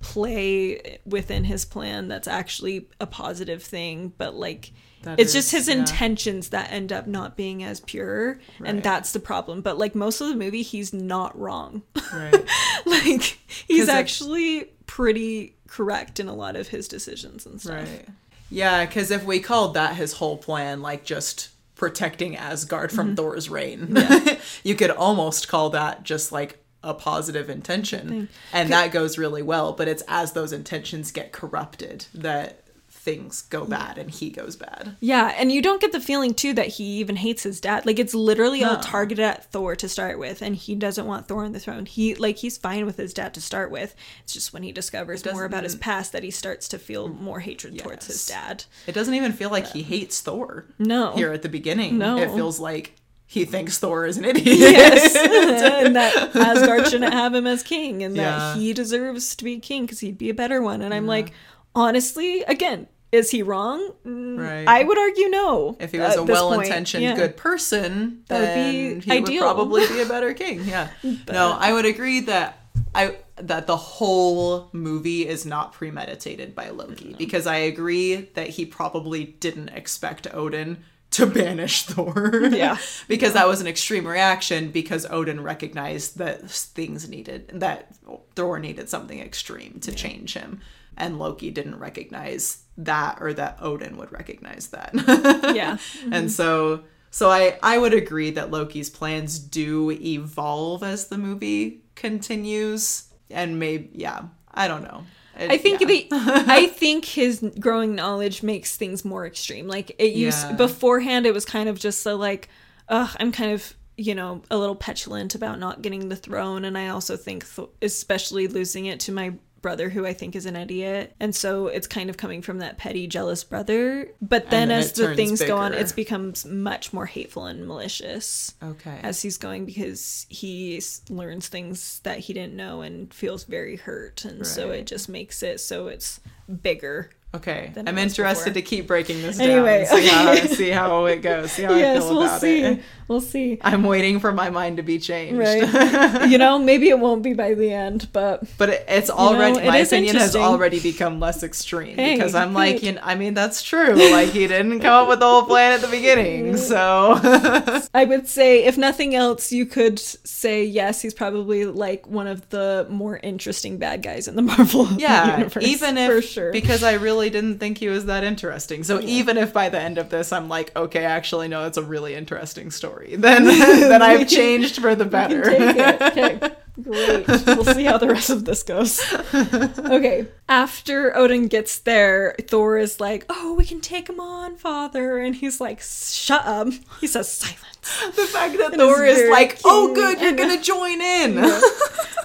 play 0.00 0.98
within 1.06 1.44
his 1.44 1.64
plan 1.64 2.08
that's 2.08 2.26
actually 2.26 2.88
a 3.00 3.06
positive 3.06 3.62
thing, 3.62 4.12
but 4.18 4.34
like 4.34 4.72
That 5.02 5.20
it's 5.20 5.32
just 5.32 5.52
his 5.52 5.68
yeah. 5.68 5.76
intentions 5.76 6.48
that 6.48 6.72
end 6.72 6.92
up 6.92 7.06
not 7.06 7.36
being 7.36 7.62
as 7.62 7.80
pure 7.80 8.40
and 8.64 8.82
that's 8.82 9.12
the 9.12 9.20
problem. 9.20 9.60
But 9.60 9.78
like 9.78 9.94
most 9.94 10.20
of 10.20 10.28
the 10.28 10.36
movie 10.36 10.62
he's 10.62 10.92
not 10.92 11.38
wrong. 11.38 11.82
Right. 12.12 12.44
like 12.84 13.38
he's 13.68 13.88
actually 13.88 14.70
pretty 14.86 15.54
correct 15.68 16.20
in 16.20 16.28
a 16.28 16.34
lot 16.34 16.56
of 16.56 16.68
his 16.68 16.88
decisions 16.88 17.46
and 17.46 17.60
stuff. 17.60 17.88
Right. 17.88 18.06
Yeah, 18.50 18.84
because 18.84 19.10
if 19.10 19.24
we 19.24 19.40
called 19.40 19.74
that 19.74 19.96
his 19.96 20.14
whole 20.14 20.36
plan, 20.36 20.82
like 20.82 21.04
just 21.04 21.48
protecting 21.74 22.36
Asgard 22.36 22.92
from 22.92 23.08
mm-hmm. 23.08 23.14
Thor's 23.16 23.48
reign, 23.48 23.98
you 24.62 24.74
could 24.74 24.90
almost 24.90 25.48
call 25.48 25.70
that 25.70 26.02
just 26.02 26.32
like 26.32 26.62
a 26.84 26.92
positive 26.92 27.48
intention. 27.48 28.28
And 28.52 28.70
that 28.70 28.92
goes 28.92 29.16
really 29.16 29.42
well, 29.42 29.72
but 29.72 29.88
it's 29.88 30.02
as 30.08 30.32
those 30.32 30.52
intentions 30.52 31.12
get 31.12 31.32
corrupted 31.32 32.06
that 32.14 32.61
things 33.02 33.42
go 33.42 33.64
bad 33.64 33.98
and 33.98 34.10
he 34.10 34.30
goes 34.30 34.54
bad. 34.54 34.96
Yeah, 35.00 35.34
and 35.36 35.50
you 35.50 35.60
don't 35.60 35.80
get 35.80 35.90
the 35.90 36.00
feeling 36.00 36.34
too 36.34 36.54
that 36.54 36.68
he 36.68 36.84
even 37.00 37.16
hates 37.16 37.42
his 37.42 37.60
dad. 37.60 37.84
Like 37.84 37.98
it's 37.98 38.14
literally 38.14 38.62
all 38.62 38.76
targeted 38.76 39.24
at 39.24 39.50
Thor 39.50 39.74
to 39.74 39.88
start 39.88 40.20
with, 40.20 40.40
and 40.40 40.54
he 40.54 40.76
doesn't 40.76 41.06
want 41.06 41.26
Thor 41.26 41.44
on 41.44 41.52
the 41.52 41.58
throne. 41.58 41.86
He 41.86 42.14
like 42.14 42.36
he's 42.36 42.56
fine 42.56 42.86
with 42.86 42.96
his 42.96 43.12
dad 43.12 43.34
to 43.34 43.40
start 43.40 43.72
with. 43.72 43.96
It's 44.22 44.32
just 44.32 44.52
when 44.52 44.62
he 44.62 44.70
discovers 44.70 45.24
more 45.24 45.44
about 45.44 45.64
his 45.64 45.74
past 45.74 46.12
that 46.12 46.22
he 46.22 46.30
starts 46.30 46.68
to 46.68 46.78
feel 46.78 47.08
mm. 47.08 47.20
more 47.20 47.40
hatred 47.40 47.78
towards 47.78 48.06
his 48.06 48.24
dad. 48.24 48.64
It 48.86 48.92
doesn't 48.92 49.14
even 49.14 49.32
feel 49.32 49.50
like 49.50 49.66
he 49.66 49.82
hates 49.82 50.20
Thor. 50.20 50.66
No. 50.78 51.12
Here 51.14 51.32
at 51.32 51.42
the 51.42 51.48
beginning. 51.48 51.98
No. 51.98 52.18
It 52.18 52.30
feels 52.30 52.60
like 52.60 52.94
he 53.26 53.44
thinks 53.44 53.78
Thor 53.78 54.06
is 54.06 54.16
an 54.16 54.24
idiot. 54.26 54.46
Yes, 54.46 55.16
and 55.84 55.96
that 55.96 56.36
Asgard 56.36 56.86
shouldn't 56.86 57.12
have 57.12 57.34
him 57.34 57.48
as 57.48 57.64
king, 57.64 58.04
and 58.04 58.14
that 58.16 58.56
he 58.56 58.72
deserves 58.72 59.34
to 59.36 59.44
be 59.44 59.58
king 59.58 59.86
because 59.86 59.98
he'd 60.00 60.18
be 60.18 60.30
a 60.30 60.34
better 60.34 60.62
one. 60.62 60.82
And 60.82 60.94
I'm 60.94 61.08
like, 61.08 61.32
honestly, 61.74 62.42
again, 62.42 62.88
is 63.12 63.30
he 63.30 63.42
wrong? 63.42 63.92
Right. 64.04 64.66
I 64.66 64.82
would 64.82 64.98
argue 64.98 65.28
no. 65.28 65.76
If 65.78 65.92
he 65.92 65.98
was 65.98 66.16
a 66.16 66.22
well-intentioned, 66.24 67.02
Yeah. 67.04 67.14
good 67.14 67.36
person, 67.36 68.24
That 68.28 68.40
would 68.40 68.48
then 68.48 68.98
be 68.98 69.00
he 69.04 69.10
ideal. 69.12 69.24
would 69.44 69.54
probably 69.54 69.86
be 69.86 70.00
a 70.00 70.06
better 70.06 70.32
king. 70.34 70.64
Yeah. 70.64 70.88
no, 71.30 71.56
I 71.58 71.72
would 71.72 71.84
agree 71.84 72.20
that 72.20 72.58
I 72.94 73.16
that 73.36 73.66
the 73.66 73.76
whole 73.76 74.68
movie 74.72 75.26
is 75.26 75.44
not 75.46 75.72
premeditated 75.72 76.54
by 76.54 76.68
Loki 76.70 77.14
because 77.18 77.46
I 77.46 77.56
agree 77.56 78.28
that 78.34 78.48
he 78.50 78.66
probably 78.66 79.24
didn't 79.24 79.70
expect 79.70 80.26
Odin 80.32 80.84
to 81.12 81.26
banish 81.26 81.82
Thor. 81.86 82.40
Yeah. 82.52 82.76
because 83.08 83.32
that 83.34 83.46
was 83.48 83.60
an 83.60 83.66
extreme 83.66 84.06
reaction 84.06 84.70
because 84.70 85.06
Odin 85.10 85.42
recognized 85.42 86.18
that 86.18 86.50
things 86.50 87.08
needed 87.08 87.50
that 87.54 87.94
Thor 88.36 88.58
needed 88.58 88.88
something 88.88 89.18
extreme 89.20 89.78
to 89.80 89.92
change 89.92 90.34
him. 90.34 90.60
And 90.96 91.18
Loki 91.18 91.50
didn't 91.50 91.78
recognize 91.78 92.61
that 92.78 93.18
or 93.20 93.32
that 93.34 93.58
Odin 93.60 93.96
would 93.96 94.12
recognize 94.12 94.68
that. 94.68 94.92
Yeah. 95.54 95.76
And 96.04 96.12
mm-hmm. 96.12 96.28
so 96.28 96.84
so 97.10 97.30
I 97.30 97.58
I 97.62 97.78
would 97.78 97.92
agree 97.94 98.30
that 98.32 98.50
Loki's 98.50 98.88
plans 98.90 99.38
do 99.38 99.90
evolve 99.90 100.82
as 100.82 101.08
the 101.08 101.18
movie 101.18 101.82
continues 101.94 103.04
and 103.30 103.58
maybe 103.58 103.90
yeah, 103.94 104.22
I 104.52 104.68
don't 104.68 104.82
know. 104.82 105.04
It- 105.38 105.50
I 105.50 105.58
think 105.58 105.80
yeah. 105.80 105.86
the 105.86 106.08
I 106.12 106.66
think 106.68 107.04
his 107.04 107.44
growing 107.60 107.94
knowledge 107.94 108.42
makes 108.42 108.76
things 108.76 109.04
more 109.04 109.26
extreme. 109.26 109.66
Like 109.66 109.94
it 109.98 110.12
used 110.14 110.46
Yeah. 110.46 110.56
beforehand, 110.56 111.26
it 111.26 111.34
was 111.34 111.44
kind 111.44 111.68
of 111.68 111.78
just 111.78 112.00
so 112.02 112.16
like, 112.16 112.48
ugh, 112.88 113.14
I'm 113.18 113.32
kind 113.32 113.52
of 113.52 113.74
you 113.98 114.14
know 114.14 114.42
a 114.50 114.56
little 114.56 114.74
petulant 114.74 115.34
about 115.34 115.58
not 115.58 115.82
getting 115.82 116.08
the 116.08 116.16
throne, 116.16 116.64
and 116.64 116.76
I 116.78 116.88
also 116.88 117.16
think, 117.16 117.46
th- 117.54 117.68
especially 117.82 118.46
losing 118.48 118.86
it 118.86 119.00
to 119.00 119.12
my 119.12 119.34
brother, 119.62 119.88
who 119.90 120.04
I 120.04 120.12
think 120.12 120.36
is 120.36 120.44
an 120.44 120.56
idiot, 120.56 121.14
and 121.20 121.34
so 121.34 121.68
it's 121.68 121.86
kind 121.86 122.10
of 122.10 122.16
coming 122.16 122.42
from 122.42 122.58
that 122.58 122.76
petty, 122.78 123.06
jealous 123.06 123.44
brother. 123.44 124.08
But 124.20 124.50
then, 124.50 124.68
then 124.68 124.78
as 124.78 124.92
the 124.92 125.14
things 125.14 125.40
go 125.42 125.56
on, 125.56 125.72
bigger. 125.72 125.84
it 125.84 125.96
becomes 125.96 126.44
much 126.44 126.92
more 126.92 127.06
hateful 127.06 127.46
and 127.46 127.66
malicious 127.66 128.54
Okay. 128.62 128.98
as 129.02 129.22
he's 129.22 129.38
going 129.38 129.64
because 129.64 130.26
he 130.28 130.82
learns 131.08 131.48
things 131.48 132.00
that 132.02 132.18
he 132.18 132.32
didn't 132.32 132.54
know 132.54 132.82
and 132.82 133.14
feels 133.14 133.44
very 133.44 133.76
hurt 133.76 134.24
and 134.24 134.46
so 134.46 134.70
it 134.70 134.86
just 134.86 135.08
makes 135.08 135.42
it 135.42 135.60
so 135.60 135.86
it's 135.86 136.20
bigger 136.62 137.10
Okay, 137.34 137.72
I'm 137.76 137.96
interested 137.96 138.52
before. 138.52 138.54
to 138.54 138.62
keep 138.62 138.86
breaking 138.86 139.22
this 139.22 139.38
Anyway, 139.40 139.86
down. 139.86 139.96
See, 139.98 140.06
how, 140.08 140.32
okay. 140.32 140.46
see 140.48 140.68
how 140.70 141.04
it 141.06 141.22
goes. 141.22 141.52
See 141.52 141.62
how 141.62 141.72
I 141.72 141.78
yes 141.78 142.02
feel 142.02 142.10
we'll 142.12 142.22
about 142.24 142.40
see 142.42 142.60
it. 142.62 142.82
we'll 143.08 143.20
see 143.22 143.58
I'm 143.62 143.84
waiting 143.84 144.20
for 144.20 144.32
my 144.32 144.50
mind 144.50 144.76
to 144.76 144.82
be 144.82 144.98
changed. 144.98 145.38
right 145.38 146.28
you 146.30 146.36
know 146.36 146.58
maybe 146.58 146.88
it 146.90 146.98
won't 146.98 147.22
be 147.22 147.32
by 147.32 147.54
the 147.54 147.72
end 147.72 148.08
but 148.12 148.44
But 148.58 148.68
it, 148.68 148.84
it's 148.86 149.08
already 149.10 149.58
it 149.60 149.66
my 149.66 149.78
opinion 149.78 150.16
has 150.16 150.36
already 150.36 150.78
become 150.78 151.20
less 151.20 151.42
extreme 151.42 151.96
Hey, 151.96 152.16
because 152.16 152.34
I'm 152.34 152.52
like, 152.52 152.82
you 152.82 152.92
know, 152.92 153.00
I 153.02 153.14
mean, 153.14 153.32
that's 153.34 153.62
true. 153.62 153.94
Like 153.94 154.28
he 154.30 154.46
didn't 154.46 154.80
come 154.80 154.92
up 155.04 155.08
with 155.08 155.20
the 155.20 155.26
whole 155.26 155.44
plan 155.44 155.72
at 155.72 155.80
the 155.80 155.88
beginning, 155.88 156.56
so 156.58 157.18
i 157.94 158.04
would 158.04 158.28
say 158.28 158.64
if 158.64 158.76
nothing 158.76 159.14
else 159.14 159.52
you 159.52 159.64
could 159.66 159.98
say 159.98 160.64
yes 160.64 161.00
he's 161.00 161.14
probably 161.14 161.64
like 161.64 162.06
one 162.06 162.26
of 162.26 162.48
the 162.50 162.86
more 162.90 163.18
interesting 163.22 163.78
bad 163.78 164.02
guys 164.02 164.28
in 164.28 164.36
the 164.36 164.42
marvel 164.52 164.86
yeah. 164.98 165.38
universe 165.38 165.64
even 165.64 165.96
if 165.96 166.10
for 166.12 166.22
sure 166.22 166.52
because 166.52 166.82
I 166.82 166.94
really 166.94 167.21
didn't 167.30 167.58
think 167.58 167.78
he 167.78 167.88
was 167.88 168.06
that 168.06 168.24
interesting. 168.24 168.84
So 168.84 168.98
oh, 168.98 169.02
even 169.02 169.36
if 169.38 169.52
by 169.52 169.68
the 169.68 169.80
end 169.80 169.98
of 169.98 170.10
this 170.10 170.32
I'm 170.32 170.48
like, 170.48 170.74
okay, 170.76 171.04
actually 171.04 171.48
no, 171.48 171.66
it's 171.66 171.78
a 171.78 171.82
really 171.82 172.14
interesting 172.14 172.70
story, 172.70 173.16
then 173.18 173.44
then 173.46 174.02
I've 174.02 174.28
changed 174.28 174.80
for 174.80 174.94
the 174.94 175.04
better. 175.04 175.42
take 175.42 175.76
it 175.76 176.02
okay 176.02 176.56
Great. 176.80 177.28
We'll 177.28 177.64
see 177.64 177.84
how 177.84 177.98
the 177.98 178.08
rest 178.08 178.30
of 178.30 178.46
this 178.46 178.62
goes. 178.62 179.00
Okay. 179.34 180.26
After 180.48 181.14
Odin 181.14 181.48
gets 181.48 181.78
there, 181.78 182.34
Thor 182.48 182.78
is 182.78 182.98
like, 182.98 183.26
Oh, 183.28 183.54
we 183.58 183.66
can 183.66 183.82
take 183.82 184.08
him 184.08 184.18
on, 184.18 184.56
father. 184.56 185.18
And 185.18 185.36
he's 185.36 185.60
like, 185.60 185.80
Shut 185.82 186.46
up. 186.46 186.68
He 187.00 187.06
says, 187.06 187.30
Silence. 187.30 187.71
The 188.16 188.26
fact 188.26 188.58
that 188.58 188.74
Thor 188.74 189.04
is 189.04 189.16
very 189.18 189.30
like, 189.30 189.60
oh, 189.64 189.94
good, 189.94 190.20
you're 190.20 190.32
gonna 190.32 190.60
join 190.72 191.00
in. 191.00 191.34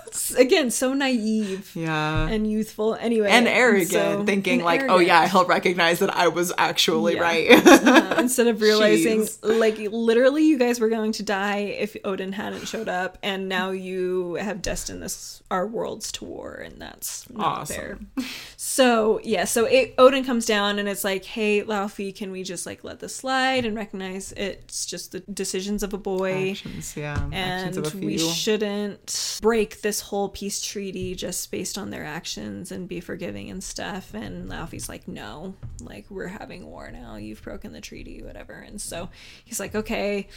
It's, 0.07 0.31
Again, 0.37 0.69
so 0.71 0.93
naive 0.93 1.71
yeah. 1.73 2.27
and 2.27 2.49
youthful. 2.49 2.95
Anyway. 2.95 3.29
And 3.29 3.47
arrogant, 3.47 3.89
so- 3.91 4.23
thinking 4.25 4.55
and 4.59 4.65
like, 4.65 4.83
oh 4.89 4.99
yeah, 4.99 5.27
he'll 5.27 5.45
recognize 5.45 5.99
that 5.99 6.15
I 6.15 6.27
was 6.27 6.51
actually 6.57 7.15
Yeah. 7.15 7.21
right. 7.21 7.67
Uh, 7.67 8.15
instead 8.19 8.47
of 8.47 8.61
realizing 8.61 9.21
Jeez. 9.21 9.37
like 9.59 9.77
literally 9.79 10.43
you 10.45 10.57
guys 10.59 10.79
were 10.79 10.89
going 10.89 11.11
to 11.13 11.23
die 11.23 11.59
if 11.59 11.95
odin 12.03 12.33
hadn't 12.33 12.67
showed 12.67 12.89
up 12.89 13.17
and 13.23 13.47
now 13.47 13.71
you 13.71 14.35
have 14.35 14.61
destined 14.61 15.01
this 15.01 15.41
our 15.49 15.65
worlds 15.65 16.11
to 16.13 16.25
war 16.25 16.55
and 16.55 16.81
that's 16.81 17.29
not 17.29 17.59
Awesome. 17.61 17.75
fair 17.75 17.99
so 18.57 19.19
yeah 19.23 19.45
so 19.45 19.65
it, 19.65 19.93
odin 19.97 20.25
comes 20.25 20.45
down 20.45 20.79
and 20.79 20.89
it's 20.89 21.03
like 21.03 21.23
hey 21.25 21.61
laufey 21.63 22.13
can 22.13 22.31
we 22.31 22.43
just 22.43 22.65
like 22.65 22.83
let 22.83 22.99
this 22.99 23.15
slide 23.15 23.65
and 23.65 23.75
recognize 23.75 24.33
it's 24.33 24.85
just 24.85 25.11
the 25.13 25.19
decisions 25.47 25.81
of 25.81 25.93
a 25.93 25.97
boy 25.97 26.51
Actions, 26.51 26.97
yeah. 26.97 27.13
Actions 27.31 27.77
and 27.77 27.85
of 27.85 27.95
a 27.95 27.97
we 27.97 28.17
shouldn't 28.17 29.39
break 29.41 29.81
this 29.81 30.01
whole 30.01 30.27
peace 30.27 30.61
treaty 30.61 31.15
just 31.15 31.49
based 31.51 31.77
on 31.77 31.89
their 31.89 32.03
actions 32.03 32.71
and 32.71 32.87
be 32.87 32.99
forgiving 32.99 33.49
and 33.49 33.63
stuff. 33.63 34.13
And 34.13 34.49
Laufey's 34.49 34.89
like, 34.89 35.07
no, 35.07 35.55
like 35.81 36.05
we're 36.09 36.27
having 36.27 36.65
war 36.65 36.91
now. 36.91 37.15
You've 37.15 37.41
broken 37.41 37.71
the 37.71 37.79
treaty, 37.79 38.21
whatever. 38.21 38.53
And 38.53 38.81
so 38.81 39.09
he's 39.45 39.59
like, 39.59 39.73
okay, 39.73 40.27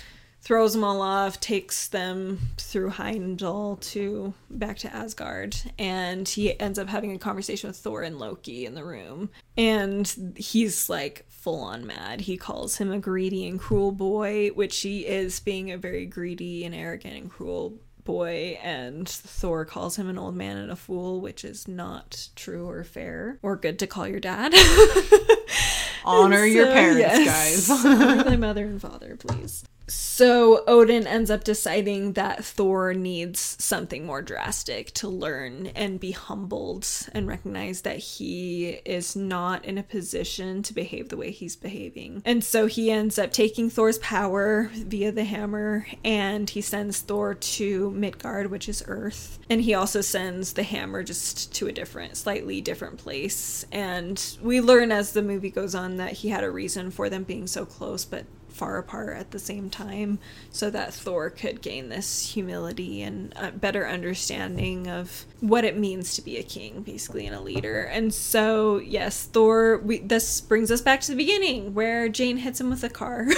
throws 0.43 0.73
them 0.73 0.85
all 0.85 1.03
off, 1.03 1.41
takes 1.41 1.89
them 1.89 2.39
through 2.57 2.91
Heimdall 2.91 3.77
to 3.77 4.33
back 4.49 4.79
to 4.79 4.95
Asgard, 4.95 5.57
and 5.79 6.27
he 6.27 6.59
ends 6.59 6.79
up 6.79 6.89
having 6.89 7.13
a 7.13 7.19
conversation 7.19 7.69
with 7.69 7.77
Thor 7.77 8.03
and 8.03 8.19
Loki 8.19 8.65
in 8.65 8.75
the 8.75 8.85
room. 8.85 9.31
And 9.57 10.35
he's 10.37 10.89
like 10.89 11.27
full 11.41 11.61
on 11.61 11.87
mad. 11.87 12.23
He 12.23 12.37
calls 12.37 12.77
him 12.77 12.93
a 12.93 12.99
greedy 12.99 13.47
and 13.47 13.59
cruel 13.59 13.93
boy, 13.93 14.49
which 14.49 14.81
he 14.81 15.07
is 15.07 15.41
being 15.41 15.71
a 15.71 15.79
very 15.79 16.07
greedy 16.07 16.65
and 16.65 16.75
arrogant 16.75 17.15
and 17.15 17.31
cruel 17.31 17.79
boy 18.05 18.59
and 18.63 19.09
Thor 19.09 19.65
calls 19.65 19.97
him 19.97 20.09
an 20.09 20.19
old 20.19 20.35
man 20.35 20.57
and 20.57 20.71
a 20.71 20.77
fool, 20.77 21.21
which 21.21 21.45
is 21.45 21.69
not 21.69 22.29
true 22.35 22.69
or 22.69 22.85
fair 22.85 23.39
or 23.43 23.57
good 23.57 23.79
to 23.79 23.87
call 23.87 24.07
your 24.07 24.21
dad. 24.21 24.55
Honor 26.05 26.45
your 26.45 26.67
parents, 26.67 27.01
yes. 27.01 27.69
guys. 27.69 27.85
Honor 27.85 28.25
thy 28.25 28.37
mother 28.37 28.65
and 28.65 28.81
father, 28.81 29.17
please. 29.17 29.65
So 29.91 30.63
Odin 30.69 31.07
ends 31.07 31.31
up 31.31 31.43
deciding 31.43 32.13
that 32.13 32.45
Thor 32.45 32.95
needs 32.95 33.57
something 33.59 34.07
more 34.07 34.23
drastic 34.23 34.93
to 34.95 35.09
learn 35.09 35.69
and 35.75 35.99
be 35.99 36.13
humbled 36.13 36.87
and 37.13 37.27
recognize 37.27 37.83
that 37.83 37.99
he 37.99 38.81
is 38.85 39.17
not 39.17 39.65
in 39.65 39.79
a 39.79 39.83
position 39.83 40.63
to 40.63 40.75
behave 40.75 41.09
the 41.09 41.17
way 41.17 41.33
he's 41.33 41.57
behaving. 41.57 42.23
And 42.25 42.45
so 42.45 42.67
he 42.67 42.91
ends 42.91 43.19
up 43.19 43.33
taking 43.33 43.69
Thor's 43.69 43.99
power 43.99 44.71
via 44.75 45.11
the 45.11 45.25
hammer 45.25 45.87
and 46.05 46.49
he 46.49 46.61
sends 46.61 47.01
Thor 47.01 47.35
to 47.35 47.91
Midgard, 47.91 48.51
which 48.51 48.69
is 48.69 48.85
Earth. 48.87 49.39
And 49.51 49.61
he 49.61 49.75
also 49.75 50.03
sends 50.03 50.53
the 50.53 50.63
hammer 50.63 51.03
just 51.03 51.53
to 51.55 51.67
a 51.67 51.73
different, 51.73 52.17
slightly 52.17 52.61
different 52.61 52.99
place. 52.99 53.67
And 53.73 54.23
we 54.41 54.61
learn 54.61 54.93
as 54.93 55.13
the 55.13 55.23
movie 55.23 55.51
goes 55.51 55.75
on 55.75 55.97
that 55.97 56.13
he 56.13 56.29
had 56.29 56.45
a 56.45 56.51
reason 56.51 56.93
for 56.93 57.09
them 57.09 57.25
being 57.25 57.49
so 57.49 57.67
close, 57.67 58.05
but 58.05 58.25
far 58.51 58.79
apart 58.79 59.17
at 59.17 59.31
the 59.31 59.39
same 59.39 59.71
time 59.71 60.19
so 60.51 60.71
that 60.71 60.93
Thor 60.93 61.31
could 61.31 61.63
gain 61.63 61.89
this 61.89 62.33
humility 62.33 63.03
and 63.03 63.33
a 63.37 63.51
better 63.51 63.87
understanding 63.87 64.89
of 64.89 65.25
what 65.41 65.65
it 65.65 65.77
means 65.77 66.15
to 66.15 66.23
be 66.23 66.37
a 66.37 66.43
king 66.43 66.83
basically 66.83 67.27
and 67.27 67.35
a 67.35 67.41
leader. 67.41 67.83
And 67.83 68.13
so 68.13 68.79
yes, 68.79 69.27
Thor 69.27 69.79
we 69.79 69.99
this 69.99 70.41
brings 70.41 70.71
us 70.71 70.81
back 70.81 71.01
to 71.03 71.13
the 71.13 71.17
beginning 71.17 71.75
where 71.75 72.09
Jane 72.09 72.39
hits 72.39 72.61
him 72.61 72.71
with 72.71 72.85
a 72.85 72.91
car. 72.91 73.29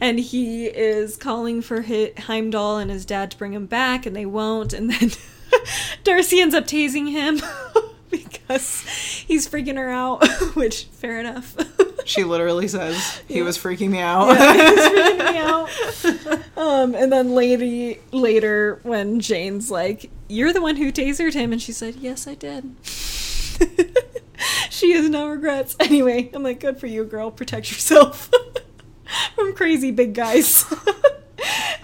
And 0.00 0.18
he 0.18 0.66
is 0.66 1.16
calling 1.16 1.60
for 1.62 1.82
Heimdall 1.82 2.78
and 2.78 2.90
his 2.90 3.04
dad 3.04 3.30
to 3.32 3.38
bring 3.38 3.52
him 3.52 3.66
back 3.66 4.06
and 4.06 4.16
they 4.16 4.26
won't. 4.26 4.72
And 4.72 4.90
then 4.90 5.10
Darcy 6.04 6.40
ends 6.40 6.54
up 6.54 6.66
tasing 6.66 7.10
him 7.10 7.40
because 8.34 8.80
he's 9.26 9.48
freaking 9.48 9.76
her 9.76 9.90
out, 9.90 10.26
which 10.54 10.84
fair 10.84 11.20
enough. 11.20 11.56
She 12.06 12.24
literally 12.24 12.66
says 12.66 13.20
he 13.28 13.36
Yeah. 13.38 13.44
was 13.44 13.56
freaking 13.58 13.90
me 13.90 14.00
out. 14.00 14.30
Yeah, 14.34 14.70
he's 14.70 14.88
freaking 14.88 15.32
me 15.32 15.38
out. 15.38 16.40
Um, 16.56 16.94
and 16.96 17.12
then 17.12 17.34
lady 17.36 18.00
later 18.10 18.80
when 18.82 19.20
Jane's 19.20 19.70
like, 19.70 20.10
"You're 20.26 20.52
the 20.52 20.62
one 20.62 20.74
who 20.76 20.90
tasered 20.90 21.34
him," 21.34 21.52
and 21.52 21.62
she 21.62 21.70
said, 21.72 21.96
"Yes, 21.96 22.26
I 22.26 22.34
did." 22.34 22.74
she 24.70 24.92
has 24.92 25.08
no 25.08 25.28
regrets. 25.28 25.76
Anyway, 25.78 26.30
I'm 26.34 26.42
like, 26.42 26.58
"Good 26.60 26.78
for 26.80 26.86
you, 26.88 27.04
girl. 27.04 27.30
Protect 27.30 27.70
yourself 27.70 28.30
from 29.36 29.54
crazy 29.54 29.90
big 29.92 30.14
guys." 30.14 30.64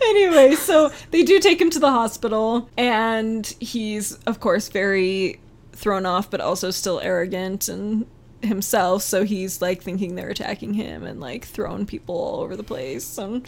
anyway, 0.02 0.54
so 0.56 0.90
they 1.10 1.22
do 1.22 1.38
take 1.38 1.60
him 1.60 1.70
to 1.70 1.78
the 1.78 1.90
hospital, 1.90 2.68
and 2.76 3.46
he's, 3.60 4.14
of 4.26 4.40
course, 4.40 4.68
very 4.70 5.38
thrown 5.76 6.06
off, 6.06 6.30
but 6.30 6.40
also 6.40 6.70
still 6.70 7.00
arrogant 7.00 7.68
and 7.68 8.06
himself. 8.42 9.02
So 9.02 9.24
he's 9.24 9.62
like 9.62 9.82
thinking 9.82 10.14
they're 10.14 10.28
attacking 10.28 10.74
him 10.74 11.04
and 11.04 11.20
like 11.20 11.44
throwing 11.44 11.86
people 11.86 12.14
all 12.14 12.40
over 12.40 12.56
the 12.56 12.62
place 12.62 13.18
and 13.18 13.46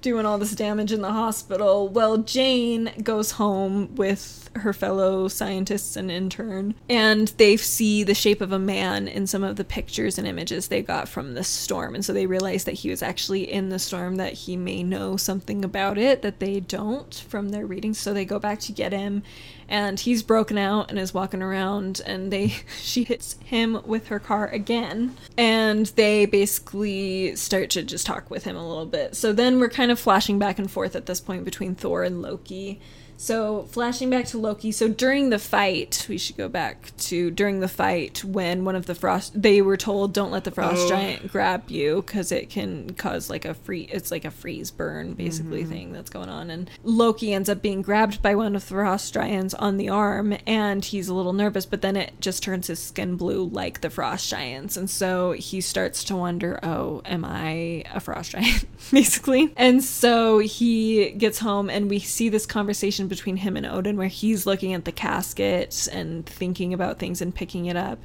doing 0.00 0.26
all 0.26 0.38
this 0.38 0.54
damage 0.54 0.92
in 0.92 1.02
the 1.02 1.12
hospital. 1.12 1.88
Well, 1.88 2.18
Jane 2.18 2.92
goes 3.02 3.32
home 3.32 3.94
with 3.94 4.50
her 4.56 4.72
fellow 4.72 5.28
scientists 5.28 5.94
and 5.94 6.10
intern, 6.10 6.74
and 6.88 7.28
they 7.36 7.56
see 7.56 8.02
the 8.02 8.14
shape 8.14 8.40
of 8.40 8.50
a 8.50 8.58
man 8.58 9.06
in 9.06 9.26
some 9.28 9.44
of 9.44 9.54
the 9.56 9.64
pictures 9.64 10.18
and 10.18 10.26
images 10.26 10.66
they 10.68 10.82
got 10.82 11.08
from 11.08 11.34
the 11.34 11.44
storm. 11.44 11.94
And 11.94 12.04
so 12.04 12.12
they 12.12 12.26
realize 12.26 12.64
that 12.64 12.74
he 12.74 12.90
was 12.90 13.02
actually 13.02 13.50
in 13.50 13.68
the 13.68 13.78
storm, 13.78 14.16
that 14.16 14.32
he 14.32 14.56
may 14.56 14.82
know 14.82 15.16
something 15.16 15.64
about 15.64 15.98
it 15.98 16.22
that 16.22 16.40
they 16.40 16.58
don't 16.58 17.14
from 17.28 17.50
their 17.50 17.66
readings. 17.66 17.98
So 17.98 18.12
they 18.12 18.24
go 18.24 18.40
back 18.40 18.58
to 18.60 18.72
get 18.72 18.92
him, 18.92 19.22
and 19.70 20.00
he's 20.00 20.22
broken 20.24 20.58
out 20.58 20.90
and 20.90 20.98
is 20.98 21.14
walking 21.14 21.40
around, 21.40 22.02
and 22.04 22.30
they 22.30 22.48
she 22.80 23.04
hits 23.04 23.36
him 23.44 23.80
with 23.86 24.08
her 24.08 24.18
car 24.18 24.48
again, 24.48 25.16
and 25.38 25.86
they 25.86 26.26
basically 26.26 27.34
start 27.36 27.70
to 27.70 27.82
just 27.82 28.04
talk 28.04 28.28
with 28.30 28.44
him 28.44 28.56
a 28.56 28.68
little 28.68 28.86
bit. 28.86 29.16
So 29.16 29.32
then 29.32 29.60
we're 29.60 29.70
kind 29.70 29.90
of 29.90 29.98
flashing 29.98 30.38
back 30.38 30.58
and 30.58 30.70
forth 30.70 30.94
at 30.96 31.06
this 31.06 31.20
point 31.20 31.44
between 31.44 31.74
Thor 31.74 32.02
and 32.02 32.20
Loki. 32.20 32.80
So, 33.20 33.64
flashing 33.64 34.08
back 34.08 34.24
to 34.28 34.38
Loki. 34.38 34.72
So, 34.72 34.88
during 34.88 35.28
the 35.28 35.38
fight, 35.38 36.06
we 36.08 36.16
should 36.16 36.38
go 36.38 36.48
back 36.48 36.96
to 37.00 37.30
during 37.30 37.60
the 37.60 37.68
fight 37.68 38.24
when 38.24 38.64
one 38.64 38.74
of 38.74 38.86
the 38.86 38.94
frost, 38.94 39.42
they 39.42 39.60
were 39.60 39.76
told, 39.76 40.14
don't 40.14 40.30
let 40.30 40.44
the 40.44 40.50
frost 40.50 40.86
Oh. 40.86 40.88
giant 40.88 41.30
grab 41.30 41.70
you 41.70 42.00
because 42.00 42.32
it 42.32 42.48
can 42.48 42.94
cause 42.94 43.28
like 43.28 43.44
a 43.44 43.52
free, 43.52 43.82
it's 43.92 44.10
like 44.10 44.24
a 44.24 44.30
freeze 44.30 44.70
burn 44.70 45.12
basically 45.12 45.64
mm-hmm. 45.64 45.70
thing 45.70 45.92
that's 45.92 46.08
going 46.08 46.30
on. 46.30 46.48
And 46.48 46.70
Loki 46.82 47.34
ends 47.34 47.50
up 47.50 47.60
being 47.60 47.82
grabbed 47.82 48.22
by 48.22 48.34
one 48.34 48.46
of 48.56 48.62
the 48.62 48.66
frost 48.66 49.12
giants 49.12 49.52
on 49.52 49.76
the 49.76 49.90
arm 49.90 50.34
and 50.46 50.82
he's 50.82 51.08
a 51.08 51.14
little 51.14 51.34
nervous, 51.34 51.66
but 51.66 51.82
then 51.82 51.96
it 51.96 52.14
just 52.20 52.42
turns 52.42 52.68
his 52.68 52.78
skin 52.78 53.16
blue 53.16 53.44
like 53.44 53.82
the 53.82 53.90
frost 53.90 54.30
giants. 54.30 54.78
And 54.78 54.88
so 54.88 55.32
he 55.32 55.60
starts 55.60 56.04
to 56.04 56.16
wonder, 56.16 56.58
oh, 56.62 57.02
am 57.04 57.26
I 57.26 57.84
a 57.92 58.00
frost 58.00 58.30
giant? 58.32 58.64
basically. 58.90 59.52
And 59.58 59.84
so 59.84 60.38
he 60.38 61.10
gets 61.10 61.40
home 61.40 61.68
and 61.68 61.90
we 61.90 61.98
see 61.98 62.30
this 62.30 62.46
conversation 62.46 63.09
between 63.10 63.36
him 63.36 63.58
and 63.58 63.66
Odin 63.66 63.98
where 63.98 64.08
he's 64.08 64.46
looking 64.46 64.72
at 64.72 64.86
the 64.86 64.92
casket 64.92 65.86
and 65.92 66.24
thinking 66.24 66.72
about 66.72 66.98
things 66.98 67.20
and 67.20 67.34
picking 67.34 67.66
it 67.66 67.76
up. 67.76 67.98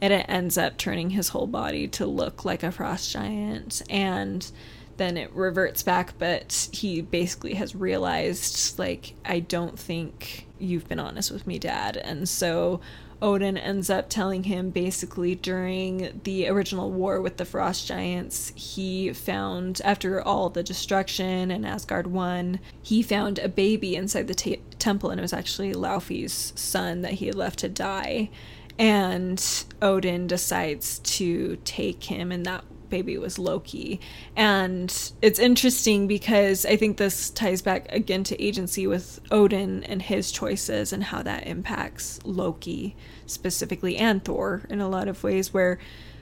And 0.00 0.12
it 0.12 0.26
ends 0.28 0.56
up 0.56 0.76
turning 0.76 1.10
his 1.10 1.30
whole 1.30 1.48
body 1.48 1.88
to 1.88 2.06
look 2.06 2.44
like 2.44 2.62
a 2.62 2.70
frost 2.70 3.10
giant. 3.10 3.82
And 3.90 4.48
then 4.96 5.16
it 5.16 5.32
reverts 5.32 5.82
back, 5.82 6.14
but 6.18 6.68
he 6.72 7.00
basically 7.00 7.54
has 7.54 7.74
realized, 7.74 8.78
like, 8.78 9.14
I 9.24 9.40
don't 9.40 9.78
think 9.78 10.46
you've 10.58 10.86
been 10.86 11.00
honest 11.00 11.32
with 11.32 11.46
me, 11.46 11.58
Dad. 11.58 11.96
And 11.96 12.28
so 12.28 12.80
Odin 13.22 13.58
ends 13.58 13.90
up 13.90 14.08
telling 14.08 14.44
him 14.44 14.70
basically 14.70 15.34
during 15.34 16.20
the 16.24 16.48
original 16.48 16.90
war 16.90 17.20
with 17.20 17.36
the 17.36 17.44
frost 17.44 17.86
giants, 17.86 18.52
he 18.54 19.12
found, 19.12 19.80
after 19.84 20.22
all 20.22 20.48
the 20.48 20.62
destruction 20.62 21.50
and 21.50 21.66
Asgard 21.66 22.06
won, 22.06 22.60
he 22.82 23.02
found 23.02 23.38
a 23.38 23.48
baby 23.48 23.94
inside 23.96 24.26
the 24.26 24.34
ta 24.34 24.56
temple, 24.78 25.10
and 25.10 25.20
it 25.20 25.22
was 25.22 25.32
actually 25.32 25.74
Laufey's 25.74 26.52
son 26.56 27.02
that 27.02 27.14
he 27.14 27.26
had 27.26 27.34
left 27.34 27.58
to 27.58 27.68
die. 27.68 28.30
And 28.78 29.44
Odin 29.82 30.26
decides 30.26 31.00
to 31.00 31.58
take 31.64 32.04
him, 32.04 32.32
and 32.32 32.46
that 32.46 32.64
baby 32.90 33.16
was 33.16 33.38
Loki. 33.38 34.00
And 34.36 35.12
it's 35.22 35.38
interesting 35.38 36.06
because 36.06 36.66
I 36.66 36.76
think 36.76 36.96
this 36.96 37.30
ties 37.30 37.62
back 37.62 37.90
again 37.90 38.24
to 38.24 38.42
agency 38.42 38.86
with 38.86 39.20
Odin 39.30 39.84
and 39.84 40.02
his 40.02 40.30
choices 40.32 40.92
and 40.92 41.04
how 41.04 41.22
that 41.22 41.46
impacts 41.46 42.20
Loki 42.24 42.96
specifically 43.26 43.96
and 43.96 44.24
Thor 44.24 44.62
in 44.68 44.80
a 44.80 44.88
lot 44.88 45.08
of 45.08 45.22
ways 45.22 45.54
where 45.54 45.78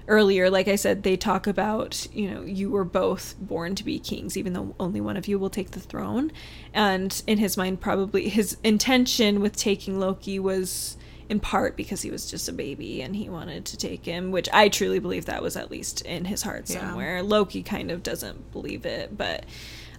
earlier, 0.09 0.51
like 0.51 0.69
I 0.69 0.77
said, 0.77 1.03
they 1.03 1.17
talk 1.17 1.47
about, 1.47 2.07
you 2.13 2.31
know, 2.31 2.43
you 2.43 2.71
were 2.71 2.85
both 2.85 3.37
born 3.39 3.75
to 3.75 3.85
be 3.85 3.99
kings, 3.99 4.37
even 4.37 4.55
though 4.55 4.75
only 4.81 5.01
one 5.01 5.17
of 5.17 5.29
you 5.29 5.39
will 5.39 5.51
take 5.51 5.73
the 5.73 5.81
throne. 5.81 6.33
And 6.73 7.23
in 7.27 7.39
his 7.39 7.57
mind, 7.57 7.81
probably 7.81 8.29
his 8.29 8.57
intention 8.65 9.41
with 9.41 9.57
taking 9.57 10.01
Loki 10.01 10.39
was 10.39 10.97
in 11.29 11.41
part 11.41 11.77
because 11.77 12.03
he 12.03 12.11
was 12.11 12.31
just 12.31 12.49
a 12.49 12.53
baby 12.53 13.03
and 13.03 13.15
he 13.15 13.29
wanted 13.29 13.65
to 13.67 13.77
take 13.77 14.05
him, 14.05 14.31
which 14.31 14.49
I 14.53 14.69
truly 14.69 14.99
believe 14.99 15.27
that 15.27 15.43
was 15.43 15.57
at 15.57 15.71
least 15.71 16.01
in 16.03 16.25
his 16.25 16.43
heart 16.43 16.69
Yeah. 16.69 16.81
somewhere. 16.81 17.23
Loki 17.23 17.63
kind 17.63 17.91
of 17.91 18.03
doesn't 18.03 18.51
believe 18.53 18.87
it, 18.87 19.17
but 19.17 19.45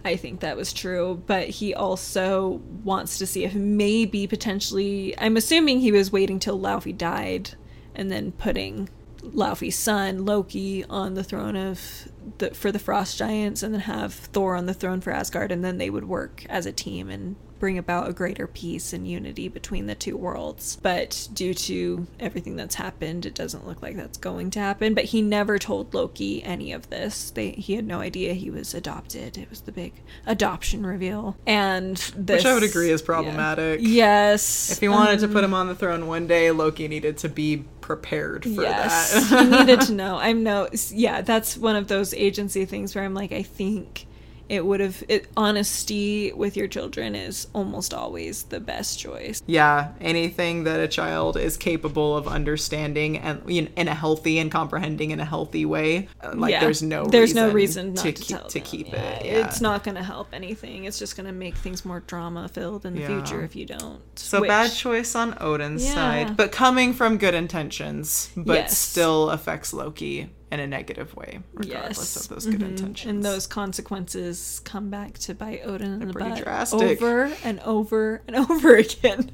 I 0.03 0.15
think 0.15 0.39
that 0.39 0.57
was 0.57 0.73
true. 0.73 1.21
But 1.27 1.49
he 1.49 1.73
also 1.73 2.61
wants 2.84 3.17
to 3.19 3.27
see 3.27 3.43
if 3.43 3.53
maybe 3.53 4.25
potentially, 4.27 5.13
I'm 5.19 5.38
assuming 5.38 5.82
he 5.82 5.91
was 5.91 6.11
waiting 6.11 6.39
till 6.39 6.59
Laufey 6.59 6.97
died 6.97 7.51
and 7.93 8.09
then 8.11 8.32
putting 8.32 8.89
Laufey's 9.21 9.75
son 9.77 10.25
Loki 10.25 10.86
on 10.86 11.13
the 11.13 11.23
throne 11.23 11.57
of 11.57 12.07
the 12.38 12.51
for 12.51 12.71
the 12.71 12.80
Frost 12.80 13.17
Giants, 13.17 13.61
and 13.61 13.73
then 13.73 13.82
have 13.82 14.13
Thor 14.13 14.55
on 14.55 14.65
the 14.65 14.73
throne 14.73 15.01
for 15.01 15.11
Asgard, 15.11 15.51
and 15.51 15.63
then 15.63 15.77
they 15.77 15.89
would 15.89 16.07
work 16.07 16.45
as 16.47 16.65
a 16.65 16.71
team 16.71 17.09
and 17.09 17.36
bring 17.60 17.78
about 17.78 18.10
a 18.10 18.14
greater 18.14 18.47
peace 18.47 18.93
and 18.93 19.07
unity 19.07 19.47
between 19.47 19.88
the 19.88 19.95
two 19.95 20.18
worlds. 20.18 20.78
But 20.82 21.28
due 21.34 21.53
to 21.53 22.07
everything 22.20 22.55
that's 22.55 22.76
happened, 22.76 23.26
it 23.26 23.36
doesn't 23.36 23.68
look 23.68 23.82
like 23.82 23.95
that's 23.95 24.18
going 24.18 24.51
to 24.51 24.60
happen. 24.60 24.93
But 24.93 25.05
he 25.05 25.22
never 25.22 25.60
told 25.60 25.93
Loki 25.93 26.43
any 26.43 26.72
of 26.72 26.89
this. 26.89 27.32
They 27.32 27.51
he 27.51 27.76
had 27.76 27.86
no 27.86 27.99
idea 27.99 28.34
he 28.34 28.49
was 28.49 28.74
adopted. 28.74 29.38
It 29.38 29.49
was 29.49 29.62
the 29.62 29.72
big 29.72 29.93
adoption 30.26 30.86
reveal, 30.86 31.38
and 31.45 31.97
this, 32.16 32.39
Which 32.39 32.45
I 32.45 32.53
would 32.53 32.64
agree 32.64 32.89
is 32.89 33.01
yeah. 33.01 33.05
problematic. 33.05 33.80
Yes, 33.84 34.72
If 34.72 34.80
he 34.80 34.89
wanted 34.89 35.20
to 35.20 35.26
um, 35.26 35.34
put 35.34 35.43
him 35.43 35.53
on 35.53 35.68
the 35.68 35.76
throne 35.76 36.07
one 36.07 36.28
day, 36.28 36.51
Loki 36.51 36.88
needed 36.88 37.18
to 37.20 37.30
be 37.30 37.66
prepared 37.82 38.43
for 38.43 38.62
yes, 38.62 39.30
that. 39.30 39.45
he 39.45 39.57
needed 39.57 39.82
to 39.88 39.93
know. 39.93 40.18
I'm 40.18 40.43
no, 40.43 40.70
yeah, 40.91 41.22
that's 41.22 41.57
one 41.57 41.76
of 41.76 41.88
those 41.88 42.14
agency 42.14 42.66
things 42.66 42.93
where 42.93 43.03
I'm 43.03 43.14
like, 43.16 43.32
I 43.32 43.41
think 43.41 44.05
it 44.50 44.66
would 44.66 44.80
have 44.80 45.04
it, 45.08 45.28
honesty 45.38 46.32
with 46.34 46.58
your 46.58 46.68
children 46.68 47.16
is 47.16 47.47
almost 47.54 47.93
always 47.93 48.43
the 48.43 48.60
best 48.60 49.00
choice. 49.00 49.41
yeah, 49.45 49.91
anything 50.02 50.64
that 50.64 50.80
a 50.80 50.88
child 50.88 51.38
is 51.38 51.56
capable 51.56 52.18
of 52.18 52.28
understanding 52.28 53.18
and 53.18 53.41
you 53.47 53.62
know, 53.64 53.68
in 53.76 53.88
a 53.88 53.93
healthy 53.93 54.39
and 54.39 54.52
comprehending 54.52 55.12
in 55.12 55.20
a 55.20 55.26
healthy 55.26 55.66
way, 55.66 56.08
uh, 56.22 56.32
like 56.36 56.52
Yeah. 56.52 56.60
there's 56.62 56.82
no 56.82 57.06
there's 57.06 57.30
reason 57.32 57.47
no 57.47 57.54
reason 57.54 57.93
not 57.93 58.04
to, 58.06 58.12
keep, 58.12 58.47
to 58.47 58.60
keep 58.60 58.88
Yeah, 58.91 59.02
it. 59.20 59.26
Yeah. 59.26 59.45
It's 59.47 59.62
not 59.62 59.84
going 59.84 59.95
to 59.95 60.04
help 60.04 60.30
anything. 60.34 60.86
It's 60.86 60.97
just 61.00 61.16
going 61.16 61.28
to 61.28 61.32
make 61.34 61.56
things 61.56 61.86
more 61.86 62.00
drama 62.02 62.47
filled 62.50 62.86
in 62.86 62.95
the 62.95 63.06
future 63.06 63.43
if 63.43 63.56
you 63.56 63.66
don't. 63.66 64.02
So 64.18 64.41
bad 64.41 64.72
choice 64.72 65.16
on 65.16 65.38
Odin's 65.39 65.88
side, 65.88 66.36
but 66.36 66.52
coming 66.52 66.93
from 66.93 67.18
good 67.18 67.34
intentions, 67.36 68.32
but 68.36 68.54
Yes. 68.54 68.78
still 68.78 69.30
affects 69.30 69.74
Loki 69.74 70.30
in 70.52 70.60
a 70.60 70.66
negative 70.68 71.16
way, 71.16 71.39
regardless 71.54 71.97
Yes. 71.97 72.16
of 72.24 72.30
those 72.30 72.45
good 72.47 72.62
Mhm. 72.62 72.70
intentions. 72.70 73.06
And 73.10 73.24
those 73.24 73.45
consequences 73.47 74.62
come 74.64 74.89
back 74.89 75.18
to 75.20 75.34
bite 75.34 75.62
Odin 75.64 76.02
in 76.02 76.08
the 76.08 76.14
pretty 76.14 76.30
butt 76.32 76.43
drastic. 76.43 76.82
over 77.02 77.32
and 77.43 77.60
over 77.62 78.22
and 78.28 78.36
over 78.50 78.76
again. 78.76 79.32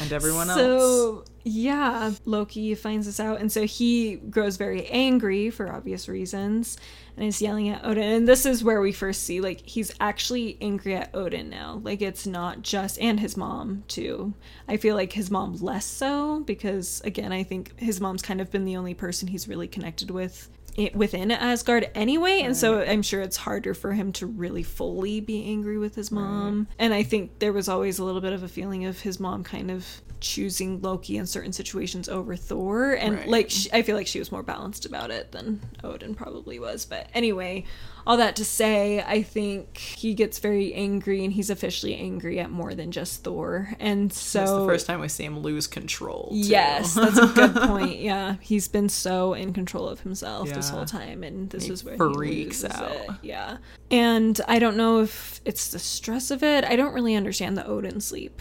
and 0.00 0.12
everyone 0.12 0.50
else. 0.50 0.58
So 0.60 1.24
yeah, 1.44 2.12
Loki 2.26 2.74
finds 2.74 3.06
this 3.06 3.18
out, 3.18 3.40
and 3.40 3.50
so 3.50 3.64
he 3.66 4.16
grows 4.16 4.56
very 4.56 4.86
angry 4.88 5.48
for 5.50 5.72
obvious 5.72 6.08
reasons, 6.08 6.76
and 7.16 7.24
is 7.26 7.40
yelling 7.40 7.70
at 7.70 7.84
Odin. 7.84 8.02
And 8.04 8.28
this 8.28 8.44
is 8.44 8.62
where 8.62 8.80
we 8.82 8.92
first 8.92 9.22
see 9.22 9.40
like 9.40 9.62
he's 9.66 9.92
actually 10.00 10.58
angry 10.60 10.94
at 10.96 11.14
Odin 11.14 11.48
now. 11.48 11.80
Like 11.82 12.02
it's 12.02 12.26
not 12.26 12.62
just 12.62 12.98
and 13.00 13.18
his 13.20 13.36
mom 13.36 13.84
too. 13.88 14.34
I 14.68 14.76
feel 14.76 14.94
like 14.96 15.14
his 15.14 15.30
mom 15.30 15.56
less 15.56 15.86
so 15.86 16.40
because 16.40 17.00
again, 17.04 17.32
I 17.32 17.42
think 17.42 17.78
his 17.80 18.00
mom's 18.00 18.20
kind 18.22 18.40
of 18.42 18.50
been 18.50 18.64
the 18.66 18.76
only 18.76 18.94
person 18.94 19.28
he's 19.28 19.48
really 19.48 19.68
connected 19.68 20.10
with 20.10 20.50
within 20.94 21.30
Asgard 21.30 21.90
anyway, 21.94 22.40
and 22.40 22.56
so 22.56 22.80
I'm 22.80 23.02
sure 23.02 23.20
it's 23.20 23.36
harder 23.36 23.74
for 23.74 23.92
him 23.92 24.12
to 24.12 24.26
really 24.26 24.62
fully 24.62 25.20
be 25.20 25.44
angry 25.44 25.78
with 25.78 25.94
his 25.94 26.10
mom. 26.10 26.68
And 26.78 26.94
I 26.94 27.02
think 27.02 27.38
there 27.38 27.52
was 27.52 27.68
always 27.68 27.98
a 27.98 28.04
little 28.04 28.20
bit 28.20 28.32
of 28.32 28.42
a 28.42 28.48
feeling 28.48 28.84
of 28.84 29.00
his 29.00 29.18
mom 29.18 29.44
kind 29.44 29.70
of 29.70 29.84
choosing 30.20 30.80
Loki 30.82 31.16
in 31.16 31.26
certain 31.26 31.52
situations 31.52 32.08
over 32.08 32.36
Thor, 32.36 32.92
and 32.92 33.14
Right. 33.16 33.28
like 33.28 33.50
she, 33.50 33.72
I 33.72 33.82
feel 33.82 33.96
like 33.96 34.06
she 34.06 34.18
was 34.18 34.30
more 34.32 34.42
balanced 34.42 34.84
about 34.86 35.10
it 35.10 35.32
than 35.32 35.60
Odin 35.84 36.14
probably 36.14 36.58
was. 36.58 36.84
But 36.84 37.08
anyway, 37.14 37.64
all 38.06 38.16
that 38.16 38.36
to 38.36 38.44
say, 38.44 39.02
I 39.02 39.22
think 39.22 39.76
he 39.76 40.14
gets 40.14 40.38
very 40.38 40.72
angry, 40.74 41.24
and 41.24 41.32
he's 41.32 41.50
officially 41.50 41.94
angry 41.96 42.40
at 42.40 42.50
more 42.50 42.74
than 42.74 42.90
just 42.90 43.22
Thor, 43.24 43.70
and 43.78 44.12
so 44.12 44.42
It's 44.42 44.50
the 44.50 44.66
first 44.66 44.86
time 44.86 45.00
we 45.00 45.08
see 45.08 45.24
him 45.24 45.40
lose 45.40 45.66
control. 45.66 46.28
too. 46.30 46.36
Yes, 46.38 46.94
that's 46.94 47.18
a 47.18 47.26
good 47.26 47.54
point. 47.68 47.98
Yeah, 48.00 48.36
he's 48.40 48.68
been 48.68 48.88
so 48.88 49.34
in 49.34 49.52
control 49.52 49.88
of 49.88 50.00
himself 50.00 50.48
this 50.52 50.70
whole 50.70 50.84
time, 50.86 51.22
and 51.22 51.50
this 51.50 51.68
is 51.68 51.84
where 51.84 51.96
freaks 51.96 52.62
he 52.62 52.68
freaks 52.68 52.76
out. 52.76 52.90
It. 52.92 53.10
Yeah, 53.22 53.56
and 53.90 54.40
I 54.48 54.58
don't 54.58 54.76
know 54.76 55.00
if 55.00 55.40
it's 55.44 55.68
the 55.70 55.78
stress 55.78 56.30
of 56.30 56.42
it. 56.42 56.64
I 56.64 56.76
don't 56.76 56.94
really 56.94 57.14
understand 57.14 57.56
the 57.58 57.66
Odin 57.66 58.00
sleep, 58.00 58.40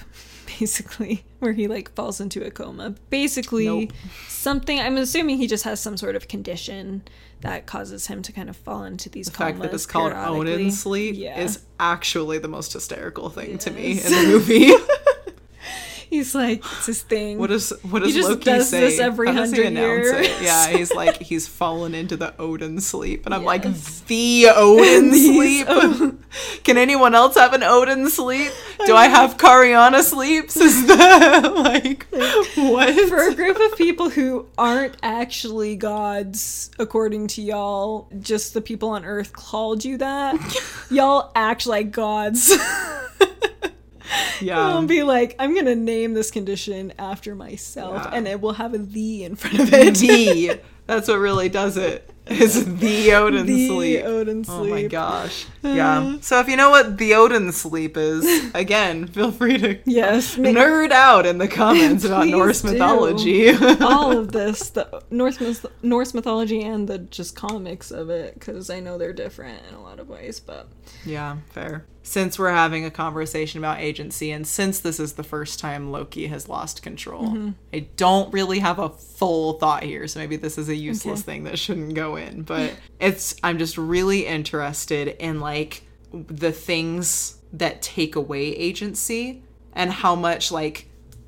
basically, 0.60 1.24
where 1.40 1.54
he 1.54 1.68
like 1.68 1.94
falls 1.96 2.20
into 2.20 2.44
a 2.46 2.52
coma. 2.52 2.96
Basically, 3.10 3.66
Nope. 3.66 3.92
something. 4.28 4.80
I'm 4.80 4.98
assuming 4.98 5.38
he 5.38 5.48
just 5.48 5.64
has 5.64 5.80
some 5.80 5.98
sort 5.98 6.16
of 6.16 6.28
condition 6.28 7.04
that 7.42 7.66
causes 7.68 8.08
him 8.08 8.22
to 8.24 8.32
kind 8.32 8.50
of 8.50 8.58
fall 8.58 8.84
into 8.84 9.10
these 9.10 9.28
The 9.28 9.34
fact 9.34 9.60
that 9.62 9.74
it's 9.74 9.86
called. 9.86 10.14
Odin 10.14 10.72
sleep 10.72 11.16
Yeah. 11.18 11.40
is 11.40 11.60
actually 11.80 12.40
the 12.40 12.48
most 12.48 12.74
hysterical 12.74 13.30
thing 13.30 13.58
to 13.60 13.72
me 13.72 13.92
in 13.92 14.12
the 14.12 14.24
movie. 14.28 14.72
He's 16.10 16.34
like 16.34 16.60
it's 16.60 16.86
his 16.86 17.02
thing. 17.02 17.38
what 17.38 17.50
does 17.50 17.74
what 17.82 18.02
does 18.02 18.14
just 18.14 18.30
Loki 18.30 18.46
does 18.46 18.70
say? 18.70 18.80
this 18.80 19.00
every 19.00 19.28
How 19.28 19.34
does 19.34 19.52
he 19.52 19.64
hundred 19.64 19.78
announce 19.78 20.28
it? 20.28 20.42
Yeah, 20.42 20.68
he's 20.78 20.94
like 20.94 21.18
he's 21.18 21.48
fallen 21.48 21.94
into 21.94 22.16
the 22.16 22.34
Odin 22.40 22.80
sleep, 22.80 23.26
and 23.26 23.36
I'm 23.36 23.44
like 23.44 23.64
the 24.08 24.48
Odin 24.56 25.14
sleep. 25.14 25.68
Can 26.64 26.78
anyone 26.78 27.14
else 27.14 27.36
have 27.36 27.54
an 27.54 27.64
Odin 27.64 28.10
sleep? 28.10 28.52
Do 28.86 28.96
I 28.96 29.08
have 29.08 29.38
Kariana 29.38 30.02
sleeps? 30.02 30.56
Is 30.56 30.88
that 30.88 31.54
like 31.56 32.08
what? 32.56 33.10
for 33.10 33.28
a 33.28 33.36
group 33.36 33.60
of 33.60 33.78
people 33.78 34.10
who 34.10 34.48
aren't 34.58 34.96
actually 35.04 35.76
gods, 35.76 36.72
according 36.80 37.28
to 37.28 37.42
y'all, 37.42 38.08
just 38.20 38.54
the 38.54 38.62
people 38.62 38.90
on 38.90 39.04
Earth 39.04 39.34
called 39.34 39.84
you 39.84 39.98
that. 39.98 40.38
y'all 40.90 41.32
act 41.36 41.68
like 41.68 41.92
gods. 41.92 42.56
Yeah. 44.42 44.60
I'll 44.68 44.86
be 44.86 45.04
like, 45.04 45.36
I'm 45.40 45.54
gonna 45.56 45.76
name 45.76 46.14
this 46.14 46.32
condition 46.32 46.94
after 47.00 47.36
myself, 47.36 48.04
Yeah. 48.06 48.12
and 48.14 48.28
it 48.28 48.42
will 48.42 48.54
have 48.54 48.74
a 48.74 48.78
"the" 48.80 49.24
in 49.24 49.36
front 49.36 49.60
of 49.60 49.74
it. 49.74 49.96
the 49.96 50.60
that's 50.88 51.08
what 51.08 51.16
really 51.20 51.50
does 51.50 51.76
it 51.78 52.10
is 52.28 52.80
the 52.80 53.14
Odin 53.14 53.46
The 53.46 53.68
sleep. 53.68 54.04
Odin 54.04 54.44
Oh 54.50 54.66
my 54.66 54.84
gosh. 54.84 55.46
Uh. 55.64 55.70
Yeah. 55.70 56.18
So 56.20 56.40
if 56.42 56.50
you 56.50 56.58
know 56.58 56.70
what 56.70 56.98
the 56.98 57.14
Odin 57.14 57.54
sleep 57.54 57.96
is, 57.96 58.52
again, 58.54 59.08
feel 59.08 59.32
free 59.32 59.58
to 59.60 59.80
Yes, 59.86 60.36
nerd 60.36 60.92
out 60.92 61.26
in 61.26 61.38
the 61.38 61.48
comments 61.48 62.04
about 62.04 62.28
Norse 62.28 62.62
do. 62.64 62.72
mythology. 62.74 63.52
all 63.82 64.18
of 64.18 64.34
this, 64.34 64.70
the 64.72 65.02
Norse 65.10 65.40
myth- 65.40 65.66
Norse 65.82 66.14
mythology 66.14 66.62
and 66.64 66.88
the 66.90 66.98
just 67.00 67.34
comics 67.36 67.92
of 67.92 68.10
it, 68.10 68.34
because 68.34 68.70
I 68.70 68.82
know 68.82 68.98
they're 68.98 69.14
different 69.14 69.62
in 69.70 69.76
a 69.76 69.82
lot 69.82 70.00
of 70.02 70.10
ways, 70.10 70.42
but 70.42 70.68
yeah, 71.06 71.38
fair. 71.52 71.86
Since 72.08 72.40
we're 72.40 72.52
having 72.54 72.86
a 72.86 72.90
conversation 72.90 73.58
about 73.60 73.80
agency, 73.80 74.32
and 74.32 74.48
since 74.48 74.80
this 74.80 74.98
is 74.98 75.14
the 75.14 75.24
first 75.24 75.60
time 75.60 75.92
Loki 75.92 76.28
has 76.28 76.48
lost 76.48 76.82
control, 76.82 77.24
Mm-hmm. 77.26 77.50
I 77.74 77.80
don't 77.98 78.32
really 78.32 78.60
have 78.60 78.80
a 78.80 78.88
full 78.88 79.54
thought 79.54 79.84
here, 79.84 80.08
so 80.08 80.22
maybe 80.22 80.38
this 80.38 80.58
is 80.58 80.70
a 80.70 80.76
useless 80.76 81.20
Okay. 81.20 81.26
thing 81.34 81.44
that 81.44 81.60
shouldn't 81.60 81.96
go 81.96 82.16
in. 82.16 82.44
But 82.44 82.74
it's 83.02 83.36
I'm 83.44 83.58
just 83.58 83.78
really 83.78 84.26
interested 84.26 85.10
in 85.20 85.42
like 85.42 85.84
the 86.14 86.54
things 86.54 87.40
that 87.52 87.82
take 87.82 88.16
away 88.16 88.56
agency 88.56 89.44
and 89.74 89.92
how 89.92 90.16
much 90.16 90.50
like 90.50 90.88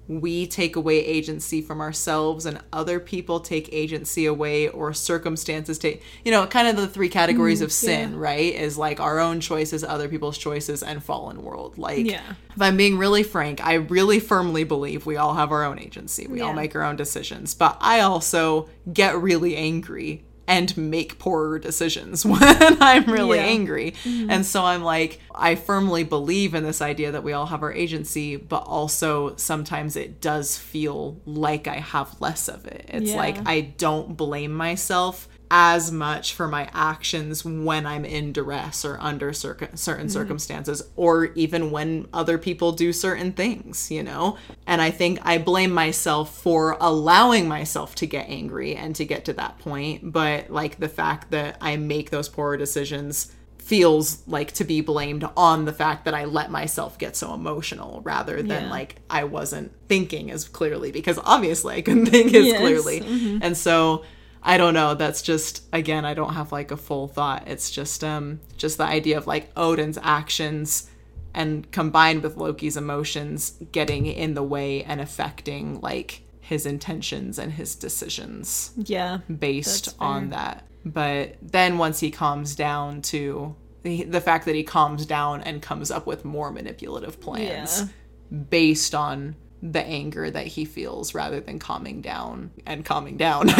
we 0.09 0.47
take 0.47 0.75
away 0.75 1.05
agency 1.05 1.61
from 1.61 1.79
ourselves 1.79 2.47
and 2.47 2.59
other 2.73 2.99
people 2.99 3.39
take 3.39 3.71
agency 3.71 4.25
away 4.25 4.67
or 4.67 4.91
circumstances 4.91 5.77
take 5.77 6.01
you 6.25 6.31
know 6.31 6.47
kind 6.47 6.67
of 6.67 6.75
the 6.75 6.87
three 6.87 7.07
categories 7.07 7.61
mm, 7.61 7.65
of 7.65 7.71
sin 7.71 8.11
yeah. 8.13 8.17
right? 8.17 8.55
Is 8.55 8.75
like 8.75 8.99
our 8.99 9.19
own 9.19 9.39
choices 9.39 9.83
other 9.83 10.09
people's 10.09 10.37
choices 10.37 10.81
and 10.81 11.03
fallen 11.03 11.43
world. 11.43 11.77
Like 11.77 12.05
Yeah. 12.07 12.33
if 12.55 12.61
i'm 12.61 12.75
being 12.75 12.97
really 12.97 13.21
frank 13.21 13.63
i 13.63 13.75
really 13.75 14.19
firmly 14.19 14.63
believe 14.63 15.05
we 15.05 15.15
all 15.15 15.35
have 15.35 15.51
our 15.51 15.63
own 15.63 15.79
agency. 15.79 16.25
We 16.27 16.41
all 16.41 16.53
make 16.53 16.75
our 16.75 16.83
own 16.83 16.95
decisions. 16.95 17.53
But 17.53 17.77
i 17.79 17.99
also 17.99 18.67
get 18.91 19.15
really 19.15 19.55
angry 19.55 20.23
and 20.49 20.75
make 20.75 21.19
poorer 21.19 21.59
decisions 21.59 22.25
when 22.33 22.41
i'm 22.81 23.05
really 23.05 23.37
Yeah. 23.37 23.45
angry 23.45 23.91
mm-hmm. 24.03 24.29
and 24.29 24.45
so 24.45 24.65
i'm 24.65 24.83
like 24.83 25.21
i 25.33 25.55
firmly 25.55 26.03
believe 26.03 26.53
in 26.55 26.63
this 26.63 26.81
idea 26.81 27.11
that 27.11 27.23
we 27.23 27.31
all 27.33 27.45
have 27.45 27.61
our 27.63 27.71
agency 27.71 28.35
but 28.35 28.63
also 28.63 29.35
sometimes 29.37 29.95
it 29.95 30.19
does 30.19 30.57
feel 30.57 31.21
like 31.25 31.67
i 31.67 31.75
have 31.75 32.19
less 32.19 32.49
of 32.49 32.65
it 32.65 32.83
it's 32.89 33.11
Yeah. 33.11 33.17
like 33.17 33.37
i 33.47 33.61
don't 33.61 34.17
blame 34.17 34.51
myself 34.53 35.29
as 35.51 35.91
much 35.91 36.33
for 36.33 36.47
my 36.47 36.69
actions 36.73 37.43
when 37.43 37.85
I'm 37.85 38.05
in 38.05 38.31
duress 38.33 38.85
or 38.85 38.97
under 39.01 39.33
certain 39.33 39.77
certain 39.77 40.07
circumstances, 40.09 40.83
or 40.95 41.25
even 41.33 41.71
when 41.71 42.07
other 42.13 42.37
people 42.37 42.71
do 42.71 42.93
certain 42.93 43.31
things, 43.31 43.89
you 43.89 44.03
know? 44.03 44.37
And 44.67 44.81
I 44.81 44.91
think 44.91 45.19
I 45.23 45.39
blame 45.39 45.71
myself 45.71 46.35
for 46.37 46.77
allowing 46.79 47.47
myself 47.47 47.95
to 47.95 48.05
get 48.05 48.29
angry 48.29 48.75
and 48.75 48.95
to 48.95 49.05
get 49.05 49.25
to 49.25 49.33
that 49.33 49.57
point. 49.59 50.11
But 50.11 50.51
like 50.51 50.77
the 50.79 50.89
fact 50.89 51.31
that 51.31 51.57
I 51.61 51.77
make 51.77 52.11
those 52.11 52.29
poor 52.29 52.55
decisions 52.57 53.31
feels 53.57 54.23
like 54.27 54.51
to 54.53 54.63
be 54.63 54.81
blamed 54.81 55.27
on 55.37 55.65
the 55.65 55.73
fact 55.73 56.05
that 56.05 56.13
I 56.15 56.25
let 56.25 56.49
myself 56.49 56.97
get 56.97 57.15
so 57.15 57.33
emotional 57.35 58.01
rather 58.03 58.37
than 58.41 58.63
Yeah. 58.63 58.69
like 58.71 58.95
I 59.11 59.25
wasn't 59.25 59.71
thinking 59.87 60.31
as 60.31 60.47
clearly 60.47 60.91
because 60.91 61.19
obviously 61.23 61.75
I 61.75 61.81
couldn't 61.81 62.07
think 62.07 62.33
as 62.33 62.45
Yes. 62.47 62.59
clearly. 62.59 63.01
Mm-hmm. 63.01 63.39
And 63.43 63.55
so 63.55 64.03
I 64.41 64.57
don't 64.57 64.73
know, 64.73 64.93
that's 64.95 65.21
just 65.21 65.63
again 65.73 66.05
I 66.05 66.13
don't 66.13 66.33
have 66.33 66.51
like 66.51 66.71
a 66.71 66.77
full 66.77 67.07
thought. 67.07 67.47
It's 67.47 67.69
just 67.71 68.03
um 68.03 68.39
just 68.57 68.77
the 68.77 68.85
idea 68.85 69.17
of 69.17 69.27
like 69.27 69.51
Odin's 69.57 69.97
actions 70.01 70.89
and 71.33 71.69
combined 71.71 72.23
with 72.23 72.37
Loki's 72.37 72.75
emotions 72.77 73.53
getting 73.71 74.05
in 74.07 74.33
the 74.33 74.43
way 74.43 74.83
and 74.83 74.99
affecting 74.99 75.79
like 75.81 76.21
his 76.41 76.65
intentions 76.65 77.37
and 77.37 77.53
his 77.53 77.75
decisions 77.75 78.71
Yeah. 78.77 79.19
based 79.39 79.95
on 79.99 80.29
that. 80.29 80.65
But 80.83 81.35
then 81.41 81.77
once 81.77 81.99
he 81.99 82.09
calms 82.09 82.55
down 82.55 83.01
to 83.03 83.55
the, 83.83 84.03
the 84.05 84.21
fact 84.21 84.45
that 84.45 84.55
he 84.55 84.63
calms 84.63 85.05
down 85.05 85.41
and 85.41 85.61
comes 85.61 85.91
up 85.91 86.07
with 86.07 86.25
more 86.25 86.51
manipulative 86.51 87.21
plans 87.21 87.83
based 88.49 88.95
on 88.95 89.35
the 89.61 89.81
anger 89.85 90.31
that 90.31 90.47
he 90.47 90.63
feels 90.63 91.13
rather 91.13 91.39
than 91.39 91.59
calming 91.59 92.01
down 92.01 92.51
and 92.65 92.85
calming 92.85 93.17
down 93.17 93.47
Yeah. 93.49 93.55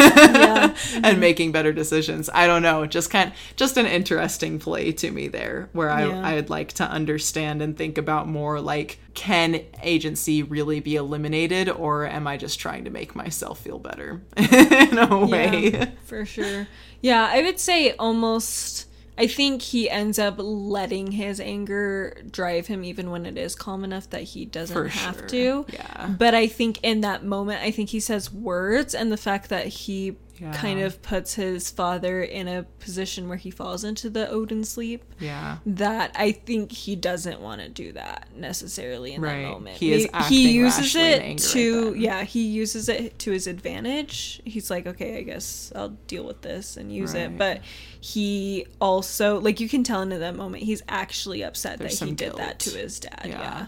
and 0.94 1.04
mm-hmm. 1.04 1.20
making 1.20 1.52
better 1.52 1.74
decisions. 1.74 2.30
I 2.34 2.48
don't 2.48 2.62
know, 2.62 2.86
just 2.86 3.10
kind 3.10 3.32
of, 3.32 3.36
just 3.56 3.78
an 3.78 3.86
interesting 3.86 4.60
play 4.60 4.92
to 4.94 5.12
me 5.12 5.28
there 5.28 5.70
where 5.74 5.90
I 5.90 6.08
Yeah. 6.08 6.28
I'd 6.28 6.50
like 6.50 6.74
to 6.74 6.84
understand 6.86 7.62
and 7.62 7.78
think 7.78 7.98
about 7.98 8.28
more 8.28 8.62
like 8.62 9.00
can 9.14 9.62
agency 9.84 10.44
really 10.44 10.80
be 10.80 10.96
eliminated 10.96 11.70
or 11.70 12.06
am 12.06 12.28
I 12.28 12.38
just 12.38 12.60
trying 12.60 12.86
to 12.86 12.90
make 12.90 13.16
myself 13.16 13.60
feel 13.60 13.80
better 13.80 14.22
in 14.38 14.98
a 14.98 15.26
way? 15.26 15.72
Yeah, 15.72 15.90
for 16.06 16.26
sure. 16.26 16.68
Yeah, 17.02 17.28
I 17.30 17.42
would 17.42 17.60
say 17.60 17.94
almost. 17.94 18.88
I 19.20 19.28
think 19.28 19.62
he 19.62 19.90
ends 19.90 20.18
up 20.18 20.36
letting 20.38 21.12
his 21.12 21.40
anger 21.42 22.18
drive 22.32 22.68
him 22.68 22.84
even 22.86 23.12
when 23.12 23.26
it 23.26 23.38
is 23.38 23.54
calm 23.54 23.84
enough 23.84 24.10
that 24.12 24.24
he 24.24 24.46
doesn't 24.46 24.74
For 24.74 24.88
have 24.88 25.18
sure. 25.18 25.28
to. 25.28 25.66
Yeah. 25.74 26.16
But 26.18 26.34
I 26.34 26.48
think 26.48 26.80
in 26.84 27.02
that 27.02 27.24
moment, 27.26 27.62
I 27.62 27.72
think 27.72 27.90
he 27.90 28.00
says 28.00 28.32
words, 28.32 28.96
and 28.96 29.12
the 29.12 29.18
fact 29.18 29.50
that 29.50 29.68
he 29.68 30.16
Yeah. 30.40 30.54
kind 30.54 30.80
of 30.80 31.02
puts 31.02 31.34
his 31.34 31.70
father 31.70 32.22
in 32.24 32.48
a 32.48 32.64
position 32.80 33.28
where 33.28 33.38
he 33.38 33.52
falls 33.52 33.84
into 33.84 34.10
the 34.10 34.30
Odin 34.30 34.64
sleep. 34.64 35.04
Yeah. 35.20 35.58
That 35.66 36.12
I 36.16 36.32
think 36.32 36.72
he 36.72 36.96
doesn't 36.96 37.42
want 37.42 37.62
to 37.62 37.68
do 37.68 37.92
that 37.94 38.30
necessarily 38.36 39.14
in 39.16 39.22
Right. 39.22 39.42
that 39.44 39.50
moment. 39.50 39.78
He 39.78 39.92
is 39.92 40.08
He- 40.30 40.48
he 40.48 40.52
uses 40.54 40.96
it 40.96 41.38
to 41.52 41.94
yeah 41.98 42.24
he 42.24 42.44
uses 42.48 42.88
it 42.88 43.20
to 43.20 43.32
his 43.32 43.48
advantage. 43.48 44.42
He's 44.46 44.70
like, 44.72 44.88
okay, 44.88 45.18
I 45.18 45.24
guess 45.24 45.72
I'll 45.76 45.98
deal 46.08 46.24
with 46.26 46.42
this 46.42 46.78
and 46.78 46.94
use 46.94 47.14
Right. 47.14 47.24
it. 47.24 47.38
But 47.38 47.62
he 48.00 48.66
also 48.80 49.40
like 49.40 49.60
you 49.60 49.68
can 49.68 49.84
tell 49.84 50.02
in 50.02 50.10
that 50.10 50.36
moment 50.36 50.64
he's 50.64 50.82
actually 50.88 51.44
upset 51.44 51.80
There's 51.80 52.00
that 52.00 52.06
he 52.06 52.12
did 52.14 52.36
that 52.38 52.60
to 52.60 52.78
his 52.78 53.00
dad. 53.00 53.24
Yeah. 53.26 53.42
yeah 53.42 53.66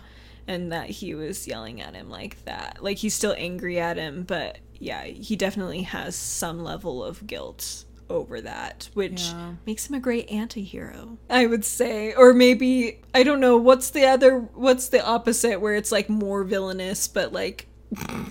and 0.47 0.71
that 0.71 0.89
he 0.89 1.13
was 1.15 1.47
yelling 1.47 1.81
at 1.81 1.93
him 1.95 2.09
like 2.09 2.43
that. 2.45 2.79
Like 2.81 2.97
he's 2.97 3.13
still 3.13 3.35
angry 3.37 3.79
at 3.79 3.97
him, 3.97 4.23
but 4.23 4.57
yeah, 4.79 5.03
he 5.03 5.35
definitely 5.35 5.83
has 5.83 6.15
some 6.15 6.63
level 6.63 7.03
of 7.03 7.25
guilt 7.27 7.85
over 8.09 8.41
that, 8.41 8.89
which 8.93 9.21
Yeah. 9.29 9.53
makes 9.65 9.87
him 9.89 9.95
a 9.95 9.99
great 9.99 10.29
anti-hero. 10.29 11.17
I 11.29 11.45
would 11.45 11.63
say 11.63 12.13
or 12.13 12.33
maybe 12.33 12.99
I 13.13 13.23
don't 13.23 13.39
know 13.39 13.55
what's 13.57 13.91
the 13.91 14.05
other 14.05 14.39
what's 14.53 14.89
the 14.89 15.05
opposite 15.05 15.61
where 15.61 15.75
it's 15.75 15.91
like 15.91 16.09
more 16.09 16.43
villainous 16.43 17.07
but 17.07 17.31
like 17.31 17.67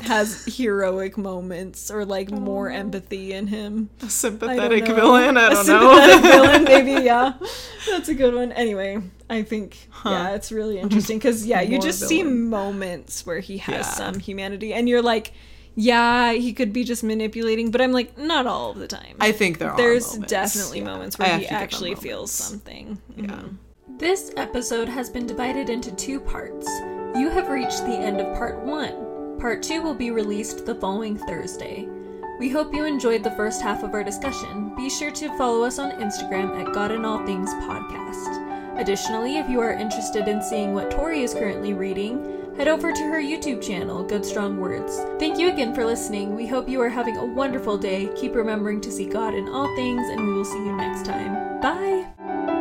has 0.03 0.45
heroic 0.47 1.19
moments 1.19 1.91
or 1.91 2.05
like 2.05 2.31
more 2.31 2.71
empathy 2.71 3.33
in 3.33 3.47
him. 3.49 3.91
A 3.93 3.97
I 3.97 4.01
don't 4.01 4.11
sympathetic 4.11 4.89
know. 4.89 4.95
villain? 4.95 5.37
I 5.37 5.51
don't 5.51 5.67
know. 5.67 5.95
sympathetic 5.97 6.23
know. 6.25 6.31
villain, 6.43 6.65
maybe. 6.65 7.05
Yeah, 7.05 7.35
that's 7.89 8.09
a 8.09 8.15
good 8.15 8.35
one. 8.35 8.53
Anyway, 8.53 8.99
I 9.29 9.43
think 9.43 9.89
yeah, 10.05 10.31
it's 10.35 10.51
really 10.51 10.79
interesting 10.79 11.19
because 11.19 11.47
yeah, 11.47 11.61
you 11.61 11.73
More 11.73 11.81
just 11.83 12.09
see 12.09 12.23
moments 12.23 13.27
where 13.27 13.41
he 13.41 13.59
has 13.59 13.75
Yeah. 13.87 13.93
some 13.93 14.19
humanity, 14.19 14.73
and 14.73 14.89
you're 14.89 15.03
like, 15.03 15.33
yeah, 15.75 16.33
he 16.33 16.53
could 16.53 16.73
be 16.73 16.83
just 16.83 17.05
manipulating, 17.05 17.71
but 17.71 17.81
I'm 17.81 17.93
like, 17.93 18.17
not 18.19 18.47
all 18.47 18.71
of 18.71 18.79
the 18.79 18.89
time. 18.89 19.17
I 19.21 19.33
think 19.33 19.59
there 19.59 19.71
are 19.71 19.77
There's 19.77 20.13
moments. 20.15 20.31
definitely 20.31 20.79
Yeah. 20.79 20.85
moments 20.85 21.19
where 21.19 21.29
he 21.29 21.35
to 21.35 21.41
give 21.43 21.49
them 21.51 21.63
actually 21.63 21.95
feels 21.97 22.31
something. 22.31 22.99
Yeah. 23.17 23.25
Mhm. 23.27 23.57
This 23.99 24.33
episode 24.39 24.89
has 24.89 25.11
been 25.11 25.27
divided 25.27 25.69
into 25.69 25.93
two 25.93 26.21
parts. 26.21 26.67
You 27.15 27.29
have 27.29 27.49
reached 27.51 27.85
the 27.85 27.93
end 27.95 28.21
of 28.21 28.35
part 28.37 28.65
one. 28.65 28.95
Part 29.41 29.63
two 29.63 29.81
will 29.81 29.95
be 29.95 30.11
released 30.11 30.67
the 30.67 30.75
following 30.75 31.17
Thursday. 31.17 31.89
We 32.39 32.51
hope 32.51 32.75
you 32.75 32.85
enjoyed 32.85 33.25
the 33.25 33.31
first 33.31 33.63
half 33.63 33.83
of 33.83 33.95
our 33.95 34.05
discussion. 34.05 34.77
Be 34.77 34.91
sure 34.91 35.11
to 35.13 35.37
follow 35.39 35.65
us 35.65 35.79
on 35.79 35.93
Instagram 35.93 36.61
at 36.61 36.75
God 36.75 36.91
in 36.91 37.07
All 37.07 37.25
Things 37.25 37.49
Podcast. 37.55 38.79
Additionally, 38.79 39.39
if 39.39 39.49
you 39.49 39.61
are 39.61 39.73
interested 39.73 40.29
in 40.29 40.43
seeing 40.43 40.75
what 40.75 40.91
Tori 40.91 41.23
is 41.23 41.33
currently 41.33 41.73
reading, 41.73 42.55
head 42.59 42.69
over 42.69 42.93
to 42.93 43.03
her 43.05 43.19
YouTube 43.19 43.67
channel, 43.67 44.05
Good 44.05 44.27
Strong 44.27 44.61
Words. 44.61 44.99
Thank 45.19 45.39
you 45.39 45.49
again 45.49 45.75
for 45.75 45.87
listening. 45.87 46.37
We 46.37 46.47
hope 46.47 46.69
you 46.69 46.83
are 46.83 46.91
having 46.91 47.17
a 47.17 47.25
wonderful 47.25 47.79
day. 47.79 48.11
Keep 48.17 48.35
remembering 48.35 48.83
to 48.83 48.93
see 48.93 49.07
God 49.07 49.33
in 49.33 49.49
all 49.49 49.75
things, 49.75 50.07
and 50.11 50.27
we 50.27 50.35
will 50.35 50.45
see 50.45 50.59
you 50.59 50.77
next 50.77 51.07
time. 51.07 51.61
Bye! 51.63 52.60